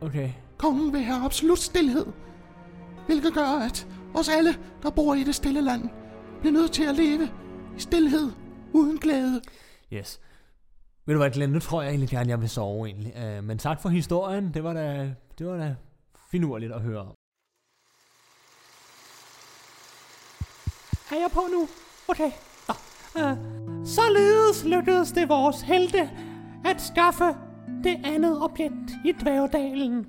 Okay. 0.01 0.31
Kongen 0.59 0.93
vil 0.93 1.01
have 1.03 1.25
absolut 1.25 1.59
stillhed. 1.59 2.07
Hvilket 3.07 3.35
gør, 3.35 3.65
at 3.67 3.87
os 4.15 4.29
alle, 4.29 4.51
der 4.83 4.91
bor 4.91 5.15
i 5.15 5.25
det 5.25 5.35
stille 5.35 5.61
land, 5.61 5.89
bliver 6.41 6.53
nødt 6.53 6.73
til 6.73 6.85
at 6.85 6.95
leve 6.95 7.29
i 7.77 7.81
stillhed 7.81 8.33
uden 8.73 8.99
glæde. 8.99 9.41
Yes. 9.93 10.21
Ved 11.07 11.15
du 11.15 11.21
hvad, 11.21 11.31
Glenn, 11.31 11.53
nu 11.53 11.61
tror 11.61 11.83
jeg 11.83 11.91
egentlig 11.91 12.09
gerne, 12.09 12.31
jeg 12.31 12.41
vil 12.41 12.49
sove 12.49 12.87
egentlig. 12.87 13.13
Uh, 13.17 13.45
men 13.45 13.59
tak 13.59 13.83
for 13.83 13.89
historien. 13.89 14.55
Det 14.55 14.65
var 14.65 14.73
da, 14.73 15.15
det 15.39 15.47
var 15.47 15.57
da 15.57 15.75
finurligt 16.31 16.73
at 16.73 16.81
høre 16.81 17.01
om. 17.01 17.15
Er 21.11 21.17
jeg 21.17 21.31
på 21.33 21.41
nu? 21.53 21.69
Okay. 22.09 22.31
Nå. 22.69 22.75
Uh, 23.23 23.39
således 23.85 24.65
lykkedes 24.65 25.13
det 25.13 25.29
vores 25.29 25.61
helte 25.61 26.11
at 26.65 26.83
skaffe 26.83 27.37
det 27.85 28.01
andet 28.05 28.43
objekt 28.43 28.91
i 29.05 29.13
Dværgdalen. 29.13 30.07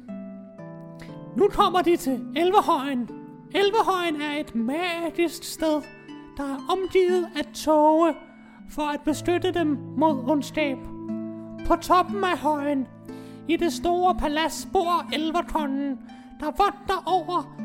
Nu 1.38 1.48
kommer 1.48 1.82
de 1.82 1.98
til 1.98 2.26
Elverhøjen. 2.36 3.10
Elverhøjen 3.52 4.22
er 4.22 4.40
et 4.40 4.56
magisk 4.56 5.44
sted, 5.44 5.82
der 6.38 6.44
er 6.44 6.58
omgivet 6.70 7.28
af 7.36 7.46
tåge 7.54 8.16
for 8.70 8.82
at 8.82 9.02
beskytte 9.02 9.54
dem 9.54 9.78
mod 9.98 10.30
ondskab. 10.30 10.78
På 11.66 11.76
toppen 11.76 12.24
af 12.24 12.38
højen, 12.38 12.88
i 13.48 13.56
det 13.56 13.74
store 13.74 14.16
palads, 14.16 14.68
bor 14.74 15.14
Elverkonen, 15.14 16.00
der 16.40 16.46
vogter 16.46 17.04
over 17.06 17.58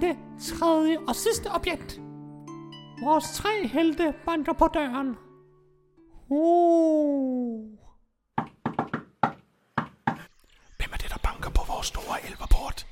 det 0.00 0.16
tredje 0.40 0.98
og 1.08 1.16
sidste 1.16 1.46
objekt. 1.50 2.00
Vores 3.00 3.24
tre 3.34 3.66
helte 3.66 4.14
banker 4.26 4.52
på 4.52 4.68
døren. 4.74 5.16
Uh. 6.28 7.78
Hvem 10.76 10.90
er 10.92 10.96
det, 10.96 11.10
der 11.10 11.18
banker 11.22 11.50
på 11.50 11.62
vores 11.68 11.86
store 11.86 12.26
elverport? 12.26 12.86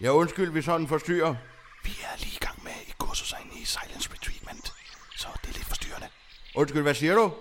Ja, 0.00 0.10
undskyld, 0.10 0.50
vi 0.52 0.62
sådan 0.62 0.86
forstyrrer. 0.88 1.34
Vi 1.84 1.90
er 2.02 2.16
lige 2.18 2.36
i 2.36 2.44
gang 2.46 2.64
med 2.64 2.72
et 2.88 2.98
kursus 2.98 3.34
inde 3.42 3.54
i 3.62 3.64
Silence 3.64 4.10
Retreatment, 4.12 4.72
så 5.16 5.28
det 5.42 5.48
er 5.48 5.52
lidt 5.52 5.64
forstyrrende. 5.72 6.08
Undskyld, 6.54 6.82
hvad 6.82 6.94
siger 6.94 7.14
du? 7.14 7.32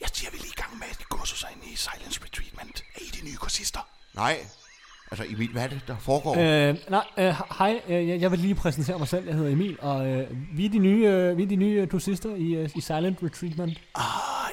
Jeg 0.00 0.08
siger, 0.12 0.30
vi 0.30 0.36
er 0.36 0.40
lige 0.42 0.54
i 0.58 0.60
gang 0.62 0.78
med 0.78 0.86
et 0.90 1.08
kursus 1.08 1.44
inde 1.52 1.66
i 1.72 1.76
Silence 1.76 2.20
Retreatment. 2.24 2.82
Er 2.94 3.00
I 3.00 3.08
de 3.16 3.24
nye 3.24 3.36
kursister? 3.36 3.80
Nej. 4.14 4.36
Altså, 5.10 5.24
Emil, 5.28 5.52
hvad 5.52 5.62
er 5.62 5.66
det, 5.68 5.80
der 5.86 5.96
foregår? 5.98 6.32
Øh, 6.38 6.76
nej, 6.90 7.04
øh, 7.18 7.34
hej, 7.58 7.80
øh, 7.88 8.08
jeg- 8.08 8.30
vil 8.30 8.38
lige 8.38 8.54
præsentere 8.54 8.98
mig 8.98 9.08
selv. 9.08 9.26
Jeg 9.26 9.34
hedder 9.34 9.50
Emil, 9.52 9.76
og 9.80 10.06
øh, 10.06 10.26
vi 10.52 10.64
er 10.66 10.70
de 10.70 10.78
nye, 10.78 11.06
øh, 11.06 11.36
vi 11.36 11.42
er 11.42 11.46
de 11.46 11.56
nye 11.56 11.80
øh, 11.80 11.88
kursister 11.88 12.34
i, 12.34 12.54
øh, 12.54 12.70
i 12.76 12.80
Silent 12.80 13.18
Retreatment. 13.22 13.80
Ah, 13.94 14.02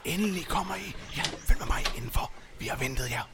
endelig 0.05 0.45
kommer 0.47 0.75
I. 0.75 0.95
Ja, 1.17 1.21
følg 1.21 1.59
med 1.59 1.67
mig 1.67 1.97
indenfor. 1.97 2.31
Vi 2.59 2.65
har 2.65 2.77
ventet 2.77 3.11
jer. 3.11 3.29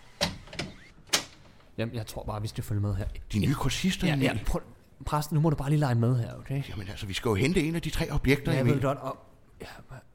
Jamen, 1.77 1.95
jeg 1.95 2.07
tror 2.07 2.23
bare, 2.23 2.41
vi 2.41 2.47
skal 2.47 2.63
følge 2.63 2.81
med 2.81 2.95
her. 2.95 3.05
De 3.33 3.39
nye 3.39 3.53
kursister, 3.53 4.07
Ja, 4.07 4.13
Emil? 4.13 4.23
ja, 4.25 4.37
prøv, 4.47 4.61
præsten, 5.05 5.35
nu 5.35 5.41
må 5.41 5.49
du 5.49 5.55
bare 5.55 5.69
lige 5.69 5.79
lege 5.79 5.95
med 5.95 6.15
her, 6.19 6.33
okay? 6.39 6.63
Jamen 6.69 6.87
altså, 6.89 7.05
vi 7.05 7.13
skal 7.13 7.29
jo 7.29 7.35
hente 7.35 7.63
en 7.63 7.75
af 7.75 7.81
de 7.81 7.89
tre 7.89 8.11
objekter, 8.11 8.51
jeg 8.51 8.61
Emil. 8.61 8.73
ved 8.73 8.81
godt, 8.81 8.97
og, 8.97 9.17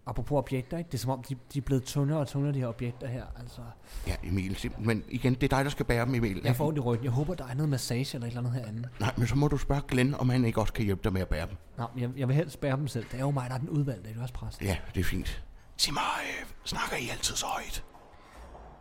apropos 0.07 0.39
objekter, 0.39 0.79
ikke? 0.79 0.89
det 0.89 0.95
er 0.95 0.99
som 0.99 1.11
om, 1.11 1.23
de, 1.23 1.37
de 1.53 1.59
er 1.59 1.63
blevet 1.63 1.85
tungere 1.85 2.19
og 2.19 2.29
tungere, 2.29 2.53
de 2.55 2.59
her 2.59 2.67
objekter 2.67 3.07
her. 3.09 3.25
Altså, 3.41 3.61
Ja, 4.07 4.17
Emil, 4.25 4.71
men 4.79 5.05
igen, 5.09 5.35
det 5.35 5.43
er 5.43 5.57
dig, 5.57 5.65
der 5.65 5.71
skal 5.71 5.87
bære 5.87 6.05
dem, 6.07 6.15
Emil. 6.15 6.41
jeg 6.45 6.57
får 6.57 6.73
i 6.77 6.79
ryggen. 6.79 7.05
Jeg 7.05 7.13
håber, 7.13 7.35
der 7.35 7.47
er 7.47 7.55
noget 7.55 7.69
massage 7.69 8.15
eller 8.15 8.27
et 8.27 8.31
eller 8.31 8.41
andet 8.41 8.53
herinde. 8.63 8.89
Nej, 9.01 9.13
men 9.17 9.27
så 9.27 9.37
må 9.37 9.49
du 9.49 9.59
spørge 9.59 9.83
Glenn, 9.89 10.15
om 10.15 10.29
han 10.29 10.45
ikke 10.45 10.61
også 10.61 10.73
kan 10.73 10.85
hjælpe 10.85 11.05
dig 11.05 11.13
med 11.13 11.21
at 11.21 11.29
bære 11.29 11.47
dem. 11.47 11.57
Nå, 11.79 11.85
jeg, 11.97 12.11
jeg 12.17 12.29
vil 12.29 12.37
helst 12.37 12.61
bære 12.61 12.77
dem 12.77 12.89
selv. 12.89 13.05
Det 13.13 13.15
er 13.15 13.21
jo 13.25 13.31
mig, 13.31 13.49
der 13.51 13.55
er 13.55 13.59
den 13.59 13.69
udvalgte, 13.69 14.09
ikke 14.09 14.21
også, 14.21 14.35
præsten? 14.35 14.67
Ja, 14.67 14.77
det 14.95 15.01
er 15.01 15.05
fint. 15.05 15.45
Sig 15.77 15.93
mig, 15.95 16.03
øh, 16.41 16.47
snakker 16.65 16.97
I 16.97 17.09
altid 17.09 17.37
så 17.37 17.47
højt? 17.47 17.85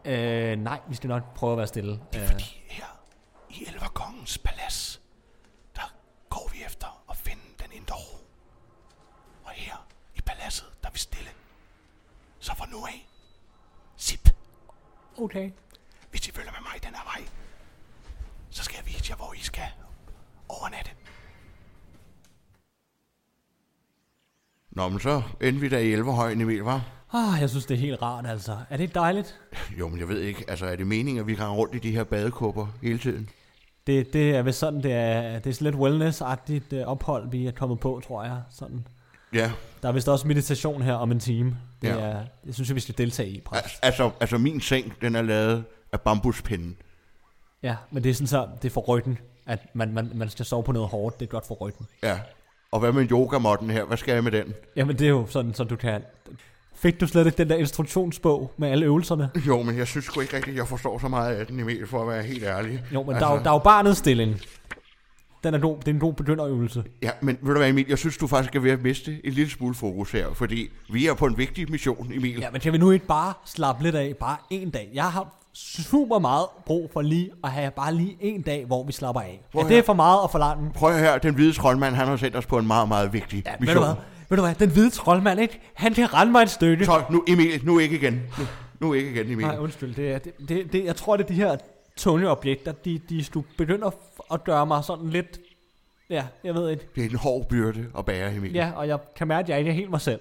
Øh, 0.06 0.60
nej, 0.60 0.80
vi 0.89 0.95
skal 0.95 1.08
nok 1.08 1.34
prøve 1.36 1.51
at 1.51 1.58
være 1.58 1.67
stille. 1.67 1.91
Det 1.91 1.99
er 2.13 2.21
Øh, 2.23 2.28
fordi 2.28 2.63
her 2.69 2.86
i 3.49 3.65
Elverkongens 3.67 4.38
palads, 4.38 5.01
der 5.75 5.93
går 6.30 6.49
vi 6.54 6.58
efter 6.65 7.04
at 7.10 7.17
finde 7.17 7.41
den 7.60 7.71
indre 7.73 7.95
ro. 7.95 8.17
Og 9.43 9.51
her 9.54 9.84
paladset, 10.25 10.65
der 10.81 10.88
er 10.89 10.93
vi 10.93 10.99
stille. 10.99 11.29
Så 12.39 12.55
fra 12.55 12.65
nu 12.71 12.85
af, 12.85 13.07
sip. 13.97 14.29
okay. 15.17 15.51
Hvis 16.09 16.27
I 16.27 16.31
følger 16.31 16.51
med 16.51 16.59
mig 16.61 16.83
den 16.83 16.95
her 16.95 17.03
vej, 17.03 17.27
så 18.49 18.63
skal 18.63 18.75
jeg 18.77 18.85
vise 18.85 19.05
jer, 19.09 19.15
hvor 19.15 19.33
I 19.33 19.39
skal 19.39 19.69
overnatte. 20.49 20.91
Nå, 24.71 24.89
men 24.89 24.99
så 24.99 25.21
endte 25.41 25.61
vi 25.61 25.69
da 25.69 25.79
i 25.79 25.91
Elverhøjen, 25.93 26.41
Emil, 26.41 26.59
var? 26.63 26.85
Ah, 27.13 27.41
jeg 27.41 27.49
synes, 27.49 27.65
det 27.65 27.75
er 27.75 27.79
helt 27.79 28.01
rart, 28.01 28.25
altså. 28.27 28.57
Er 28.69 28.77
det 28.77 28.83
ikke 28.83 28.93
dejligt? 28.93 29.39
Jo, 29.79 29.88
men 29.88 29.99
jeg 29.99 30.07
ved 30.07 30.21
ikke, 30.21 30.45
altså 30.47 30.65
er 30.65 30.75
det 30.75 30.88
meningen, 30.88 31.21
at 31.21 31.27
vi 31.27 31.35
kan 31.35 31.47
rundt 31.47 31.75
i 31.75 31.79
de 31.79 31.91
her 31.91 32.03
badekåber 32.03 32.67
hele 32.81 32.99
tiden? 32.99 33.30
Det, 33.88 34.13
det 34.13 34.36
er 34.36 34.41
vist 34.41 34.59
sådan, 34.59 34.84
det 34.84 34.93
er, 34.93 35.39
det 35.39 35.49
er 35.49 35.53
sådan 35.53 35.65
lidt 35.65 35.76
wellness-agtigt 35.76 36.73
øh, 36.73 36.88
ophold, 36.88 37.30
vi 37.32 37.47
er 37.47 37.51
kommet 37.51 37.80
på, 37.80 38.01
tror 38.07 38.23
jeg. 38.23 38.41
Sådan. 38.49 38.88
Ja, 39.36 39.51
Der 39.81 39.88
er 39.89 39.93
vist 39.93 40.09
også 40.09 40.27
meditation 40.27 40.81
her 40.81 40.93
om 40.93 41.11
en 41.11 41.19
time. 41.19 41.57
Det 41.81 41.88
Ja. 41.88 41.93
er, 41.95 42.23
jeg 42.45 42.53
synes, 42.53 42.75
vi 42.75 42.79
skal 42.79 42.97
deltage 42.97 43.29
i, 43.29 43.41
al- 43.51 43.61
altså, 43.81 44.11
altså 44.19 44.38
min 44.38 44.61
seng, 44.61 44.93
den 45.01 45.15
er 45.15 45.21
lavet 45.21 45.63
af 45.93 46.01
bambuspinden. 46.01 46.77
Ja, 47.63 47.75
men 47.91 48.03
det 48.03 48.09
er 48.09 48.13
sådan 48.13 48.27
så, 48.27 48.47
det 48.61 48.69
er 48.69 48.73
for 48.73 48.81
ryggen, 48.81 49.17
at 49.45 49.59
man, 49.73 49.93
man, 49.93 50.11
man 50.13 50.29
skal 50.29 50.45
sove 50.45 50.63
på 50.63 50.71
noget 50.71 50.89
hårdt. 50.89 51.19
Det 51.19 51.25
er 51.25 51.29
godt 51.29 51.47
for 51.47 51.55
ryggen. 51.55 51.88
Ja. 52.03 52.19
Og 52.71 52.79
hvad 52.79 52.91
med 52.91 53.11
yogamotten 53.11 53.69
her? 53.69 53.86
Hvad 53.86 53.97
skal 53.97 54.13
jeg 54.13 54.23
med 54.23 54.31
den? 54.31 54.53
Jamen, 54.75 54.99
det 54.99 55.05
er 55.05 55.09
jo 55.09 55.25
sådan, 55.29 55.53
så 55.53 55.63
du 55.63 55.75
kan... 55.75 56.01
Fik 56.75 56.99
du 57.01 57.07
slet 57.07 57.25
ikke 57.25 57.38
den 57.38 57.49
der 57.49 57.55
instruktionsbog 57.55 58.51
med 58.57 58.69
alle 58.69 58.86
øvelserne? 58.86 59.29
Jo, 59.47 59.61
men 59.61 59.77
jeg 59.77 59.88
synes 59.88 60.05
sgu 60.05 60.21
ikke 60.21 60.36
rigtigt, 60.36 60.57
jeg 60.57 60.67
forstår 60.67 60.99
så 60.99 61.07
meget 61.07 61.36
af 61.36 61.47
den, 61.47 61.59
Emil, 61.59 61.88
for 61.88 62.01
at 62.01 62.07
være 62.07 62.23
helt 62.23 62.43
ærlig. 62.43 62.83
Jo, 62.93 63.03
men 63.03 63.15
altså... 63.15 63.25
der, 63.25 63.31
er, 63.33 63.38
jo- 63.38 63.43
der 63.43 63.49
er 63.49 63.53
jo 63.53 63.59
barnets 63.59 63.99
stilling. 63.99 64.39
Den 65.45 65.53
er 65.53 65.59
god, 65.59 65.77
det 65.79 65.87
er 65.87 65.91
en 65.93 65.99
god 65.99 66.13
begynderøvelse. 66.13 66.83
Ja, 67.03 67.09
men 67.21 67.37
ved 67.41 67.53
du 67.53 67.57
hvad, 67.59 67.69
Emil? 67.69 67.85
Jeg 67.89 67.97
synes, 67.97 68.17
du 68.17 68.27
faktisk 68.27 68.55
er 68.55 68.59
ved 68.59 68.71
at 68.71 68.81
miste 68.83 69.21
en 69.23 69.33
lille 69.33 69.51
smule 69.51 69.75
fokus 69.75 70.11
her, 70.11 70.33
fordi 70.33 70.69
vi 70.89 71.07
er 71.07 71.13
på 71.13 71.25
en 71.25 71.37
vigtig 71.37 71.71
mission, 71.71 72.11
Emil. 72.13 72.39
Ja, 72.39 72.51
men 72.51 72.61
kan 72.61 72.73
vi 72.73 72.77
nu 72.77 72.91
ikke 72.91 73.05
bare 73.05 73.33
slappe 73.45 73.83
lidt 73.83 73.95
af? 73.95 74.15
Bare 74.19 74.37
en 74.49 74.69
dag. 74.69 74.89
Jeg 74.93 75.03
har 75.11 75.41
super 75.53 76.19
meget 76.19 76.45
brug 76.65 76.89
for 76.93 77.01
lige 77.01 77.29
at 77.43 77.51
have 77.51 77.71
bare 77.71 77.93
lige 77.95 78.17
en 78.19 78.41
dag, 78.41 78.65
hvor 78.65 78.83
vi 78.83 78.91
slapper 78.91 79.21
af. 79.21 79.41
Prøv 79.51 79.59
er 79.59 79.65
at 79.65 79.69
det 79.69 79.75
høre. 79.75 79.83
for 79.85 79.93
meget 79.93 80.19
at 80.23 80.31
forlange? 80.31 80.71
Prøv 80.75 80.91
at 80.93 80.99
høre, 80.99 81.19
den 81.23 81.35
hvide 81.35 81.53
troldmand, 81.53 81.95
han 81.95 82.07
har 82.07 82.17
sendt 82.17 82.35
os 82.35 82.45
på 82.45 82.57
en 82.57 82.67
meget, 82.67 82.87
meget 82.87 83.13
vigtig 83.13 83.43
Ja, 83.45 83.51
ved 83.51 83.59
mission. 83.59 83.77
du 83.77 83.83
hvad? 83.83 83.95
Ved 84.29 84.37
du 84.37 84.43
hvad? 84.43 84.55
Den 84.55 84.69
hvide 84.69 84.89
troldmand, 84.89 85.39
ikke? 85.39 85.59
Han 85.73 85.93
kan 85.93 86.13
rende 86.13 86.31
mig 86.31 86.41
et 86.41 86.49
stykke. 86.49 86.85
Så 86.85 87.01
nu, 87.09 87.23
Emil, 87.27 87.61
nu 87.65 87.79
ikke 87.79 87.95
igen. 87.95 88.21
Nu, 88.39 88.45
nu 88.79 88.93
ikke 88.93 89.09
igen, 89.11 89.25
Emil. 89.31 89.45
Nej, 89.45 89.57
undskyld. 89.57 89.95
Det, 89.95 90.11
er- 90.11 90.19
det, 90.19 90.33
det, 90.49 90.73
det, 90.73 90.85
jeg 90.85 90.95
tror, 90.95 91.17
det 91.17 91.23
er 91.23 91.27
de 91.27 91.33
her 91.33 91.55
tunge 91.97 92.29
objekter, 92.29 92.71
de, 92.71 92.99
de 93.09 93.25
du 93.33 93.43
begynder 93.57 93.87
f- 93.89 94.14
at 94.32 94.43
gøre 94.43 94.65
mig 94.65 94.84
sådan 94.84 95.09
lidt 95.09 95.39
Ja, 96.09 96.26
jeg 96.43 96.53
ved 96.53 96.69
ikke. 96.69 96.88
Det 96.95 97.05
er 97.05 97.09
en 97.09 97.15
hård 97.15 97.47
byrde 97.49 97.86
at 97.97 98.05
bære, 98.05 98.36
Emil. 98.36 98.53
Ja, 98.53 98.71
og 98.76 98.88
jeg 98.88 98.99
kan 99.15 99.28
mærke, 99.28 99.45
at 99.45 99.49
jeg 99.49 99.59
ikke 99.59 99.71
er 99.71 99.76
helt 99.76 99.89
mig 99.89 100.01
selv. 100.01 100.19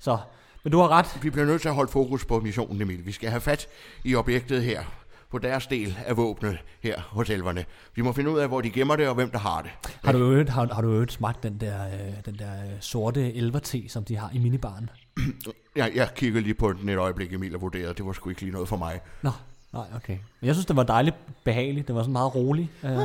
Så, 0.00 0.18
men 0.64 0.72
du 0.72 0.78
har 0.78 0.88
ret. 0.88 1.18
Vi 1.22 1.30
bliver 1.30 1.46
nødt 1.46 1.62
til 1.62 1.68
at 1.68 1.74
holde 1.74 1.92
fokus 1.92 2.24
på 2.24 2.40
missionen, 2.40 2.82
Emil. 2.82 3.06
Vi 3.06 3.12
skal 3.12 3.30
have 3.30 3.40
fat 3.40 3.68
i 4.04 4.14
objektet 4.14 4.62
her, 4.62 4.84
på 5.30 5.38
deres 5.38 5.66
del 5.66 5.98
af 6.06 6.16
våbnet 6.16 6.58
her 6.82 7.00
hos 7.00 7.30
elverne. 7.30 7.64
Vi 7.94 8.02
må 8.02 8.12
finde 8.12 8.30
ud 8.30 8.38
af, 8.38 8.48
hvor 8.48 8.60
de 8.60 8.70
gemmer 8.70 8.96
det, 8.96 9.08
og 9.08 9.14
hvem 9.14 9.30
der 9.30 9.38
har 9.38 9.62
det. 9.62 9.70
Har 10.04 10.12
du 10.12 10.18
øvet, 10.18 10.48
har, 10.48 10.74
har 10.74 10.82
du 10.82 10.90
øvet 10.90 11.12
smagt 11.12 11.42
den 11.42 11.60
der, 11.60 11.86
øh, 11.86 12.24
den 12.24 12.38
der 12.38 12.52
øh, 12.64 12.70
sorte 12.80 13.34
elverte, 13.34 13.88
som 13.88 14.04
de 14.04 14.16
har 14.16 14.30
i 14.34 14.38
minibaren? 14.38 14.90
Jeg, 15.76 15.92
jeg 15.94 16.08
kiggede 16.16 16.42
lige 16.42 16.54
på 16.54 16.72
den 16.72 16.88
et 16.88 16.96
øjeblik, 16.96 17.32
Emil, 17.32 17.54
og 17.54 17.60
vurderede, 17.60 17.94
det 17.94 18.06
var 18.06 18.12
sgu 18.12 18.28
ikke 18.28 18.40
lige 18.40 18.52
noget 18.52 18.68
for 18.68 18.76
mig. 18.76 19.00
Nå, 19.22 19.30
nej, 19.76 19.86
okay. 19.96 20.18
Men 20.40 20.46
jeg 20.46 20.54
synes, 20.54 20.66
det 20.66 20.76
var 20.76 20.82
dejligt 20.82 21.16
behageligt. 21.44 21.86
Det 21.86 21.94
var 21.94 22.02
sådan 22.02 22.12
meget 22.12 22.34
roligt. 22.34 22.68
Uh, 22.82 22.90
Åh, 22.90 22.96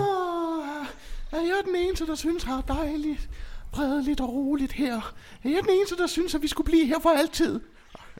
er 1.31 1.37
jeg 1.37 1.61
den 1.65 1.75
eneste, 1.75 2.07
der 2.07 2.15
synes, 2.15 2.43
har 2.43 2.61
dejligt, 2.61 3.29
fredeligt 3.73 4.21
og 4.21 4.29
roligt 4.33 4.71
her? 4.71 4.95
Er 5.43 5.49
jeg 5.49 5.59
den 5.61 5.69
eneste, 5.69 5.97
der 5.97 6.07
synes, 6.07 6.35
at 6.35 6.41
vi 6.41 6.47
skulle 6.47 6.65
blive 6.65 6.85
her 6.85 6.99
for 6.99 7.09
altid? 7.09 7.59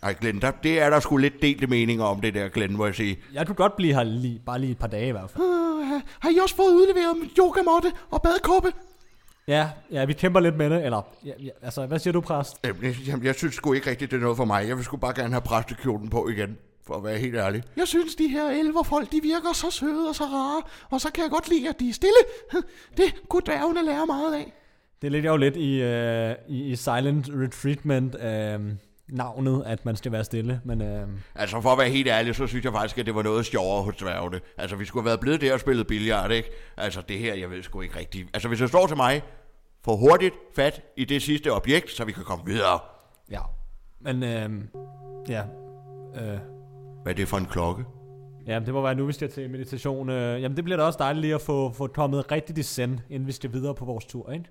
Ej, 0.04 0.14
Glenn, 0.22 0.42
der, 0.42 0.52
det 0.52 0.80
er 0.82 0.90
der 0.90 1.00
sgu 1.00 1.18
lidt 1.18 1.42
delte 1.42 1.68
meninger 1.68 2.06
om 2.06 2.22
det 2.22 2.34
der, 2.34 2.50
Glenn, 2.50 2.78
må 2.78 2.86
jeg 2.86 2.96
sige. 2.96 3.20
jeg 3.34 3.48
kunne 3.48 3.56
godt 3.56 3.76
blive 3.76 3.94
her 3.94 4.04
lige, 4.04 4.42
bare 4.46 4.60
lige 4.60 4.72
et 4.72 4.78
par 4.78 4.88
dage 4.88 5.08
i 5.08 5.12
hvert 5.12 5.30
fald. 5.30 5.44
Uh, 5.44 6.02
har 6.20 6.30
I 6.30 6.38
også 6.44 6.56
fået 6.56 6.74
udleveret 6.74 7.18
mit 7.22 7.32
yogamåtte 7.40 7.92
og 8.12 8.22
badekåbe? 8.22 8.72
Ja, 9.48 9.70
ja, 9.92 10.06
vi 10.06 10.14
kæmper 10.14 10.40
lidt 10.40 10.58
med 10.58 10.70
det. 10.70 10.86
Eller, 10.86 11.02
ja, 11.26 11.32
ja, 11.40 11.50
altså, 11.62 11.86
hvad 11.86 12.00
siger 12.00 12.12
du, 12.12 12.22
præst? 12.22 12.58
Jamen, 12.64 12.84
jeg, 13.08 13.24
jeg 13.24 13.36
synes 13.36 13.56
sgu 13.56 13.74
ikke 13.74 13.90
rigtigt, 13.90 14.12
det 14.12 14.18
er 14.18 14.22
noget 14.22 14.38
for 14.38 14.46
mig. 14.46 14.68
Jeg 14.68 14.76
vil 14.78 14.86
sgu 14.86 14.98
bare 14.98 15.14
gerne 15.16 15.34
have 15.34 15.42
præstekjolen 15.42 16.10
på 16.10 16.28
igen, 16.30 16.58
for 16.92 16.98
at 16.98 17.04
være 17.04 17.18
helt 17.18 17.36
ærlig. 17.36 17.64
Jeg 17.76 17.88
synes, 17.88 18.16
de 18.16 18.28
her 18.28 18.50
elverfolk, 18.50 19.12
de 19.12 19.22
virker 19.22 19.54
så 19.54 19.72
søde 19.72 20.10
og 20.10 20.16
så 20.16 20.24
rare, 20.24 20.62
og 20.90 21.02
så 21.02 21.12
kan 21.12 21.24
jeg 21.24 21.32
godt 21.32 21.50
lide, 21.50 21.70
at 21.70 21.80
de 21.80 21.90
er 21.90 21.94
stille. 21.94 22.22
Det 22.98 23.14
kunne 23.30 23.42
dværgene 23.46 23.86
lære 23.86 24.06
meget 24.06 24.34
af. 24.36 24.54
Det 25.02 25.08
er 25.08 25.12
lidt 25.12 25.26
jo 25.26 25.38
lidt 25.38 25.56
i, 25.56 25.82
uh, 25.84 26.56
i, 26.56 26.72
i 26.72 26.76
Silent 26.76 27.30
Retreatment 27.30 28.16
uh, 28.16 28.76
navnet, 29.08 29.64
at 29.66 29.86
man 29.86 29.96
skal 29.96 30.12
være 30.12 30.24
stille. 30.24 30.62
Men 30.66 30.82
uh, 30.82 31.10
Altså, 31.36 31.62
for 31.62 31.70
at 31.70 31.78
være 31.78 31.90
helt 31.90 32.08
ærlig, 32.08 32.36
så 32.36 32.48
synes 32.48 32.66
jeg 32.66 32.74
faktisk, 32.74 32.98
at 32.98 33.06
det 33.06 33.16
var 33.16 33.24
noget 33.24 33.46
sjovere 33.46 33.84
hos 33.84 33.96
dværgene. 33.96 34.42
Altså, 34.58 34.76
vi 34.76 34.86
skulle 34.86 35.04
have 35.04 35.08
været 35.08 35.20
blevet 35.20 35.42
der 35.42 35.54
og 35.54 35.60
spillet 35.60 35.88
billiard, 35.88 36.32
ikke? 36.32 36.50
Altså, 36.78 37.02
det 37.02 37.20
her, 37.20 37.34
jeg 37.34 37.50
ved 37.52 37.64
sgu 37.64 37.82
ikke 37.82 38.00
rigtigt. 38.00 38.30
Altså, 38.34 38.48
hvis 38.48 38.60
det 38.60 38.70
står 38.70 38.88
til 38.88 38.98
mig, 38.98 39.22
få 39.86 39.96
hurtigt 39.98 40.36
fat 40.56 40.82
i 40.98 41.06
det 41.06 41.22
sidste 41.22 41.54
objekt, 41.54 41.92
så 41.92 42.06
vi 42.06 42.12
kan 42.12 42.24
komme 42.24 42.46
videre. 42.46 42.80
ja. 43.32 43.42
Men 44.04 44.24
uh, 44.24 44.82
ja. 45.30 45.44
Uh, 46.14 46.51
hvad 47.04 47.14
er 47.14 47.16
det 47.16 47.28
for 47.28 47.38
en 47.38 47.46
klokke? 47.46 47.84
Jamen, 48.48 48.66
det 48.66 48.74
må 48.74 48.82
være 48.82 48.96
nu, 48.96 49.06
vi 49.06 49.14
skal 49.14 49.30
til 49.30 49.50
meditation. 49.50 50.10
Øh. 50.10 50.42
Jamen, 50.42 50.56
det 50.56 50.64
bliver 50.64 50.78
da 50.78 50.84
også 50.84 50.98
dejligt 51.00 51.22
lige 51.22 51.36
at 51.36 51.42
få, 51.42 51.72
få 51.72 51.88
kommet 51.88 52.32
rigtigt 52.32 52.58
i 52.58 52.64
send, 52.64 53.00
inden 53.10 53.28
vi 53.28 53.32
skal 53.32 53.54
videre 53.54 53.76
på 53.76 53.86
vores 53.86 54.06
tur, 54.06 54.32
ikke? 54.32 54.46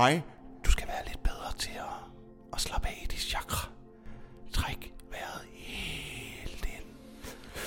Mig? 0.00 0.24
Du 0.64 0.70
skal 0.70 0.88
være 0.88 1.04
lidt 1.06 1.22
bedre 1.22 1.52
til 1.58 1.70
at, 1.70 1.96
at 2.52 2.60
slappe 2.60 2.88
af 2.88 3.00
i 3.04 3.06
dit 3.06 3.20
chakra. 3.20 3.68
Træk 4.52 4.94
vejret 5.10 5.42
helt 5.52 6.64
ind. 6.64 6.86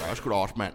Jeg 0.01 0.09
er 0.11 0.15
sgu 0.15 0.29
da 0.29 0.35
også, 0.35 0.53
mand. 0.57 0.73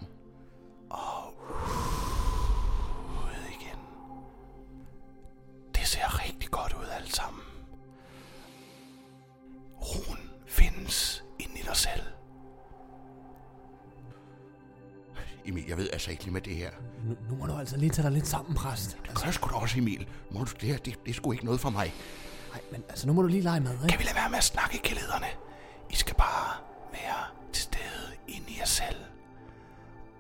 Emil, 15.48 15.64
jeg 15.68 15.76
ved 15.76 15.88
altså 15.92 16.10
ikke 16.10 16.22
lige 16.22 16.32
med 16.32 16.40
det 16.40 16.56
her. 16.56 16.70
Nu, 17.04 17.16
nu 17.30 17.36
må 17.36 17.46
du 17.46 17.52
altså 17.56 17.76
lige 17.76 17.90
tage 17.90 18.02
dig 18.02 18.12
lidt 18.12 18.26
sammen, 18.26 18.54
præst. 18.54 18.98
Det 19.02 19.22
gør 19.24 19.30
sgu 19.30 19.48
da 19.50 19.54
også, 19.54 19.78
Emil. 19.78 20.08
Må 20.30 20.44
du, 20.44 20.52
det 20.60 20.68
her, 20.68 20.76
det, 20.76 21.04
det 21.04 21.10
er 21.10 21.14
sgu 21.14 21.32
ikke 21.32 21.44
noget 21.44 21.60
for 21.60 21.70
mig. 21.70 21.94
Nej, 22.52 22.60
men 22.72 22.84
altså, 22.88 23.06
nu 23.06 23.12
må 23.12 23.22
du 23.22 23.28
lige 23.28 23.42
lege 23.42 23.60
med, 23.60 23.72
ikke? 23.72 23.88
Kan 23.88 23.98
vi 23.98 24.04
lade 24.04 24.14
være 24.16 24.30
med 24.30 24.38
at 24.38 24.44
snakke, 24.44 24.78
kælederne? 24.78 25.26
I 25.90 25.94
skal 25.94 26.14
bare 26.14 26.56
være 26.92 27.24
til 27.52 27.62
stede 27.62 28.10
inde 28.28 28.46
i 28.48 28.56
jer 28.58 28.66
selv. 28.66 28.96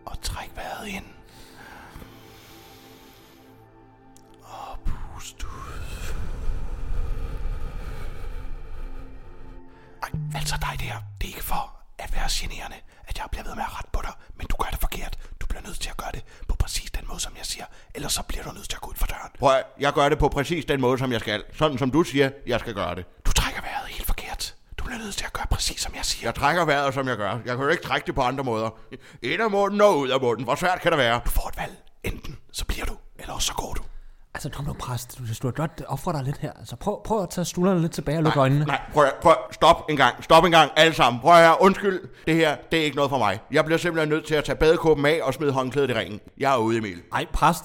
Og 0.06 0.22
træk 0.22 0.50
vejret 0.56 0.88
ind. 0.88 1.04
Og 4.42 4.78
pust 4.84 5.42
ud. 5.44 6.14
Ej, 10.02 10.10
altså 10.34 10.56
dig 10.60 10.80
der. 10.80 11.02
Det 11.20 11.24
er 11.24 11.34
ikke 11.34 11.44
for 11.44 11.80
at 11.98 12.14
være 12.14 12.28
generende, 12.30 12.76
at 13.18 13.22
jeg 13.24 13.30
bliver 13.30 13.44
ved 13.44 13.54
med 13.54 13.62
at 13.68 13.72
rette 13.76 13.90
på 13.92 14.00
dig. 14.02 14.12
Men 14.38 14.46
du 14.46 14.56
gør 14.62 14.70
det 14.70 14.80
forkert. 14.80 15.18
Du 15.40 15.46
bliver 15.46 15.62
nødt 15.62 15.80
til 15.80 15.90
at 15.90 15.96
gøre 15.96 16.12
det 16.12 16.24
på 16.48 16.54
præcis 16.56 16.90
den 16.90 17.04
måde, 17.08 17.20
som 17.20 17.32
jeg 17.36 17.46
siger. 17.46 17.64
Ellers 17.94 18.12
så 18.12 18.22
bliver 18.22 18.44
du 18.44 18.52
nødt 18.52 18.68
til 18.68 18.76
at 18.76 18.80
gå 18.80 18.90
ud 18.90 18.94
for 18.96 19.06
døren. 19.06 19.30
Prøv 19.38 19.52
at, 19.56 19.64
jeg 19.80 19.92
gør 19.92 20.08
det 20.08 20.18
på 20.18 20.28
præcis 20.28 20.64
den 20.64 20.80
måde, 20.80 20.98
som 20.98 21.12
jeg 21.12 21.20
skal. 21.20 21.44
Sådan 21.52 21.78
som 21.78 21.90
du 21.90 22.02
siger, 22.02 22.30
jeg 22.46 22.60
skal 22.60 22.74
gøre 22.74 22.94
det. 22.94 23.04
Du 23.26 23.32
trækker 23.32 23.60
vejret 23.60 23.86
helt 23.88 24.06
forkert. 24.06 24.54
Du 24.78 24.84
bliver 24.84 24.98
nødt 24.98 25.14
til 25.14 25.24
at 25.24 25.32
gøre 25.32 25.46
præcis, 25.50 25.80
som 25.80 25.94
jeg 25.94 26.04
siger. 26.04 26.26
Jeg 26.26 26.34
trækker 26.34 26.64
vejret, 26.64 26.94
som 26.94 27.08
jeg 27.08 27.16
gør. 27.16 27.30
Jeg 27.30 27.56
kan 27.56 27.60
jo 27.60 27.68
ikke 27.68 27.82
trække 27.82 28.06
det 28.06 28.14
på 28.14 28.22
andre 28.22 28.44
måder. 28.44 28.70
Ind 29.22 29.42
af 29.42 29.50
munden 29.50 29.80
og 29.80 29.98
ud 29.98 30.08
af 30.08 30.20
munden. 30.20 30.44
Hvor 30.44 30.54
svært 30.54 30.80
kan 30.80 30.92
det 30.92 30.98
være? 30.98 31.20
Du 31.24 31.30
får 31.30 31.48
et 31.48 31.56
valg. 31.56 31.76
Enten 32.04 32.38
så 32.52 32.64
bliver 32.64 32.84
du, 32.84 32.96
eller 33.18 33.34
også 33.34 33.46
så 33.46 33.54
går 33.54 33.74
du. 33.74 33.82
Altså, 34.38 34.50
kom 34.50 34.64
nu, 34.64 34.72
præst. 34.72 35.18
Du, 35.18 35.24
du 35.42 35.46
har 35.46 35.52
godt 35.52 35.82
ofre 35.88 36.12
dig 36.12 36.22
lidt 36.22 36.38
her. 36.38 36.52
Altså, 36.52 36.76
prøv, 36.76 37.02
prøv 37.04 37.22
at 37.22 37.30
tage 37.30 37.44
stolerne 37.44 37.80
lidt 37.80 37.92
tilbage 37.92 38.18
og 38.18 38.22
lukke 38.22 38.40
øjnene. 38.40 38.64
Nej, 38.64 38.80
prøv, 38.92 39.06
prøv, 39.22 39.34
stop 39.50 39.84
en 39.88 39.96
gang. 39.96 40.24
Stop 40.24 40.44
en 40.44 40.50
gang, 40.50 40.70
alle 40.76 40.94
sammen. 40.94 41.20
Prøv 41.20 41.34
at 41.34 41.56
undskyld. 41.60 42.00
Det 42.26 42.34
her, 42.34 42.56
det 42.72 42.80
er 42.80 42.84
ikke 42.84 42.96
noget 42.96 43.10
for 43.10 43.18
mig. 43.18 43.40
Jeg 43.50 43.64
bliver 43.64 43.78
simpelthen 43.78 44.08
nødt 44.08 44.26
til 44.26 44.34
at 44.34 44.44
tage 44.44 44.56
badekåben 44.56 45.06
af 45.06 45.20
og 45.22 45.34
smide 45.34 45.52
håndklædet 45.52 45.90
i 45.90 45.94
ringen. 45.94 46.20
Jeg 46.38 46.52
er 46.52 46.56
ude, 46.56 46.78
Emil. 46.78 47.02
Ej, 47.12 47.26
præst. 47.32 47.64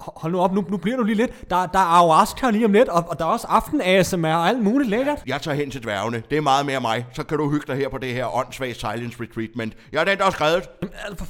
Hold 0.00 0.32
nu 0.32 0.40
op, 0.40 0.52
nu, 0.52 0.64
nu 0.68 0.76
bliver 0.76 0.96
du 0.96 1.02
lige 1.02 1.16
lidt. 1.16 1.50
Der, 1.50 1.66
der 1.66 1.78
er 1.78 1.84
ayahuasca 1.84 2.50
lige 2.50 2.64
om 2.64 2.72
lidt, 2.72 2.88
og, 2.88 3.04
og 3.08 3.18
der 3.18 3.24
er 3.24 3.28
også 3.28 3.46
aften 3.46 3.80
ASMR 3.80 4.28
og 4.28 4.48
alt 4.48 4.62
muligt 4.62 4.90
lækkert. 4.90 5.22
Jeg 5.26 5.42
tager 5.42 5.54
hen 5.54 5.70
til 5.70 5.82
dværgene. 5.82 6.22
Det 6.30 6.38
er 6.38 6.40
meget 6.40 6.66
mere 6.66 6.80
mig. 6.80 7.06
Så 7.12 7.22
kan 7.22 7.38
du 7.38 7.50
hygge 7.50 7.66
dig 7.66 7.76
her 7.76 7.88
på 7.88 7.98
det 7.98 8.12
her 8.12 8.36
åndssvage 8.36 8.74
silence 8.74 9.22
retreatment. 9.22 9.76
Jeg 9.92 10.00
er 10.00 10.04
den, 10.04 10.18
der 10.18 10.24
har 10.24 10.30
skrevet. 10.30 10.68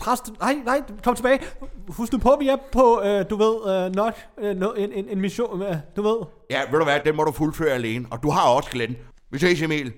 Præst, 0.01 0.31
nej, 0.41 0.55
nej, 0.64 0.83
kom 1.05 1.14
tilbage. 1.14 1.41
Husk 1.89 2.12
nu 2.12 2.18
på, 2.18 2.37
vi 2.41 2.49
er 2.49 2.57
på, 2.72 3.03
øh, 3.03 3.24
du 3.31 3.37
ved, 3.37 3.87
øh, 3.87 3.95
nok 3.95 4.14
øh, 4.39 4.51
en, 4.51 4.93
en, 4.93 5.09
en 5.09 5.20
mission, 5.20 5.62
øh, 5.62 5.76
du 5.97 6.03
ved. 6.03 6.16
Ja, 6.51 6.61
ved 6.70 6.79
du 6.79 6.85
hvad, 6.85 7.01
den 7.05 7.16
må 7.16 7.24
du 7.24 7.33
fuldføre 7.33 7.70
alene. 7.70 8.07
Og 8.11 8.22
du 8.22 8.31
har 8.31 8.49
også 8.49 8.70
Glenn. 8.70 8.97
Vi 9.31 9.39
ses, 9.39 9.62
Emil. 9.62 9.93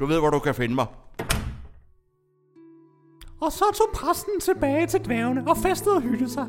Du 0.00 0.06
ved, 0.06 0.18
hvor 0.18 0.30
du 0.30 0.38
kan 0.38 0.54
finde 0.54 0.74
mig. 0.74 0.86
Og 3.40 3.52
så 3.52 3.64
tog 3.74 3.86
præsten 3.94 4.40
tilbage 4.40 4.86
til 4.86 5.00
dværgene 5.04 5.44
og 5.46 5.56
festede 5.56 5.94
og 5.94 6.02
hyggede 6.02 6.30
sig. 6.30 6.46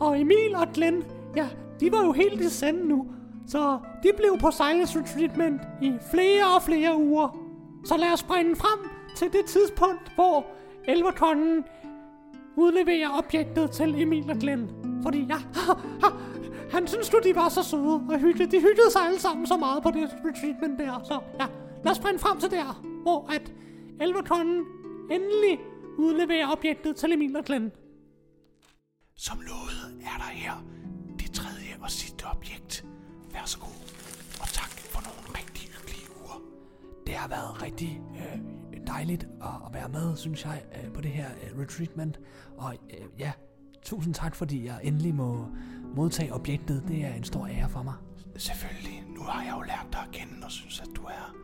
Og 0.00 0.20
Emil 0.20 0.54
og 0.54 0.66
Glenn, 0.74 1.04
ja, 1.36 1.48
de 1.80 1.92
var 1.92 2.04
jo 2.04 2.12
helt 2.12 2.40
i 2.40 2.48
sende 2.48 2.88
nu. 2.88 3.06
Så 3.46 3.78
de 4.02 4.08
blev 4.16 4.38
på 4.40 4.50
Silence 4.50 4.98
Retreatment 4.98 5.60
i 5.82 5.92
flere 6.10 6.54
og 6.56 6.62
flere 6.62 6.96
uger. 6.96 7.38
Så 7.84 7.96
lad 7.96 8.12
os 8.12 8.20
springe 8.20 8.56
frem 8.56 8.90
til 9.16 9.32
det 9.32 9.44
tidspunkt, 9.46 10.12
hvor 10.14 10.46
elverkongen 10.88 11.64
udleverer 12.56 13.18
objektet 13.18 13.70
til 13.70 14.02
Emil 14.02 14.30
og 14.30 14.36
Glenn. 14.36 14.70
Fordi 15.02 15.26
ja, 15.28 15.36
han 16.74 16.86
synes 16.86 17.08
du, 17.08 17.20
de 17.24 17.34
var 17.34 17.48
så 17.48 17.62
søde 17.62 18.00
og 18.10 18.18
hyggelige. 18.18 18.50
De 18.50 18.60
hyggede 18.60 18.90
sig 18.92 19.02
alle 19.06 19.20
sammen 19.20 19.46
så 19.46 19.56
meget 19.56 19.82
på 19.82 19.90
det 19.90 20.10
retreatment 20.24 20.78
der. 20.78 21.00
Så 21.04 21.20
ja, 21.40 21.46
lad 21.84 21.90
os 21.90 21.96
springe 21.96 22.18
frem 22.18 22.38
til 22.38 22.50
der, 22.50 22.82
hvor 23.02 23.30
at 23.34 23.52
elverkongen 24.00 24.64
endelig 25.10 25.58
udleverer 25.98 26.52
objektet 26.52 26.96
til 26.96 27.12
Emil 27.12 27.36
og 27.36 27.44
Glenn. 27.44 27.72
Som 29.26 29.40
lovet 29.40 29.98
er 30.02 30.16
der 30.18 30.30
her 30.32 30.64
det 31.18 31.30
tredje 31.32 31.76
og 31.80 31.90
sidste 31.90 32.24
objekt. 32.24 32.84
Vær 33.32 33.44
så 33.44 33.58
god. 33.58 33.80
Og 34.40 34.48
tak 34.48 34.70
for 34.70 35.00
nogle 35.00 35.38
rigtig 35.38 35.68
hyggelige 35.70 36.06
uger. 36.22 36.42
Det 37.06 37.14
har 37.14 37.28
været 37.28 37.62
rigtig 37.62 38.00
øh, 38.16 38.40
dejligt 38.86 39.22
at, 39.22 39.48
at 39.66 39.74
være 39.74 39.88
med, 39.88 40.16
synes 40.16 40.44
jeg, 40.44 40.62
øh, 40.76 40.92
på 40.92 41.00
det 41.00 41.10
her 41.10 41.28
øh, 41.42 41.60
retreatment. 41.60 42.20
Og 42.56 42.76
øh, 42.90 43.06
ja, 43.18 43.32
tusind 43.82 44.14
tak, 44.14 44.34
fordi 44.34 44.64
jeg 44.66 44.80
endelig 44.82 45.14
må 45.14 45.46
modtage 45.96 46.34
objektet. 46.34 46.84
Det 46.88 47.04
er 47.04 47.14
en 47.14 47.24
stor 47.24 47.46
ære 47.46 47.68
for 47.68 47.82
mig. 47.82 47.94
Selvfølgelig, 48.36 49.04
nu 49.08 49.22
har 49.22 49.42
jeg 49.44 49.54
jo 49.56 49.60
lært 49.60 49.86
dig 49.92 50.00
at 50.00 50.10
kende 50.12 50.44
og 50.44 50.50
synes, 50.50 50.80
at 50.80 50.88
du 50.96 51.02
er 51.02 51.34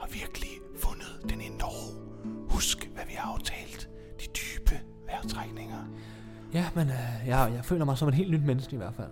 har 0.00 0.08
virkelig 0.08 0.50
fundet 0.76 1.20
den 1.28 1.40
indre 1.40 1.66
ro. 1.66 2.02
Husk, 2.50 2.90
hvad 2.94 3.04
vi 3.06 3.12
har 3.12 3.32
aftalt. 3.32 3.88
De 4.20 4.26
dybe 4.26 4.80
vejrtrækninger. 5.06 5.84
Ja, 6.54 6.66
men 6.74 6.88
øh, 6.88 7.26
jeg, 7.26 7.52
jeg 7.54 7.64
føler 7.64 7.84
mig 7.84 7.98
som 7.98 8.08
et 8.08 8.14
helt 8.14 8.30
nyt 8.30 8.42
menneske 8.44 8.74
i 8.74 8.76
hvert 8.76 8.94
fald. 8.94 9.10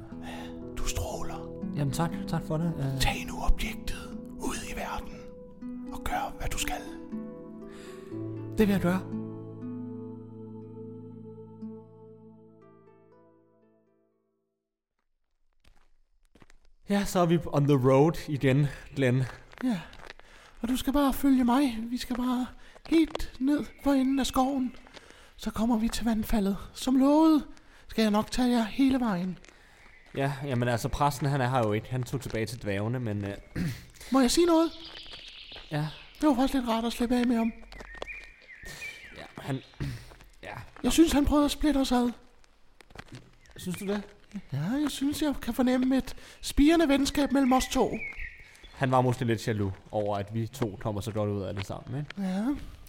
Du 0.77 0.87
stråler. 0.87 1.49
Jamen 1.77 1.93
tak, 1.95 2.11
tak 2.29 2.43
for 2.43 2.57
det. 2.57 2.73
Øh, 2.79 3.01
Tag 3.01 3.25
nu 3.27 3.35
objektet 3.53 4.19
ud 4.39 4.57
i 4.73 4.77
verden 4.77 5.15
og 5.93 6.05
gør, 6.05 6.35
hvad 6.39 6.49
du 6.49 6.59
skal. 6.59 6.81
det 8.59 8.67
vil 8.67 8.73
jeg 8.73 8.81
gøre. 8.81 9.01
Ja, 16.89 17.05
så 17.05 17.19
er 17.21 17.27
vi 17.27 17.39
on 17.47 17.65
the 17.65 17.91
road 17.91 18.13
igen, 18.29 18.67
Glenn. 18.97 19.23
Ja, 19.65 19.81
og 20.61 20.69
du 20.69 20.77
skal 20.77 20.93
bare 20.93 21.13
følge 21.13 21.45
mig. 21.45 21.79
Vi 21.91 21.97
skal 21.97 22.17
bare 22.17 22.47
helt 22.89 23.33
ned 23.41 23.65
for 23.85 23.93
enden 23.93 24.19
af 24.19 24.27
skoven. 24.27 24.75
Så 25.39 25.51
kommer 25.51 25.79
vi 25.79 25.89
til 25.89 26.05
vandfaldet. 26.05 26.57
Som 26.75 26.97
lovet 26.97 27.45
skal 27.89 28.03
jeg 28.03 28.11
nok 28.11 28.31
tage 28.31 28.49
jer 28.51 28.65
hele 28.65 29.01
vejen. 29.01 29.39
Ja, 30.17 30.33
jamen 30.45 30.69
altså 30.69 30.89
præsten 30.89 31.27
han 31.27 31.41
er 31.41 31.49
her 31.51 31.59
jo 31.59 31.73
ikke. 31.73 31.91
Han 31.91 32.03
tog 32.03 32.21
tilbage 32.21 32.47
til 32.47 32.63
dværgene, 32.63 33.01
men 33.01 33.25
øh, 33.25 33.35
Må 34.13 34.21
jeg 34.21 34.31
sige 34.31 34.47
noget? 34.47 34.71
ja, 35.71 35.87
Det 36.21 36.29
var 36.29 36.35
faktisk 36.35 36.55
lidt 36.55 36.69
rart 36.69 36.85
at 36.85 36.93
slippe 36.93 37.17
af 37.17 37.27
med 37.27 37.37
ham. 37.37 37.53
ja, 39.17 39.23
han... 39.43 39.61
Ja, 40.43 40.55
Jeg 40.83 40.93
synes, 40.93 41.13
han 41.13 41.25
prøvede 41.25 41.45
at 41.45 41.51
splitte 41.51 41.79
os 41.79 41.93
ad. 41.93 42.11
synes 43.57 43.79
du 43.79 43.87
det? 43.87 44.03
Ja, 44.53 44.59
jeg 44.83 44.91
synes, 44.91 45.23
jeg 45.23 45.35
kan 45.43 45.55
fornemme 45.55 45.97
et 45.97 46.17
spirende 46.41 46.89
venskab 46.89 47.33
mellem 47.33 47.53
os 47.53 47.67
to. 47.67 47.99
Han 48.75 48.91
var 48.91 49.01
måske 49.01 49.25
lidt 49.25 49.49
jaloux 49.49 49.73
over, 49.91 50.17
at 50.17 50.35
vi 50.35 50.47
to 50.47 50.79
kommer 50.81 51.01
så 51.01 51.13
godt 51.13 51.31
ud 51.31 51.43
af 51.43 51.55
det 51.55 51.67
sammen, 51.67 52.01
ikke? 52.01 52.29
Ja, 52.29 52.45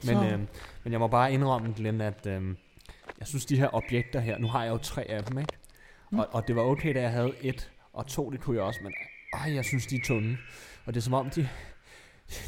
Men, 0.05 0.15
så, 0.15 0.23
øh, 0.23 0.39
men 0.83 0.91
jeg 0.91 0.99
må 0.99 1.07
bare 1.07 1.33
indrømme, 1.33 1.73
Glenn, 1.77 2.01
at 2.01 2.25
øh, 2.27 2.55
jeg 3.19 3.27
synes, 3.27 3.45
de 3.45 3.57
her 3.57 3.75
objekter 3.75 4.19
her, 4.19 4.37
nu 4.37 4.47
har 4.47 4.63
jeg 4.63 4.71
jo 4.71 4.77
tre 4.77 5.03
af 5.09 5.23
dem, 5.23 5.39
ikke? 5.39 5.53
Og, 6.11 6.27
og 6.31 6.47
det 6.47 6.55
var 6.55 6.61
okay, 6.61 6.93
da 6.95 7.01
jeg 7.01 7.11
havde 7.11 7.33
et, 7.41 7.71
og 7.93 8.07
to, 8.07 8.29
det 8.29 8.41
kunne 8.41 8.55
jeg 8.55 8.63
også, 8.63 8.79
men 8.83 8.93
ej, 9.33 9.53
jeg 9.55 9.65
synes, 9.65 9.87
de 9.87 9.95
er 9.95 9.99
tunge. 10.05 10.37
Og 10.85 10.93
det 10.93 10.99
er 10.99 11.03
som 11.03 11.13
om, 11.13 11.29
de, 11.29 11.49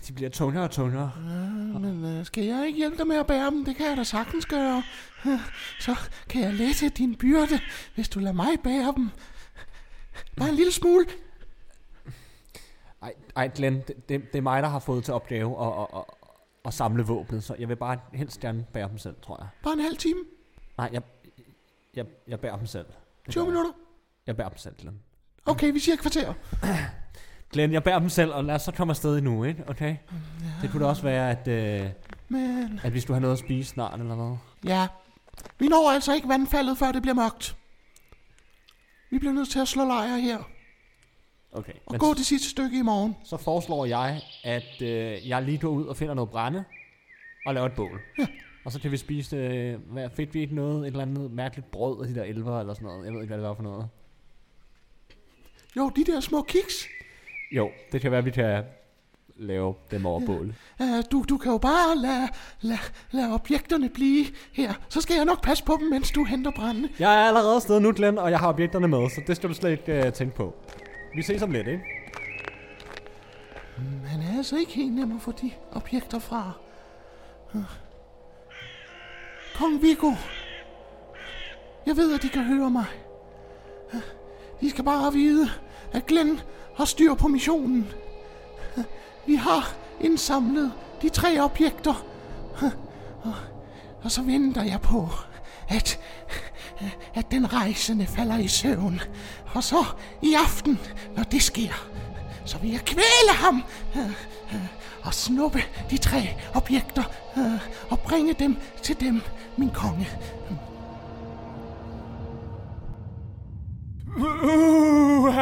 de 0.08 0.14
bliver 0.14 0.30
tungere 0.30 0.64
og 0.64 0.72
tungere. 0.72 1.12
men 1.80 2.06
øh, 2.06 2.26
skal 2.26 2.43
jeg 2.43 2.68
ikke 2.68 2.78
hjælpe 2.78 2.97
dig 2.97 3.08
med 3.08 3.16
at 3.16 3.28
bære 3.28 3.52
dem? 3.52 3.66
Det 3.66 3.76
kan 3.76 3.86
jeg 3.86 3.97
da 3.97 4.04
sagtens 4.04 4.45
gøre. 4.45 4.84
Så 5.86 5.95
kan 6.30 6.41
jeg 6.41 6.54
lette 6.54 6.89
din 6.89 7.16
byrde, 7.16 7.60
hvis 7.95 8.10
du 8.10 8.20
lader 8.20 8.34
mig 8.34 8.60
bære 8.64 8.93
dem. 8.95 9.10
Bare 10.38 10.49
en 10.49 10.56
lille 10.56 10.72
smule. 10.72 11.06
Ej, 13.02 13.14
ej 13.36 13.47
Glenn, 13.56 13.76
det, 13.76 14.10
det, 14.10 14.32
det 14.32 14.38
er 14.38 14.41
mig, 14.41 14.64
der 14.64 14.70
har 14.70 14.80
fået 14.80 15.04
til 15.04 15.14
opgave 15.14 15.66
at, 15.66 15.88
at, 15.93 16.04
at, 16.66 16.74
samle 16.74 17.03
våbnet, 17.03 17.43
så 17.43 17.55
jeg 17.59 17.70
vil 17.70 17.76
bare 17.76 17.99
helst 18.14 18.39
gerne 18.39 18.66
bære 18.74 18.89
dem 18.89 18.97
selv, 18.97 19.16
tror 19.22 19.38
jeg. 19.39 19.47
Bare 19.64 19.74
en 19.74 19.80
halv 19.80 19.97
time. 19.97 20.20
Nej, 20.78 20.89
jeg, 20.93 21.01
jeg, 21.93 22.05
jeg 22.28 22.39
bærer 22.39 22.57
dem 22.57 22.66
selv. 22.66 22.86
Det 23.26 23.32
20 23.32 23.41
gør 23.41 23.47
jeg. 23.47 23.53
minutter. 23.53 23.80
Jeg 24.28 24.38
bærer 24.38 24.49
dem 24.49 24.57
selv, 24.57 24.76
Glenn. 24.78 24.99
Okay, 25.45 25.72
vi 25.74 25.80
siger 25.80 25.93
et 25.93 25.99
kvarter. 25.99 26.34
Glenn, 27.51 27.74
jeg 27.74 27.84
bærer 27.84 27.99
dem 27.99 28.09
selv, 28.09 28.34
og 28.34 28.43
lad 28.43 28.55
os 28.55 28.62
så 28.62 28.72
komme 28.72 28.91
afsted 28.91 29.22
nu, 29.22 29.43
ikke? 29.43 29.64
Okay? 29.68 29.89
Ja. 29.89 29.95
Det 30.62 30.72
kunne 30.72 30.84
da 30.84 30.89
også 30.89 31.03
være, 31.03 31.32
at, 31.32 31.47
øh, 31.47 31.89
Men 32.30 32.80
at 32.84 32.93
vi 32.93 32.99
skulle 32.99 33.16
have 33.16 33.22
noget 33.22 33.34
at 33.34 33.39
spise 33.39 33.70
snart, 33.70 33.99
eller 33.99 34.16
hvad? 34.16 34.38
ja, 34.64 34.88
vi 35.59 35.68
når 35.68 35.91
altså 35.91 36.14
ikke 36.14 36.28
vandfaldet, 36.28 36.78
før 36.78 36.91
det 36.91 37.01
bliver 37.01 37.16
mørkt. 37.16 37.57
Vi 39.09 39.20
bliver 39.20 39.34
nødt 39.34 39.49
til 39.49 39.59
at 39.59 39.68
slå 39.68 39.86
lejr 39.86 40.16
her 40.18 40.43
Okay. 41.54 41.74
og 41.86 41.91
Men 41.91 41.99
gå 41.99 42.14
det 42.14 42.26
sidste 42.26 42.49
stykke 42.49 42.80
i 42.80 42.82
morgen. 42.82 43.16
så 43.24 43.38
foreslår 43.38 43.86
jeg, 43.86 44.22
at 44.43 44.82
øh, 44.82 45.30
jeg 45.30 45.41
lige 45.43 45.58
går 45.58 45.70
ud 45.70 45.86
og 45.86 45.97
finder 45.97 46.14
noget 46.14 46.30
brænde, 46.30 46.64
og 47.45 47.54
laver 47.54 47.66
et 47.68 47.74
bål. 47.74 47.99
Ja. 48.20 48.28
Og 48.66 48.72
så 48.72 48.80
kan 48.82 48.91
vi 48.91 48.97
spise, 48.97 49.36
øh, 49.36 49.80
hvad 49.91 50.10
fik 50.16 50.34
vi 50.34 50.41
ikke 50.41 50.56
noget, 50.56 50.82
et 50.82 50.88
eller 50.88 51.02
andet 51.02 51.32
mærkeligt 51.32 51.72
brød 51.72 52.02
af 52.02 52.08
de 52.08 52.16
der 52.16 52.24
elver 52.24 52.60
eller 52.60 52.74
sådan 52.74 52.86
noget. 52.88 53.06
Jeg 53.06 53.14
ved 53.14 53.22
ikke, 53.22 53.28
hvad 53.30 53.38
det 53.38 53.47
var 53.47 53.54
for 53.54 53.64
noget. 53.64 53.88
Jo, 55.78 55.89
de 55.95 56.04
der 56.06 56.20
små 56.20 56.41
kiks. 56.41 56.88
Jo, 57.52 57.70
det 57.91 58.02
kan 58.02 58.12
være, 58.12 58.24
vi 58.24 58.32
kan 58.32 58.64
lave 59.36 59.76
dem 59.91 60.06
over 60.06 60.26
bålet. 60.26 60.56
Uh, 60.80 60.86
du, 61.12 61.26
du 61.30 61.38
kan 61.38 61.52
jo 61.52 61.58
bare 61.58 61.97
lade, 61.97 62.28
lade, 62.62 62.80
lade 63.12 63.34
objekterne 63.34 63.89
blive 63.89 64.26
her. 64.54 64.74
Så 64.89 65.02
skal 65.02 65.16
jeg 65.16 65.26
nok 65.26 65.43
passe 65.43 65.64
på 65.64 65.78
dem, 65.82 65.89
mens 65.89 66.12
du 66.12 66.24
henter 66.24 66.52
brændene. 66.52 66.89
Jeg 66.99 67.22
er 67.22 67.28
allerede 67.28 67.56
afsted 67.56 67.80
nu, 67.80 67.93
Glenn, 67.95 68.18
og 68.18 68.32
jeg 68.32 68.39
har 68.39 68.47
objekterne 68.49 68.88
med, 68.88 69.10
så 69.10 69.22
det 69.28 69.36
skal 69.36 69.49
du 69.49 69.54
slet 69.54 69.72
ikke 69.72 70.06
øh, 70.06 70.14
tænke 70.14 70.36
på. 70.36 70.56
Vi 71.16 71.22
ses 71.22 71.41
om 71.41 71.51
lidt, 71.51 71.68
ikke? 71.68 71.84
Han 74.05 74.22
er 74.22 74.38
altså 74.38 74.57
ikke 74.57 74.72
helt 74.72 74.93
nem 74.93 75.16
at 75.16 75.22
få 75.22 75.32
de 75.32 75.51
objekter 75.72 76.20
fra. 76.20 76.51
Kong 79.55 79.82
Viggo. 79.82 80.12
Jeg 81.86 81.97
ved, 81.97 82.16
at 82.16 82.22
de 82.22 82.30
kan 82.30 82.43
høre 82.43 82.70
mig. 82.70 82.86
De 84.62 84.70
skal 84.70 84.84
bare 84.84 85.14
vide, 85.14 85.49
at 85.91 86.05
Glenn 86.05 86.39
har 86.78 86.86
styr 86.86 87.14
på 87.14 87.28
missionen. 87.28 87.88
Vi 89.26 89.36
har 89.36 89.76
indsamlet 90.01 90.72
de 91.01 91.09
tre 91.09 91.39
objekter. 91.39 92.05
Og 94.03 94.12
så 94.12 94.22
venter 94.22 94.64
jeg 94.64 94.82
på, 94.82 95.07
at, 95.70 95.99
at 97.13 97.32
den 97.32 97.53
rejsende 97.53 98.07
falder 98.07 98.38
i 98.38 98.47
søvn. 98.47 99.01
Og 99.53 99.63
så 99.63 99.86
i 100.21 100.34
aften, 100.34 100.79
når 101.15 101.23
det 101.23 101.43
sker, 101.43 101.88
så 102.45 102.57
vil 102.57 102.71
jeg 102.71 102.82
kvæle 102.86 103.34
ham 103.34 103.63
øh, 103.95 104.05
øh, 104.53 104.65
og 105.03 105.13
snuppe 105.13 105.63
de 105.89 105.97
tre 105.97 106.29
objekter 106.53 107.03
øh, 107.38 107.89
og 107.89 107.99
bringe 107.99 108.34
dem 108.34 108.57
til 108.84 108.99
dem, 108.99 109.21
min 109.57 109.69
konge. 109.69 110.07
Uh, 114.17 115.36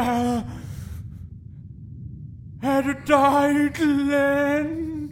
er 2.64 2.82
det 2.82 2.98
dig, 3.08 3.74
Glenn? 3.74 5.09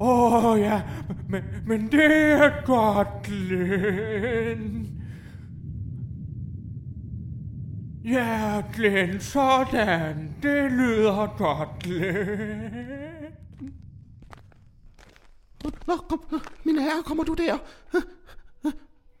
Åh 0.00 0.44
oh, 0.44 0.60
ja, 0.60 0.82
men, 1.28 1.42
men 1.66 1.92
det 1.92 2.32
er 2.32 2.64
godt, 2.64 3.08
Glenn. 3.22 4.88
Ja, 8.04 8.62
Glenn, 8.74 9.20
sådan. 9.20 10.34
Det 10.42 10.72
lyder 10.72 11.34
godt, 11.38 11.68
Glenn. 11.82 13.06
Nå, 15.86 15.96
kom, 16.08 16.42
min 16.64 16.78
herre, 16.78 17.02
kommer 17.02 17.24
du 17.24 17.34
der? 17.34 17.58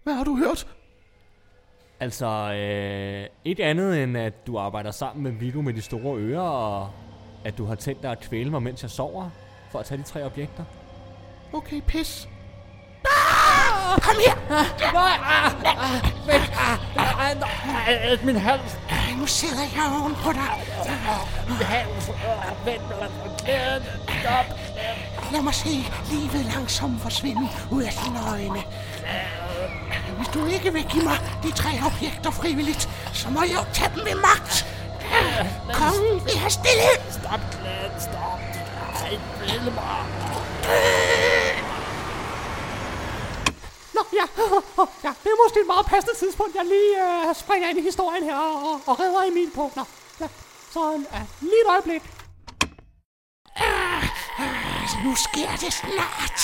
Hvad 0.02 0.14
har 0.14 0.24
du 0.24 0.36
hørt? 0.36 0.66
Altså, 2.00 2.26
øh, 2.52 3.26
ikke 3.44 3.64
andet 3.64 4.02
end, 4.02 4.16
at 4.16 4.46
du 4.46 4.58
arbejder 4.58 4.90
sammen 4.90 5.22
med 5.22 5.32
Viggo 5.32 5.60
med 5.60 5.74
de 5.74 5.82
store 5.82 6.18
ører, 6.18 6.40
og 6.40 6.90
at 7.44 7.58
du 7.58 7.64
har 7.64 7.74
tænkt 7.74 8.02
dig 8.02 8.10
at 8.10 8.20
kvæle 8.20 8.50
mig, 8.50 8.62
mens 8.62 8.82
jeg 8.82 8.90
sover, 8.90 9.30
for 9.70 9.78
at 9.78 9.86
tage 9.86 9.98
de 9.98 10.02
tre 10.02 10.24
objekter. 10.24 10.64
Okay, 11.52 11.80
pis. 11.86 12.28
Ah! 13.04 14.00
Kom 14.00 14.14
her! 14.26 14.36
Min 18.24 18.36
hals! 18.36 18.76
Nu 19.18 19.26
sidder 19.26 19.62
jeg 19.76 19.92
oven 20.00 20.14
på 20.14 20.32
dig. 20.32 20.50
Lad 25.32 25.42
mig 25.42 25.54
se 25.54 25.68
livet 26.10 26.46
langsomt 26.54 27.02
forsvinde 27.02 27.48
ud 27.70 27.82
af 27.82 27.92
dine 28.04 28.30
øjne. 28.30 28.62
Hvis 30.16 30.28
du 30.28 30.46
ikke 30.46 30.72
vil 30.72 30.84
give 30.84 31.04
mig 31.04 31.18
de 31.42 31.52
tre 31.52 31.70
objekter 31.86 32.30
frivilligt, 32.30 32.88
så 33.12 33.30
må 33.30 33.42
jeg 33.42 33.54
jo 33.54 33.64
tage 33.72 33.90
dem 33.94 34.04
ved 34.04 34.14
magt. 34.14 34.66
Kongen 35.72 36.24
vil 36.24 36.38
have 36.38 36.50
stillhed. 36.50 37.12
Stop, 37.12 37.40
Glenn, 37.50 38.00
stop. 38.00 38.40
Ej, 39.06 39.18
vil 39.40 39.72
mig. 39.74 40.06
Nå, 43.94 44.02
ja. 44.12 44.26
ja. 45.04 45.12
Det 45.22 45.30
er 45.32 45.44
måske 45.44 45.60
et 45.60 45.66
meget 45.66 45.86
passende 45.86 46.14
tidspunkt, 46.18 46.54
jeg 46.56 46.64
lige 46.64 46.92
øh, 47.06 47.34
springer 47.34 47.68
ind 47.68 47.78
i 47.78 47.82
historien 47.82 48.24
her 48.24 48.36
og, 48.36 48.80
og 48.86 49.00
redder 49.00 49.22
Emil 49.22 49.50
på. 49.54 49.70
Nå, 49.76 49.82
ja. 50.20 50.28
Så 50.70 50.92
øh, 50.94 51.20
lige 51.40 51.62
et 51.64 51.70
øjeblik. 51.70 52.02
Nu 55.04 55.14
sker 55.14 55.50
det 55.60 55.72
snart. 55.72 56.38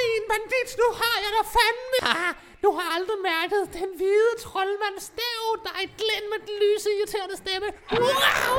Din 0.00 0.22
bandit, 0.30 0.70
nu 0.82 0.86
har 1.00 1.16
jeg 1.24 1.30
dig 1.36 1.46
fandme. 1.56 1.98
Ah, 2.16 2.32
nu 2.62 2.68
har 2.76 2.86
aldrig 2.96 3.18
mærket 3.30 3.62
den 3.78 3.90
hvide 3.98 4.32
troldmand 4.44 4.98
stæv, 5.10 5.44
der 5.64 5.72
er 5.76 5.82
et 5.88 5.94
glænd 6.02 6.24
med 6.32 6.38
den 6.46 6.54
lyse, 6.64 6.88
irriterende 6.98 7.36
stemme. 7.42 7.68
Wow! 8.02 8.58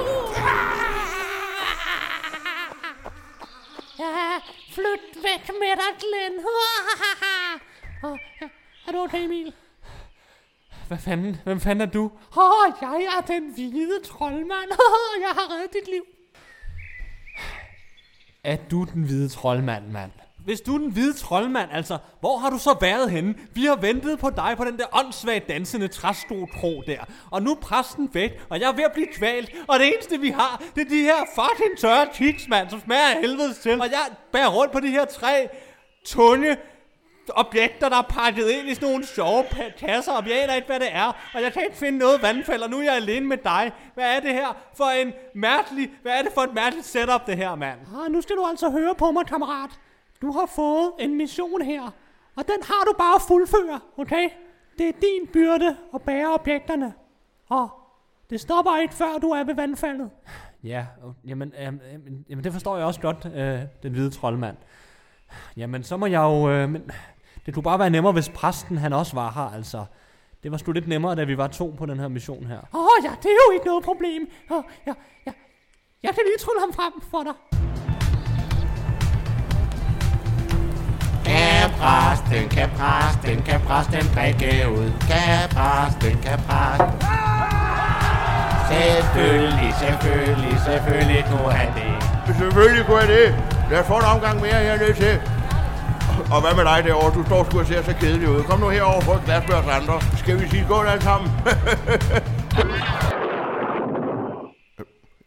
Ja, 4.00 4.40
flyt 4.76 5.24
væk 5.28 5.44
med 5.62 5.74
dig, 5.82 5.92
Glenn. 6.04 6.36
Ja. 8.42 8.48
Er 8.88 8.92
du 8.92 8.98
okay, 8.98 9.24
Emil? 9.24 9.54
Hvad 10.88 10.98
fanden? 10.98 11.42
Hvem 11.44 11.60
fanden 11.60 11.88
er 11.88 11.92
du? 11.92 12.04
Åh, 12.38 12.38
oh, 12.38 12.74
jeg 12.82 13.04
er 13.18 13.22
den 13.22 13.54
hvide 13.54 14.04
troldmand. 14.04 14.70
jeg 15.26 15.30
har 15.30 15.52
reddet 15.52 15.74
dit 15.74 15.88
liv. 15.88 16.06
Er 18.44 18.58
du 18.72 18.84
den 18.94 19.04
hvide 19.04 19.30
troldmand, 19.30 19.88
mand? 19.88 20.12
Hvis 20.46 20.62
du 20.62 20.76
er 20.76 20.78
den 20.78 20.91
hvide 20.91 21.14
troldmand, 21.14 21.70
altså, 21.72 21.98
hvor 22.20 22.38
har 22.38 22.50
du 22.50 22.58
så 22.58 22.78
været 22.82 23.12
henne? 23.12 23.36
Vi 23.54 23.66
har 23.66 23.76
ventet 23.76 24.20
på 24.20 24.30
dig 24.30 24.54
på 24.58 24.66
den 24.66 24.78
der 24.78 24.86
åndssvagt 25.00 25.48
dansende 25.48 25.88
træstotro 25.88 26.84
der. 26.88 27.00
Og 27.32 27.44
nu 27.44 27.52
er 27.52 27.56
præsten 27.56 28.10
væk, 28.14 28.41
og 28.50 28.60
jeg 28.60 28.70
er 28.70 28.74
ved 28.74 28.84
at 28.84 28.91
blive 28.91 29.08
kvalt. 29.08 29.52
Og 29.68 29.80
det 29.80 29.88
eneste 29.88 30.20
vi 30.20 30.30
har, 30.30 30.64
det 30.76 30.82
er 30.82 30.89
de 30.89 31.02
her 31.02 31.16
fucking 31.36 31.78
tørre 31.80 32.08
cheeks, 32.14 32.48
mand, 32.48 32.70
som 32.70 32.80
smager 32.80 33.16
af 33.16 33.22
helvedes 33.22 33.58
til. 33.58 33.82
Og 33.82 33.91
jeg 33.91 34.06
bærer 34.32 34.50
rundt 34.50 34.72
på 34.72 34.80
de 34.80 34.88
her 34.88 35.06
tre 35.06 35.50
tunge 36.06 36.58
objekter, 37.30 37.89
der 37.89 37.98
er 37.98 38.02
pakket 38.02 38.50
ind 38.50 38.70
i 38.70 38.76
sådan 38.76 38.89
nogle 38.89 39.06
sjove 39.06 39.44
kasser, 39.80 40.12
og 40.12 40.30
jeg 40.30 40.44
aner 40.44 40.54
ikke, 40.54 40.68
hvad 40.68 40.80
det 40.80 40.89
er. 40.91 41.32
Og 41.34 41.41
jeg 41.41 41.54
kan 41.54 41.64
ikke 41.64 41.78
finde 41.78 41.98
noget 41.98 42.22
vandfald, 42.22 42.62
og 42.62 42.70
nu 42.70 42.80
er 42.80 42.84
jeg 42.84 42.96
alene 42.96 43.28
med 43.28 43.38
dig. 43.38 43.72
Hvad 43.94 44.16
er 44.16 44.20
det 44.20 44.34
her 44.34 44.58
for 44.78 44.86
en 44.86 45.14
mærkelig... 45.36 45.89
Hvad 46.02 46.12
er 46.14 46.22
det 46.22 46.32
for 46.34 46.41
et 46.41 46.54
mærkeligt 46.54 46.88
setup, 46.88 47.28
det 47.28 47.38
her, 47.38 47.56
mand? 47.56 47.80
Ah, 48.06 48.12
nu 48.12 48.22
skal 48.22 48.36
du 48.36 48.46
altså 48.46 48.70
høre 48.70 48.96
på 48.96 49.12
mig, 49.12 49.26
kammerat. 49.26 49.70
Du 50.24 50.32
har 50.32 50.46
fået 50.46 50.92
en 51.00 51.18
mission 51.18 51.62
her, 51.62 51.82
og 52.36 52.48
den 52.48 52.64
har 52.64 52.84
du 52.86 52.94
bare 52.98 53.16
at 53.16 53.22
fuldføre, 53.28 53.80
okay? 53.98 54.30
Det 54.78 54.88
er 54.88 54.92
din 54.92 55.28
byrde 55.34 55.78
at 55.94 56.02
bære 56.02 56.34
objekterne. 56.34 56.94
Og 57.50 57.70
det 58.30 58.42
stopper 58.42 58.78
ikke, 58.78 58.94
før 58.94 59.18
du 59.22 59.30
er 59.30 59.44
ved 59.44 59.56
vandfaldet. 59.56 60.10
Ja, 60.64 60.86
jamen, 61.26 61.54
jamen, 61.60 62.26
jamen 62.30 62.44
det 62.44 62.54
forstår 62.54 62.78
jeg 62.78 62.86
også 62.86 63.02
godt, 63.02 63.26
øh, 63.36 63.60
den 63.84 63.92
hvide 63.92 64.10
troldmand. 64.10 64.58
Jamen, 65.58 65.84
så 65.84 65.98
må 65.98 66.06
jeg 66.06 66.22
jo... 66.22 66.50
Øh, 66.50 66.70
men 66.70 66.92
det 67.46 67.54
kunne 67.54 67.64
bare 67.64 67.80
være 67.80 67.90
nemmere, 67.90 68.14
hvis 68.14 68.30
præsten 68.30 68.78
han 68.78 68.94
også 68.94 69.16
var 69.16 69.32
her, 69.32 69.56
altså. 69.56 69.86
Det 70.44 70.52
var 70.52 70.58
sgu 70.58 70.72
lidt 70.72 70.88
nemmere, 70.88 71.16
da 71.16 71.24
vi 71.24 71.38
var 71.38 71.48
to 71.48 71.76
på 71.78 71.86
den 71.86 72.00
her 72.00 72.08
mission 72.08 72.46
her. 72.46 72.60
Åh 72.74 72.82
oh, 72.82 73.04
ja, 73.04 73.12
det 73.24 73.26
er 73.26 73.38
jo 73.48 73.54
ikke 73.54 73.66
noget 73.66 73.84
problem. 73.84 74.30
Oh, 74.50 74.64
ja, 74.88 74.94
ja. 75.26 75.32
Jeg 76.04 76.14
kan 76.14 76.24
lige 76.26 76.38
trylle 76.40 76.60
ham 76.60 76.74
frem 76.74 77.02
for 77.02 77.24
dig. 77.24 77.34
Præsten, 82.34 82.50
kan 82.50 82.70
præsten, 82.70 83.44
kan 83.44 83.60
præsten 83.62 84.06
drikke 84.16 84.70
ud? 84.70 84.92
Kan 85.10 85.50
præsten, 85.56 86.22
kan 86.26 86.40
præsten? 86.48 87.00
Selvfølgelig, 88.70 89.74
selvfølgelig, 89.84 90.60
selvfølgelig 90.66 91.26
kunne 91.30 91.52
han 91.52 91.70
det. 91.78 92.36
Selvfølgelig 92.38 92.86
kunne 92.86 92.98
jeg 92.98 93.08
det. 93.08 93.36
Lad 93.70 93.80
os 93.80 93.88
få 93.88 93.98
en 93.98 94.04
omgang 94.16 94.42
mere 94.42 94.60
hernede 94.68 94.94
til. 94.94 95.22
Og 96.34 96.42
hvad 96.42 96.56
med 96.56 96.66
dig 96.72 96.84
derovre? 96.84 97.14
Du 97.20 97.26
står 97.26 97.44
sgu 97.44 97.60
og 97.60 97.66
ser 97.66 97.84
så 97.84 97.96
kedelig 98.00 98.30
ud. 98.30 98.44
Kom 98.44 98.60
nu 98.60 98.70
herover 98.70 98.96
og 98.96 99.04
få 99.04 99.14
et 99.14 99.24
glas 99.26 99.48
med 99.48 99.56
os 99.56 99.68
andre. 99.68 100.02
Skal 100.18 100.42
vi 100.42 100.48
sige 100.50 100.66
godt 100.68 100.88
alle 100.88 101.04
sammen? 101.04 101.32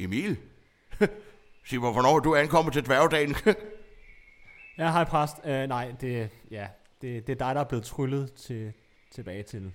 Emil? 0.04 0.36
Sig 1.68 1.80
mig, 1.80 1.92
hvornår 1.92 2.16
er 2.16 2.20
du 2.20 2.34
ankommet 2.34 2.72
til 2.72 2.86
dværgdagen? 2.86 3.36
Ja, 4.78 4.90
hej 4.92 5.04
præst. 5.04 5.36
Øh, 5.44 5.68
nej, 5.68 5.92
det, 6.00 6.30
ja, 6.50 6.66
det, 7.02 7.26
det 7.26 7.32
er 7.32 7.46
dig, 7.46 7.54
der 7.54 7.60
er 7.60 7.64
blevet 7.68 7.84
tryllet 7.84 8.32
til, 8.32 8.72
tilbage 9.10 9.42
til 9.42 9.72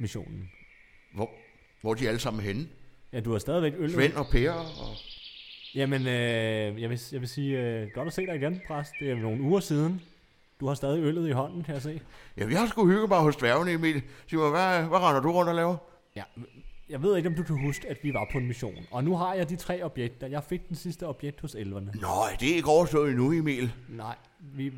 missionen. 0.00 0.50
hvor, 1.14 1.30
hvor 1.80 1.90
er 1.90 1.94
de 1.94 2.08
alle 2.08 2.20
sammen 2.20 2.42
henne? 2.42 2.68
Ja, 3.12 3.20
du 3.20 3.32
har 3.32 3.38
stadigvæk 3.38 3.72
øl. 3.78 3.92
Svend 3.92 4.12
og 4.12 4.26
Per 4.32 4.52
og... 4.52 4.96
Jamen, 5.74 6.06
øh, 6.06 6.82
jeg, 6.82 6.90
vil, 6.90 7.00
jeg 7.12 7.20
vil 7.20 7.28
sige, 7.28 7.60
øh, 7.60 7.88
godt 7.94 8.06
at 8.06 8.12
se 8.12 8.26
dig 8.26 8.36
igen, 8.36 8.60
præst. 8.66 8.92
Det 9.00 9.10
er 9.10 9.16
nogle 9.16 9.42
uger 9.42 9.60
siden. 9.60 10.02
Du 10.60 10.66
har 10.66 10.74
stadig 10.74 11.02
øllet 11.02 11.28
i 11.28 11.32
hånden, 11.32 11.64
kan 11.64 11.74
jeg 11.74 11.82
se. 11.82 12.00
Ja, 12.36 12.44
vi 12.44 12.54
har 12.54 12.66
sgu 12.66 12.86
hygget 12.86 13.08
mig 13.08 13.18
hos 13.18 13.36
dværgene, 13.36 13.72
Emil. 13.72 14.02
Sig 14.26 14.38
mig, 14.38 14.50
hvad, 14.50 14.88
hvad 14.88 14.98
render 14.98 15.20
du 15.20 15.32
rundt 15.32 15.48
og 15.48 15.54
laver? 15.54 15.76
Ja, 16.16 16.22
jeg 16.88 17.02
ved 17.02 17.16
ikke, 17.16 17.28
om 17.28 17.34
du 17.34 17.42
kan 17.42 17.60
huske, 17.60 17.88
at 17.88 17.98
vi 18.02 18.14
var 18.14 18.28
på 18.32 18.38
en 18.38 18.46
mission. 18.46 18.74
Og 18.90 19.04
nu 19.04 19.16
har 19.16 19.34
jeg 19.34 19.48
de 19.48 19.56
tre 19.56 19.82
objekter. 19.82 20.26
Jeg 20.26 20.44
fik 20.44 20.68
den 20.68 20.76
sidste 20.76 21.06
objekt 21.06 21.40
hos 21.40 21.54
elverne. 21.54 21.92
Nå, 21.94 22.08
det 22.40 22.50
er 22.50 22.54
ikke 22.54 22.68
overstået 22.68 23.10
endnu, 23.10 23.32
Emil. 23.32 23.72
Nej, 23.88 24.16
vi, 24.40 24.72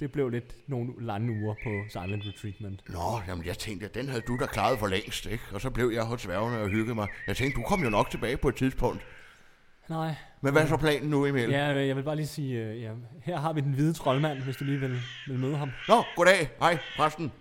det 0.00 0.12
blev 0.12 0.28
lidt 0.28 0.54
nogle 0.68 0.92
lange 0.98 1.42
uger 1.42 1.54
på 1.54 1.70
Silent 1.88 2.26
Retreatment. 2.26 2.88
Nå, 2.88 3.20
jamen 3.28 3.46
jeg 3.46 3.58
tænkte, 3.58 3.86
at 3.86 3.94
den 3.94 4.08
havde 4.08 4.22
du 4.22 4.36
da 4.40 4.46
klaret 4.46 4.78
for 4.78 4.86
længst, 4.86 5.26
ikke? 5.26 5.44
Og 5.52 5.60
så 5.60 5.70
blev 5.70 5.90
jeg 5.90 6.04
hos 6.04 6.22
dværgene 6.22 6.60
og 6.60 6.68
hyggede 6.68 6.94
mig. 6.94 7.08
Jeg 7.26 7.36
tænkte, 7.36 7.60
du 7.60 7.66
kom 7.66 7.82
jo 7.82 7.90
nok 7.90 8.10
tilbage 8.10 8.36
på 8.36 8.48
et 8.48 8.56
tidspunkt. 8.56 9.06
Nej. 9.88 10.14
Men 10.40 10.52
hvad 10.52 10.62
er 10.62 10.66
så 10.66 10.76
planen 10.76 11.10
nu, 11.10 11.26
Emil? 11.26 11.50
Ja, 11.50 11.66
jeg 11.66 11.96
vil 11.96 12.02
bare 12.02 12.16
lige 12.16 12.26
sige, 12.26 12.64
øh, 12.64 12.82
ja, 12.82 12.90
her 13.24 13.36
har 13.36 13.52
vi 13.52 13.60
den 13.60 13.72
hvide 13.72 13.92
troldmand, 13.92 14.38
hvis 14.42 14.56
du 14.56 14.64
lige 14.64 14.80
vil, 14.80 15.00
vil 15.26 15.38
møde 15.38 15.56
ham. 15.56 15.70
Nå, 15.88 16.02
goddag. 16.16 16.50
Hej, 16.60 16.78
præsten. 16.96 17.32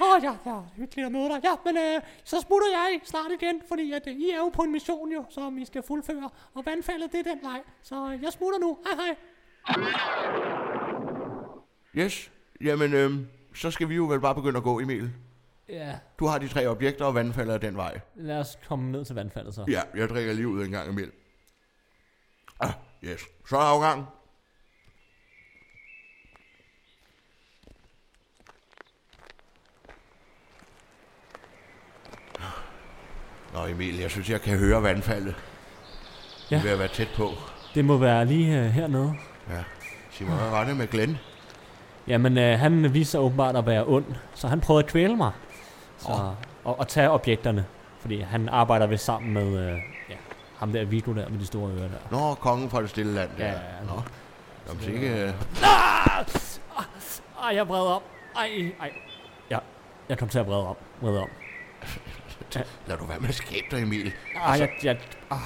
Åh 0.00 0.16
oh, 0.16 0.22
ja, 0.22 0.36
ja, 0.46 0.60
hyggeligt 0.76 1.06
at 1.06 1.12
møde 1.12 1.28
dig. 1.28 1.40
Ja, 1.44 1.54
men 1.64 1.76
øh, 1.76 2.00
så 2.24 2.40
smutter 2.40 2.68
jeg 2.68 3.00
snart 3.04 3.30
igen, 3.42 3.62
fordi 3.68 3.92
at, 3.92 4.02
øh, 4.06 4.14
I 4.14 4.30
er 4.30 4.36
jo 4.36 4.48
på 4.48 4.62
en 4.62 4.72
mission 4.72 5.12
jo, 5.12 5.24
som 5.30 5.58
I 5.58 5.64
skal 5.64 5.82
fuldføre. 5.86 6.30
Og 6.54 6.62
vandfaldet, 6.66 7.12
det 7.12 7.26
er 7.26 7.34
den 7.34 7.42
vej. 7.42 7.60
Så 7.82 8.12
øh, 8.12 8.22
jeg 8.22 8.32
smutter 8.32 8.58
nu. 8.58 8.78
Hej 8.84 9.04
hej. 9.04 10.93
Yes. 11.96 12.30
Jamen, 12.60 12.92
øhm, 12.94 13.26
så 13.54 13.70
skal 13.70 13.88
vi 13.88 13.94
jo 13.94 14.04
vel 14.04 14.20
bare 14.20 14.34
begynde 14.34 14.56
at 14.56 14.62
gå, 14.62 14.80
Emil. 14.80 15.12
Ja, 15.68 15.98
Du 16.18 16.26
har 16.26 16.38
de 16.38 16.48
tre 16.48 16.66
objekter, 16.66 17.04
og 17.04 17.14
vandfaldet 17.14 17.54
er 17.54 17.58
den 17.58 17.76
vej. 17.76 18.00
lad 18.16 18.40
os 18.40 18.58
komme 18.68 18.92
ned 18.92 19.04
til 19.04 19.14
vandfaldet 19.14 19.54
så. 19.54 19.64
Ja, 19.68 19.82
jeg 19.94 20.08
drikker 20.08 20.32
lige 20.32 20.48
ud 20.48 20.64
en 20.64 20.70
gang, 20.70 20.88
Emil. 20.90 21.10
Ah, 22.60 22.72
yes. 23.04 23.20
Så 23.48 23.56
er 23.56 23.60
afgang. 23.60 24.06
Nå 33.54 33.66
Emil, 33.66 33.98
jeg 33.98 34.10
synes, 34.10 34.30
jeg 34.30 34.40
kan 34.40 34.58
høre 34.58 34.82
vandfaldet. 34.82 35.34
Ja. 36.50 36.56
Vi 36.56 36.60
er 36.60 36.62
ved 36.62 36.70
at 36.70 36.78
være 36.78 36.88
tæt 36.88 37.08
på. 37.16 37.30
Det 37.74 37.84
må 37.84 37.96
være 37.98 38.24
lige 38.26 38.58
øh, 38.60 38.66
hernede. 38.66 39.14
Ja. 39.50 39.64
Sig 40.10 40.26
mig, 40.26 40.36
hvad 40.36 40.50
var 40.50 40.64
det 40.64 40.76
med 40.76 40.86
Glenn? 40.86 41.16
Jamen, 42.08 42.38
øh, 42.38 42.58
han 42.58 42.94
viser 42.94 43.10
sig 43.10 43.20
åbenbart 43.20 43.56
at 43.56 43.66
være 43.66 43.84
ond, 43.86 44.04
så 44.34 44.48
han 44.48 44.60
prøvede 44.60 44.84
at 44.84 44.90
kvæle 44.90 45.16
mig. 45.16 45.32
Så, 45.98 46.12
Åh. 46.12 46.20
og, 46.64 46.78
og 46.78 46.88
tage 46.88 47.10
objekterne. 47.10 47.64
Fordi 48.00 48.20
han 48.20 48.48
arbejder 48.48 48.86
ved 48.86 48.98
sammen 48.98 49.32
med 49.32 49.46
øh, 49.58 49.78
ja, 50.10 50.14
ham 50.58 50.72
der 50.72 50.84
Viggo 50.84 51.14
der 51.14 51.28
med 51.28 51.38
de 51.38 51.46
store 51.46 51.70
ører 51.72 51.88
der. 51.88 52.18
Nå, 52.18 52.34
kongen 52.34 52.70
fra 52.70 52.82
det 52.82 52.90
stille 52.90 53.14
land. 53.14 53.30
Ja, 53.38 53.46
ja, 53.46 53.52
ja. 53.52 53.58
Nå. 53.86 54.02
Jamen, 54.68 54.82
så 54.82 54.90
ikke... 54.90 55.24
øh, 55.24 55.32
Ej, 57.44 57.54
jeg 57.56 57.66
breder 57.66 57.90
op. 57.90 58.02
Ej, 58.36 58.72
ej. 58.80 58.92
Ja, 59.50 59.58
jeg 60.08 60.18
kom 60.18 60.28
til 60.28 60.38
at 60.38 60.46
brede 60.46 60.68
op. 60.68 60.78
Brede 61.00 61.20
op. 61.20 61.28
Lad 62.86 62.96
du 62.96 63.04
være 63.04 63.18
med 63.20 63.28
at 63.28 63.34
skabe 63.34 63.66
dig, 63.70 63.82
Emil. 63.82 64.12
Ej, 64.36 64.52
jeg, 64.52 64.68
jeg, 64.82 64.98
ah. 65.30 65.38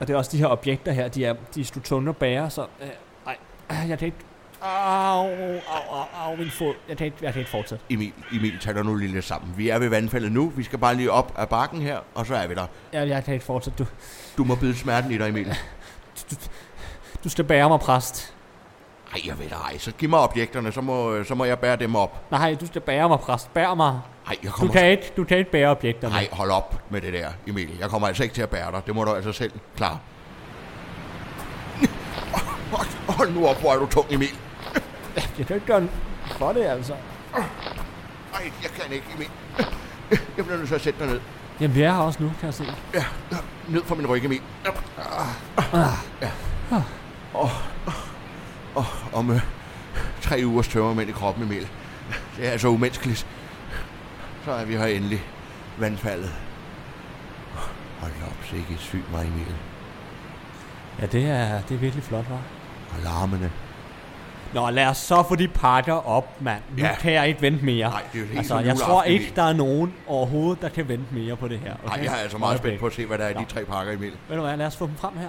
Og 0.00 0.08
det 0.08 0.14
er 0.14 0.18
også 0.18 0.30
de 0.32 0.38
her 0.38 0.46
objekter 0.46 0.92
her, 0.92 1.08
de 1.08 1.24
er, 1.24 1.34
de 1.54 1.60
er 1.60 1.64
sgu 1.64 1.80
tunge 1.80 2.08
at 2.08 2.16
bære, 2.16 2.50
så... 2.50 2.66
Øh, 2.82 2.88
ej, 3.26 3.36
ah, 3.68 3.90
jeg 3.90 3.98
kan 3.98 4.06
ikke... 4.06 4.18
Au, 4.66 5.26
au, 5.26 5.82
au, 5.90 6.04
au, 6.30 6.36
min 6.36 6.50
fod. 6.50 6.74
Jeg 6.88 6.96
kan 6.96 7.04
ikke, 7.06 7.16
jeg 7.22 7.32
kan 7.32 7.40
ikke 7.40 7.50
fortsætte. 7.50 7.84
Emil, 7.90 8.12
Emil, 8.32 8.58
tag 8.60 8.74
dig 8.74 8.84
nu 8.84 8.94
lige 8.94 9.12
lidt 9.12 9.24
sammen. 9.24 9.54
Vi 9.56 9.68
er 9.68 9.78
ved 9.78 9.88
vandfaldet 9.88 10.32
nu. 10.32 10.52
Vi 10.56 10.62
skal 10.62 10.78
bare 10.78 10.94
lige 10.94 11.10
op 11.10 11.32
ad 11.38 11.46
bakken 11.46 11.80
her, 11.82 11.98
og 12.14 12.26
så 12.26 12.34
er 12.34 12.46
vi 12.46 12.54
der. 12.54 12.66
Jeg, 12.92 13.08
jeg 13.08 13.24
kan 13.24 13.34
ikke 13.34 13.46
fortsætte. 13.46 13.78
Du, 13.84 13.88
Du 14.36 14.44
må 14.44 14.54
bide 14.54 14.76
smerten 14.76 15.10
i 15.10 15.18
dig, 15.18 15.28
Emil. 15.28 15.54
du 17.24 17.28
skal 17.28 17.44
bære 17.44 17.68
mig, 17.68 17.80
præst. 17.80 18.34
Ej, 19.14 19.20
jeg 19.26 19.38
ved 19.38 19.46
ej. 19.64 19.78
Så 19.78 19.92
giv 19.92 20.08
mig 20.08 20.18
objekterne, 20.18 20.72
så 20.72 20.80
må, 20.80 21.24
så 21.24 21.34
må 21.34 21.44
jeg 21.44 21.58
bære 21.58 21.76
dem 21.76 21.94
op. 21.96 22.30
Nej, 22.30 22.56
du 22.60 22.66
skal 22.66 22.80
bære 22.80 23.08
mig, 23.08 23.18
præst. 23.18 23.54
Bær 23.54 23.74
mig. 23.74 24.00
Ej, 24.26 24.36
jeg 24.42 24.50
Du 24.50 24.56
kommer... 24.56 24.72
kan 24.72 24.90
ikke, 24.90 25.12
du 25.16 25.24
kan 25.24 25.38
ikke 25.38 25.50
bære 25.50 25.68
objekterne. 25.68 26.14
Nej, 26.14 26.28
hold 26.32 26.50
op 26.50 26.82
med 26.90 27.00
det 27.00 27.12
der, 27.12 27.28
Emil. 27.46 27.68
Jeg 27.80 27.90
kommer 27.90 28.08
altså 28.08 28.22
ikke 28.22 28.34
til 28.34 28.42
at 28.42 28.50
bære 28.50 28.72
dig. 28.72 28.82
Det 28.86 28.94
må 28.94 29.04
du 29.04 29.10
altså 29.14 29.32
selv 29.32 29.52
klare. 29.76 29.98
Hold 33.08 33.30
nu 33.34 33.46
op, 33.46 33.60
hvor 33.60 33.72
er 33.72 33.78
du 33.78 33.86
tung, 33.86 34.06
Emil. 34.12 34.28
Jeg 35.16 35.46
kan 35.46 35.56
ikke 35.56 35.66
gøre 35.66 35.88
for 36.26 36.52
det, 36.52 36.64
altså. 36.64 36.94
Ej, 37.34 38.52
jeg 38.62 38.70
kan 38.70 38.92
ikke, 38.92 39.06
Emil. 39.14 39.28
Jeg 40.10 40.44
bliver 40.44 40.56
nødt 40.56 40.68
til 40.68 40.74
at 40.74 40.80
sætte 40.80 40.98
dig 40.98 41.08
ned. 41.08 41.20
Jamen, 41.60 41.74
vi 41.76 41.82
er 41.82 41.92
her 41.92 42.00
også 42.00 42.22
nu, 42.22 42.32
kan 42.40 42.46
jeg 42.46 42.54
se. 42.54 42.64
Ja, 42.94 43.04
ned 43.68 43.82
fra 43.84 43.94
min 43.94 44.06
ryg, 44.06 44.24
Emil. 44.24 44.40
Ja. 46.22 46.82
Og, 47.34 47.50
og 48.74 48.84
om 49.12 49.30
øh, 49.30 49.40
tre 50.20 50.42
ugers 50.44 50.68
tømmermænd 50.68 51.08
i 51.08 51.12
kroppen, 51.12 51.44
Emil. 51.44 51.68
Det 52.36 52.46
er 52.46 52.50
altså 52.50 52.68
umenneskeligt. 52.68 53.26
Så 54.44 54.50
er 54.52 54.64
vi 54.64 54.76
her 54.76 54.86
endelig. 54.86 55.22
Vandfaldet. 55.78 56.30
Hold 58.00 58.12
op, 58.26 58.36
så 58.50 58.56
ikke 58.56 58.76
syg 58.78 59.02
mig, 59.12 59.20
Emil. 59.26 59.54
Ja, 61.00 61.06
det 61.06 61.24
er, 61.30 61.60
det 61.62 61.74
er 61.74 61.78
virkelig 61.78 62.04
flot, 62.04 62.30
var. 62.30 62.40
Og 62.90 63.02
larmene. 63.04 63.50
Nå, 64.56 64.70
lad 64.70 64.86
os 64.86 64.96
så 64.96 65.22
få 65.28 65.34
de 65.34 65.48
pakker 65.48 65.92
op, 66.08 66.40
mand. 66.42 66.62
Nu 66.76 66.84
Ja. 66.84 66.94
kan 67.00 67.12
jeg 67.12 67.28
ikke 67.28 67.42
vente 67.42 67.64
mere. 67.64 67.90
Nej, 67.90 68.02
det 68.12 68.20
er 68.22 68.26
jo 68.32 68.38
altså, 68.38 68.58
jeg 68.58 68.76
tror 68.76 69.02
ikke, 69.02 69.32
der 69.36 69.42
er 69.42 69.52
nogen 69.52 69.94
overhovedet, 70.06 70.62
der 70.62 70.68
kan 70.68 70.88
vente 70.88 71.04
mere 71.14 71.36
på 71.36 71.48
det 71.48 71.58
her. 71.58 71.74
Okay? 71.84 71.96
Nej, 71.96 72.04
jeg 72.04 72.12
er 72.12 72.22
altså 72.22 72.38
meget 72.38 72.58
spændt 72.58 72.80
på 72.80 72.86
at 72.86 72.92
se, 72.94 73.06
hvad 73.06 73.18
der 73.18 73.24
er 73.24 73.28
i 73.28 73.34
de 73.34 73.44
tre 73.44 73.64
pakker, 73.64 73.92
Emil. 73.92 74.12
Ved 74.28 74.36
du 74.36 74.42
hvad, 74.42 74.56
lad 74.56 74.66
os 74.66 74.76
få 74.76 74.86
dem 74.86 74.96
frem 74.96 75.18
her. 75.18 75.28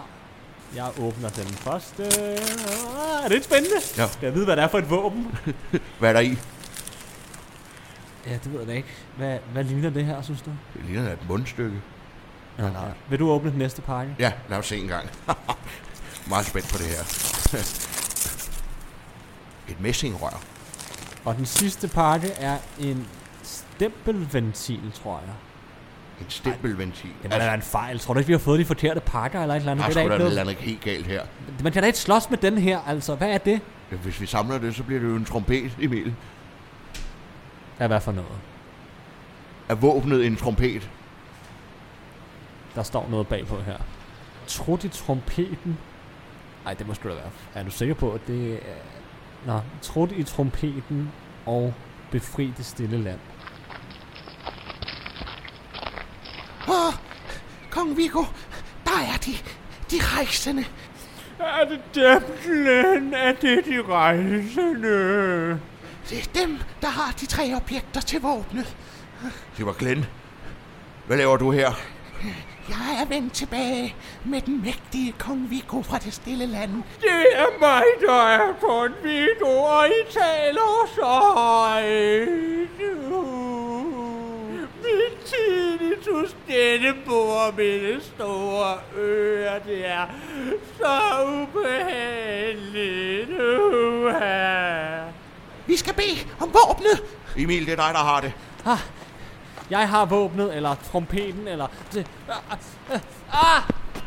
Jeg 0.75 0.85
åbner 1.01 1.29
den 1.29 1.45
første. 1.47 2.03
Ah, 2.03 3.25
er 3.25 3.27
det 3.29 3.43
spændende? 3.43 3.75
Ja. 3.97 4.07
Skal 4.07 4.25
jeg 4.25 4.33
vide, 4.35 4.45
hvad 4.45 4.55
det 4.55 4.63
er 4.63 4.67
for 4.67 4.77
et 4.77 4.89
våben? 4.89 5.37
Hvad 5.99 6.09
er 6.09 6.13
der 6.13 6.19
i? 6.19 6.37
Ja, 8.27 8.33
det 8.33 8.51
ved 8.53 8.59
jeg 8.59 8.67
da 8.67 8.73
ikke. 8.73 8.87
Hvad, 9.17 9.37
hvad 9.53 9.63
ligner 9.63 9.89
det 9.89 10.05
her, 10.05 10.21
synes 10.21 10.41
du? 10.41 10.49
Det 10.73 10.81
ligner 10.89 11.11
et 11.13 11.29
mundstykke. 11.29 11.77
Ja, 12.59 12.63
nej. 12.63 12.71
Vil 13.09 13.19
du 13.19 13.29
åbne 13.31 13.49
den 13.51 13.59
næste 13.59 13.81
pakke? 13.81 14.15
Ja, 14.19 14.31
lad 14.49 14.57
os 14.57 14.65
se 14.67 14.77
en 14.77 14.87
gang. 14.87 15.09
Meget 16.29 16.45
spændt 16.45 16.69
på 16.71 16.77
det 16.77 16.85
her. 16.85 17.03
Et 19.69 19.79
messingrør. 19.81 20.41
Og 21.25 21.35
den 21.37 21.45
sidste 21.45 21.87
pakke 21.87 22.27
er 22.27 22.57
en 22.79 23.07
stempelventil, 23.43 24.91
tror 24.93 25.19
jeg. 25.25 25.33
En 26.19 26.25
stempelventil. 26.29 27.09
Det 27.23 27.31
må 27.31 27.37
da 27.37 27.37
være 27.37 27.53
en 27.55 27.61
fejl. 27.61 27.99
Tror 27.99 28.13
du 28.13 28.19
ikke, 28.19 28.27
vi 28.27 28.33
har 28.33 28.39
fået 28.39 28.59
de 28.59 28.65
forkerte 28.65 28.99
pakker 28.99 29.41
eller 29.41 29.55
et 29.55 29.59
eller 29.59 29.71
andet? 29.71 29.85
der 29.85 29.91
det 29.93 29.97
er 29.97 30.01
er 30.01 30.05
sgu 30.05 30.11
da 30.13 30.17
noget. 30.17 30.45
noget 30.45 30.57
helt 30.57 30.81
galt 30.81 31.05
her. 31.07 31.21
Man 31.63 31.71
kan 31.71 31.83
da 31.83 31.87
ikke 31.87 31.99
slås 31.99 32.29
med 32.29 32.37
den 32.37 32.57
her, 32.57 32.79
altså. 32.87 33.15
Hvad 33.15 33.29
er 33.29 33.37
det? 33.37 33.61
Hvis 34.03 34.21
vi 34.21 34.25
samler 34.25 34.57
det, 34.57 34.75
så 34.75 34.83
bliver 34.83 35.01
det 35.01 35.07
jo 35.07 35.15
en 35.15 35.25
trompet, 35.25 35.77
Emil. 35.81 36.15
Ja, 37.79 37.87
hvad 37.87 38.01
for 38.01 38.11
noget? 38.11 38.31
Er 39.69 39.75
våbnet 39.75 40.25
en 40.25 40.35
trompet? 40.35 40.89
Der 42.75 42.83
står 42.83 43.07
noget 43.09 43.27
bagpå 43.27 43.61
her. 43.61 43.77
Trut 44.47 44.83
i 44.83 44.89
trompeten. 44.89 45.77
Nej, 46.63 46.73
det 46.73 46.87
må 46.87 46.93
sgu 46.93 47.09
da 47.09 47.13
være. 47.13 47.29
Er 47.53 47.63
du 47.63 47.71
sikker 47.71 47.95
på, 47.95 48.11
at 48.11 48.21
det 48.27 48.53
er... 48.53 48.57
Nå, 49.45 49.61
trut 49.81 50.11
i 50.11 50.23
trompeten 50.23 51.11
og 51.45 51.73
befri 52.11 52.53
det 52.57 52.65
stille 52.65 52.97
land. 52.97 53.19
Åh, 56.67 56.93
kong 57.71 57.97
Viggo, 57.97 58.23
der 58.85 58.99
er 59.13 59.17
de, 59.25 59.31
de 59.91 59.95
rejsende. 60.01 60.65
Er 61.39 61.65
det 61.65 61.81
dem, 61.95 62.23
Glenn? 62.43 63.13
Er 63.13 63.33
det 63.33 63.65
de 63.65 63.81
rejsende? 63.81 65.59
Det 66.09 66.19
er 66.19 66.41
dem, 66.41 66.59
der 66.81 66.87
har 66.87 67.11
de 67.11 67.25
tre 67.25 67.55
objekter 67.55 68.01
til 68.01 68.21
våbnet. 68.21 68.75
Det 69.57 69.65
var 69.65 69.73
Glenn. 69.73 70.05
Hvad 71.07 71.17
laver 71.17 71.37
du 71.37 71.51
her? 71.51 71.71
Jeg 72.69 72.97
er 73.01 73.05
vendt 73.05 73.33
tilbage 73.33 73.95
med 74.25 74.41
den 74.41 74.61
mægtige 74.63 75.11
kong 75.19 75.49
Viggo 75.49 75.81
fra 75.81 75.97
det 75.97 76.13
stille 76.13 76.45
land. 76.45 76.83
Det 77.01 77.25
er 77.33 77.59
mig, 77.59 77.83
der 78.01 78.27
er 78.27 78.53
kun 78.61 78.91
Viggo, 79.03 79.57
og 79.63 79.87
I 79.87 80.11
taler 80.11 80.87
så 80.95 81.05
højt. 81.35 82.29
Min 84.83 85.13
tinnitus 85.25 86.35
denne 86.47 86.93
bor 87.05 87.53
det 87.57 88.03
store 88.15 88.77
øre, 88.97 89.59
det 89.65 89.85
er 89.87 90.05
så 90.77 91.23
ubehageligt. 91.25 93.29
Uha. 93.39 94.99
Vi 95.65 95.75
skal 95.75 95.93
bede 95.93 96.19
om 96.39 96.53
våbnet. 96.53 97.03
Emil, 97.37 97.65
det 97.65 97.71
er 97.71 97.75
dig, 97.75 97.89
der 97.93 97.99
har 98.03 98.21
det. 98.21 98.33
Ah, 98.65 98.77
jeg 99.69 99.89
har 99.89 100.05
våbnet, 100.05 100.55
eller 100.55 100.75
trompeten, 100.91 101.47
eller... 101.47 101.67
Det, 101.93 102.07
ah, 102.29 102.57
ah, 103.31 103.61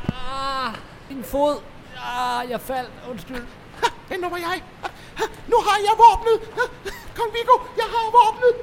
ah, 0.08 0.74
min 1.08 1.24
fod. 1.24 1.60
Ah, 1.96 2.50
jeg 2.50 2.60
faldt. 2.60 2.90
Undskyld. 3.10 3.46
Ha, 3.82 4.14
den 4.14 4.22
var 4.22 4.36
jeg. 4.36 4.62
Ha, 4.82 4.88
ha, 5.14 5.24
Nu 5.46 5.56
har 5.66 5.78
jeg 5.78 5.94
våbnet. 6.04 6.48
Ha, 6.54 6.90
Kong 7.16 7.32
Viggo, 7.32 7.56
jeg 7.76 7.88
har 7.94 8.06
våbnet. 8.18 8.54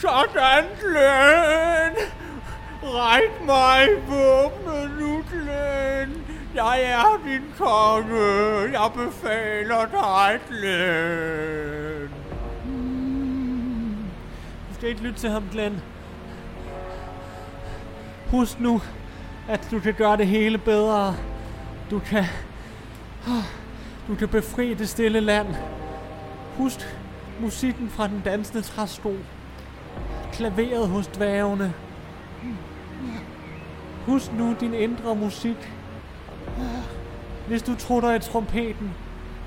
Sådan, 0.00 0.64
Glenn. 0.80 1.96
Ræk 2.82 3.46
mig 3.46 3.88
våbnet 4.08 4.90
nu, 5.00 5.24
Glenn. 5.30 6.26
Jeg 6.54 6.82
er 6.82 7.20
din 7.26 7.54
konge. 7.58 8.72
Jeg 8.72 8.90
befaler 8.94 9.86
dig, 9.86 10.40
Glenn. 10.48 12.23
Skal 14.84 14.90
ikke 14.90 15.02
lytte 15.02 15.18
til 15.18 15.30
ham, 15.30 15.44
Glenn. 15.52 15.82
Husk 18.30 18.60
nu, 18.60 18.80
at 19.48 19.68
du 19.70 19.80
kan 19.80 19.94
gøre 19.94 20.16
det 20.16 20.26
hele 20.26 20.58
bedre. 20.58 21.16
Du 21.90 21.98
kan... 21.98 22.24
Ah, 23.26 23.44
du 24.08 24.14
kan 24.14 24.28
befri 24.28 24.74
det 24.74 24.88
stille 24.88 25.20
land. 25.20 25.46
Husk 26.56 26.96
musikken 27.40 27.88
fra 27.88 28.08
den 28.08 28.22
dansende 28.24 28.62
træsko. 28.62 29.16
Klaveret 30.32 30.88
hos 30.88 31.06
dværgene. 31.06 31.74
Husk 34.06 34.32
nu 34.32 34.56
din 34.60 34.74
indre 34.74 35.16
musik. 35.16 35.72
Hvis 37.48 37.62
du 37.62 37.74
trutter 37.76 38.14
i 38.14 38.18
trompeten, 38.18 38.94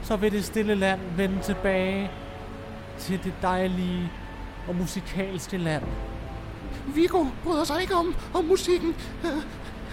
så 0.02 0.16
vil 0.16 0.32
det 0.32 0.46
stille 0.46 0.76
land 0.76 1.00
vende 1.16 1.42
tilbage 1.42 2.12
til 2.98 3.24
det 3.24 3.34
dejlige 3.42 4.12
og 4.68 4.76
musikalske 4.76 5.57
land. 5.57 5.84
Viggo 6.95 7.26
bryder 7.43 7.63
sig 7.63 7.82
ikke 7.82 7.95
om, 7.95 8.15
om 8.34 8.45
musikken. 8.45 8.95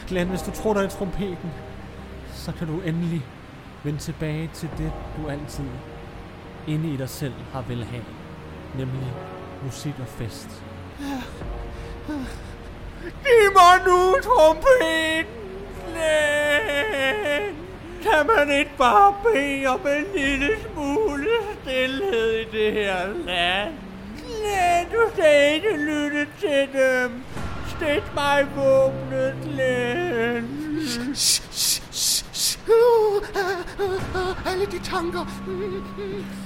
Glenn, 0.08 0.30
hvis 0.30 0.42
du 0.42 0.50
trutter 0.50 0.82
i 0.82 0.88
trompeten, 0.88 1.50
så 2.32 2.52
kan 2.52 2.66
du 2.66 2.80
endelig 2.80 3.22
vende 3.82 3.98
tilbage 3.98 4.50
til 4.54 4.68
det, 4.78 4.92
du 5.16 5.28
altid 5.28 5.64
inde 6.66 6.94
i 6.94 6.96
dig 6.96 7.08
selv 7.08 7.34
har 7.52 7.62
vel 7.62 7.84
have. 7.84 8.04
Nemlig 8.78 9.12
musik 9.64 9.94
og 10.00 10.06
fest. 10.06 10.62
Giv 13.00 13.52
mig 13.54 13.86
nu 13.86 14.14
trompeten, 14.22 15.34
Glenn. 15.86 17.56
Kan 18.02 18.26
man 18.36 18.58
ikke 18.58 18.70
bare 18.78 19.14
bede 19.22 19.66
om 19.66 19.80
en 19.80 20.20
lille 20.20 20.50
smule 20.60 21.28
stillhed 21.62 22.32
i 22.32 22.44
det 22.56 22.72
her 22.72 23.08
land? 23.26 23.83
Glenn, 24.44 24.90
du 24.92 25.10
skal 25.12 25.54
ikke 25.54 25.76
lytte 25.76 26.26
til 26.40 26.68
dem. 26.72 27.22
Stik 27.68 28.14
mig 28.14 28.46
våbnet, 28.56 29.34
uh, 32.68 34.52
Alle 34.52 34.66
de 34.66 34.78
tanker. 34.78 35.26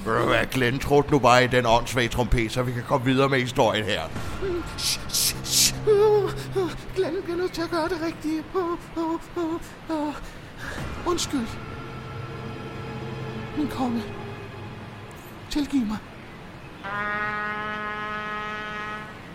Du 0.05 0.11
hvad, 0.27 0.45
Glenn, 0.51 0.79
trut 0.79 1.11
nu 1.11 1.19
bare 1.19 1.43
i 1.43 1.47
den 1.47 1.65
åndssvage 1.65 2.07
trompet, 2.07 2.51
så 2.51 2.63
vi 2.63 2.71
kan 2.71 2.83
komme 2.83 3.05
videre 3.05 3.29
med 3.29 3.39
historien 3.39 3.85
her. 3.85 4.01
Glenn 6.95 7.23
bliver 7.23 7.37
nødt 7.37 7.53
til 7.53 7.61
at 7.61 7.69
gøre 7.69 7.89
det 7.89 8.01
rigtige. 8.01 8.43
Undskyld. 11.05 11.47
Min 13.57 13.67
konge. 13.67 14.03
Tilgiv 15.49 15.85
mig. 15.85 15.97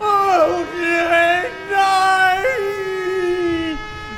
Oh, 0.05 0.67
Glenn, 0.73 1.53
nej! 1.71 2.41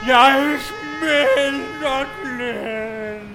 Jeg 0.07 0.59
smelter, 0.61 2.07
glæden. 2.23 3.33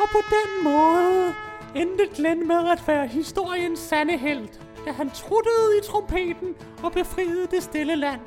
Og 0.00 0.08
på 0.12 0.22
den 0.30 0.64
måde 0.64 1.34
endte 1.74 2.08
Glenn 2.14 2.48
med 2.48 2.70
at 2.70 2.82
være 2.86 3.06
historiens 3.06 3.78
sande 3.78 4.16
held, 4.16 4.48
da 4.86 4.92
han 4.92 5.10
truttede 5.10 5.78
i 5.78 5.86
trompeten 5.86 6.54
og 6.82 6.92
befriede 6.92 7.46
det 7.50 7.62
stille 7.62 7.96
land. 7.96 8.20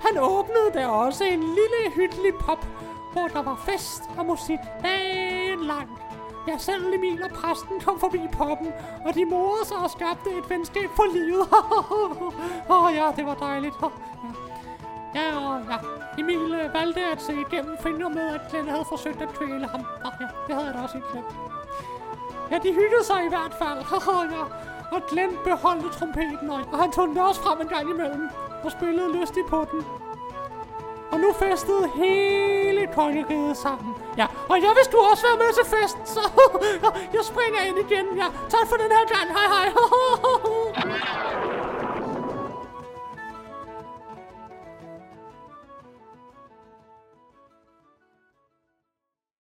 Han 0.00 0.18
åbnede 0.18 0.70
der 0.74 0.86
også 0.86 1.24
en 1.24 1.40
lille 1.40 1.94
hyggelig 1.96 2.34
pop, 2.40 2.66
hvor 3.14 3.28
der 3.28 3.42
var 3.42 3.56
fest 3.68 4.02
og 4.18 4.26
musik 4.26 4.58
dagen 4.82 5.60
lang. 5.72 5.88
Ja, 6.48 6.58
selv 6.58 6.94
Emil 6.94 7.22
og 7.22 7.30
præsten 7.30 7.80
kom 7.80 8.00
forbi 8.00 8.20
poppen, 8.32 8.72
og 9.06 9.14
de 9.14 9.24
morede 9.24 9.66
sig 9.66 9.76
og 9.76 9.90
skabte 9.90 10.30
et 10.38 10.50
venskab 10.50 10.90
for 10.96 11.06
livet. 11.12 11.46
Åh 12.74 12.84
oh, 12.84 12.94
ja, 12.94 13.06
det 13.16 13.26
var 13.26 13.34
dejligt. 13.34 13.74
Oh, 13.82 13.90
ja. 14.24 14.30
Ja, 15.20 15.26
og 15.38 15.60
ja. 15.70 15.76
Emil 16.18 16.54
øh, 16.60 16.74
valgte 16.74 17.00
at 17.00 17.22
se 17.22 17.32
igennem 17.32 17.76
fingre 17.80 18.10
med, 18.10 18.26
at 18.34 18.40
Glenn 18.50 18.68
havde 18.68 18.84
forsøgt 18.84 19.22
at 19.22 19.28
kvæle 19.28 19.66
ham. 19.66 19.80
Oh, 20.04 20.12
ja, 20.20 20.26
det 20.46 20.54
havde 20.54 20.66
jeg 20.66 20.74
da 20.74 20.80
også 20.82 20.96
ikke 20.96 21.08
glemt. 21.12 21.34
Ja, 22.50 22.58
de 22.58 22.72
hyggede 22.72 23.04
sig 23.04 23.24
i 23.26 23.28
hvert 23.28 23.54
fald. 23.60 23.78
ja. 24.36 24.44
Og 24.96 25.02
Glenn 25.10 25.32
beholdte 25.44 25.88
trompeten, 25.98 26.50
og 26.50 26.60
og 26.72 26.78
han 26.78 26.92
tog 26.92 27.08
den 27.08 27.18
også 27.18 27.40
frem 27.40 27.60
en 27.60 27.68
gang 27.68 27.90
imellem. 27.90 28.28
Og 28.64 28.70
spillede 28.70 29.20
lystigt 29.20 29.46
på 29.46 29.66
den. 29.72 29.84
Og 31.14 31.20
nu 31.20 31.32
festede 31.32 31.90
hele 31.94 32.86
kongeriget 32.94 33.56
sammen. 33.56 33.94
Ja, 34.16 34.26
og 34.48 34.56
jeg 34.56 34.70
vil 34.76 34.84
sgu 34.84 34.98
også 35.10 35.24
være 35.28 35.38
med 35.42 35.50
til 35.58 35.66
fest, 35.76 35.98
så 36.14 36.20
jeg 37.16 37.24
springer 37.24 37.60
ind 37.68 37.78
igen. 37.78 38.06
Ja, 38.16 38.26
tak 38.48 38.66
for 38.68 38.76
den 38.76 38.90
her 38.96 39.04
gang. 39.14 39.28
Hej 39.36 39.46
hej. 39.54 39.68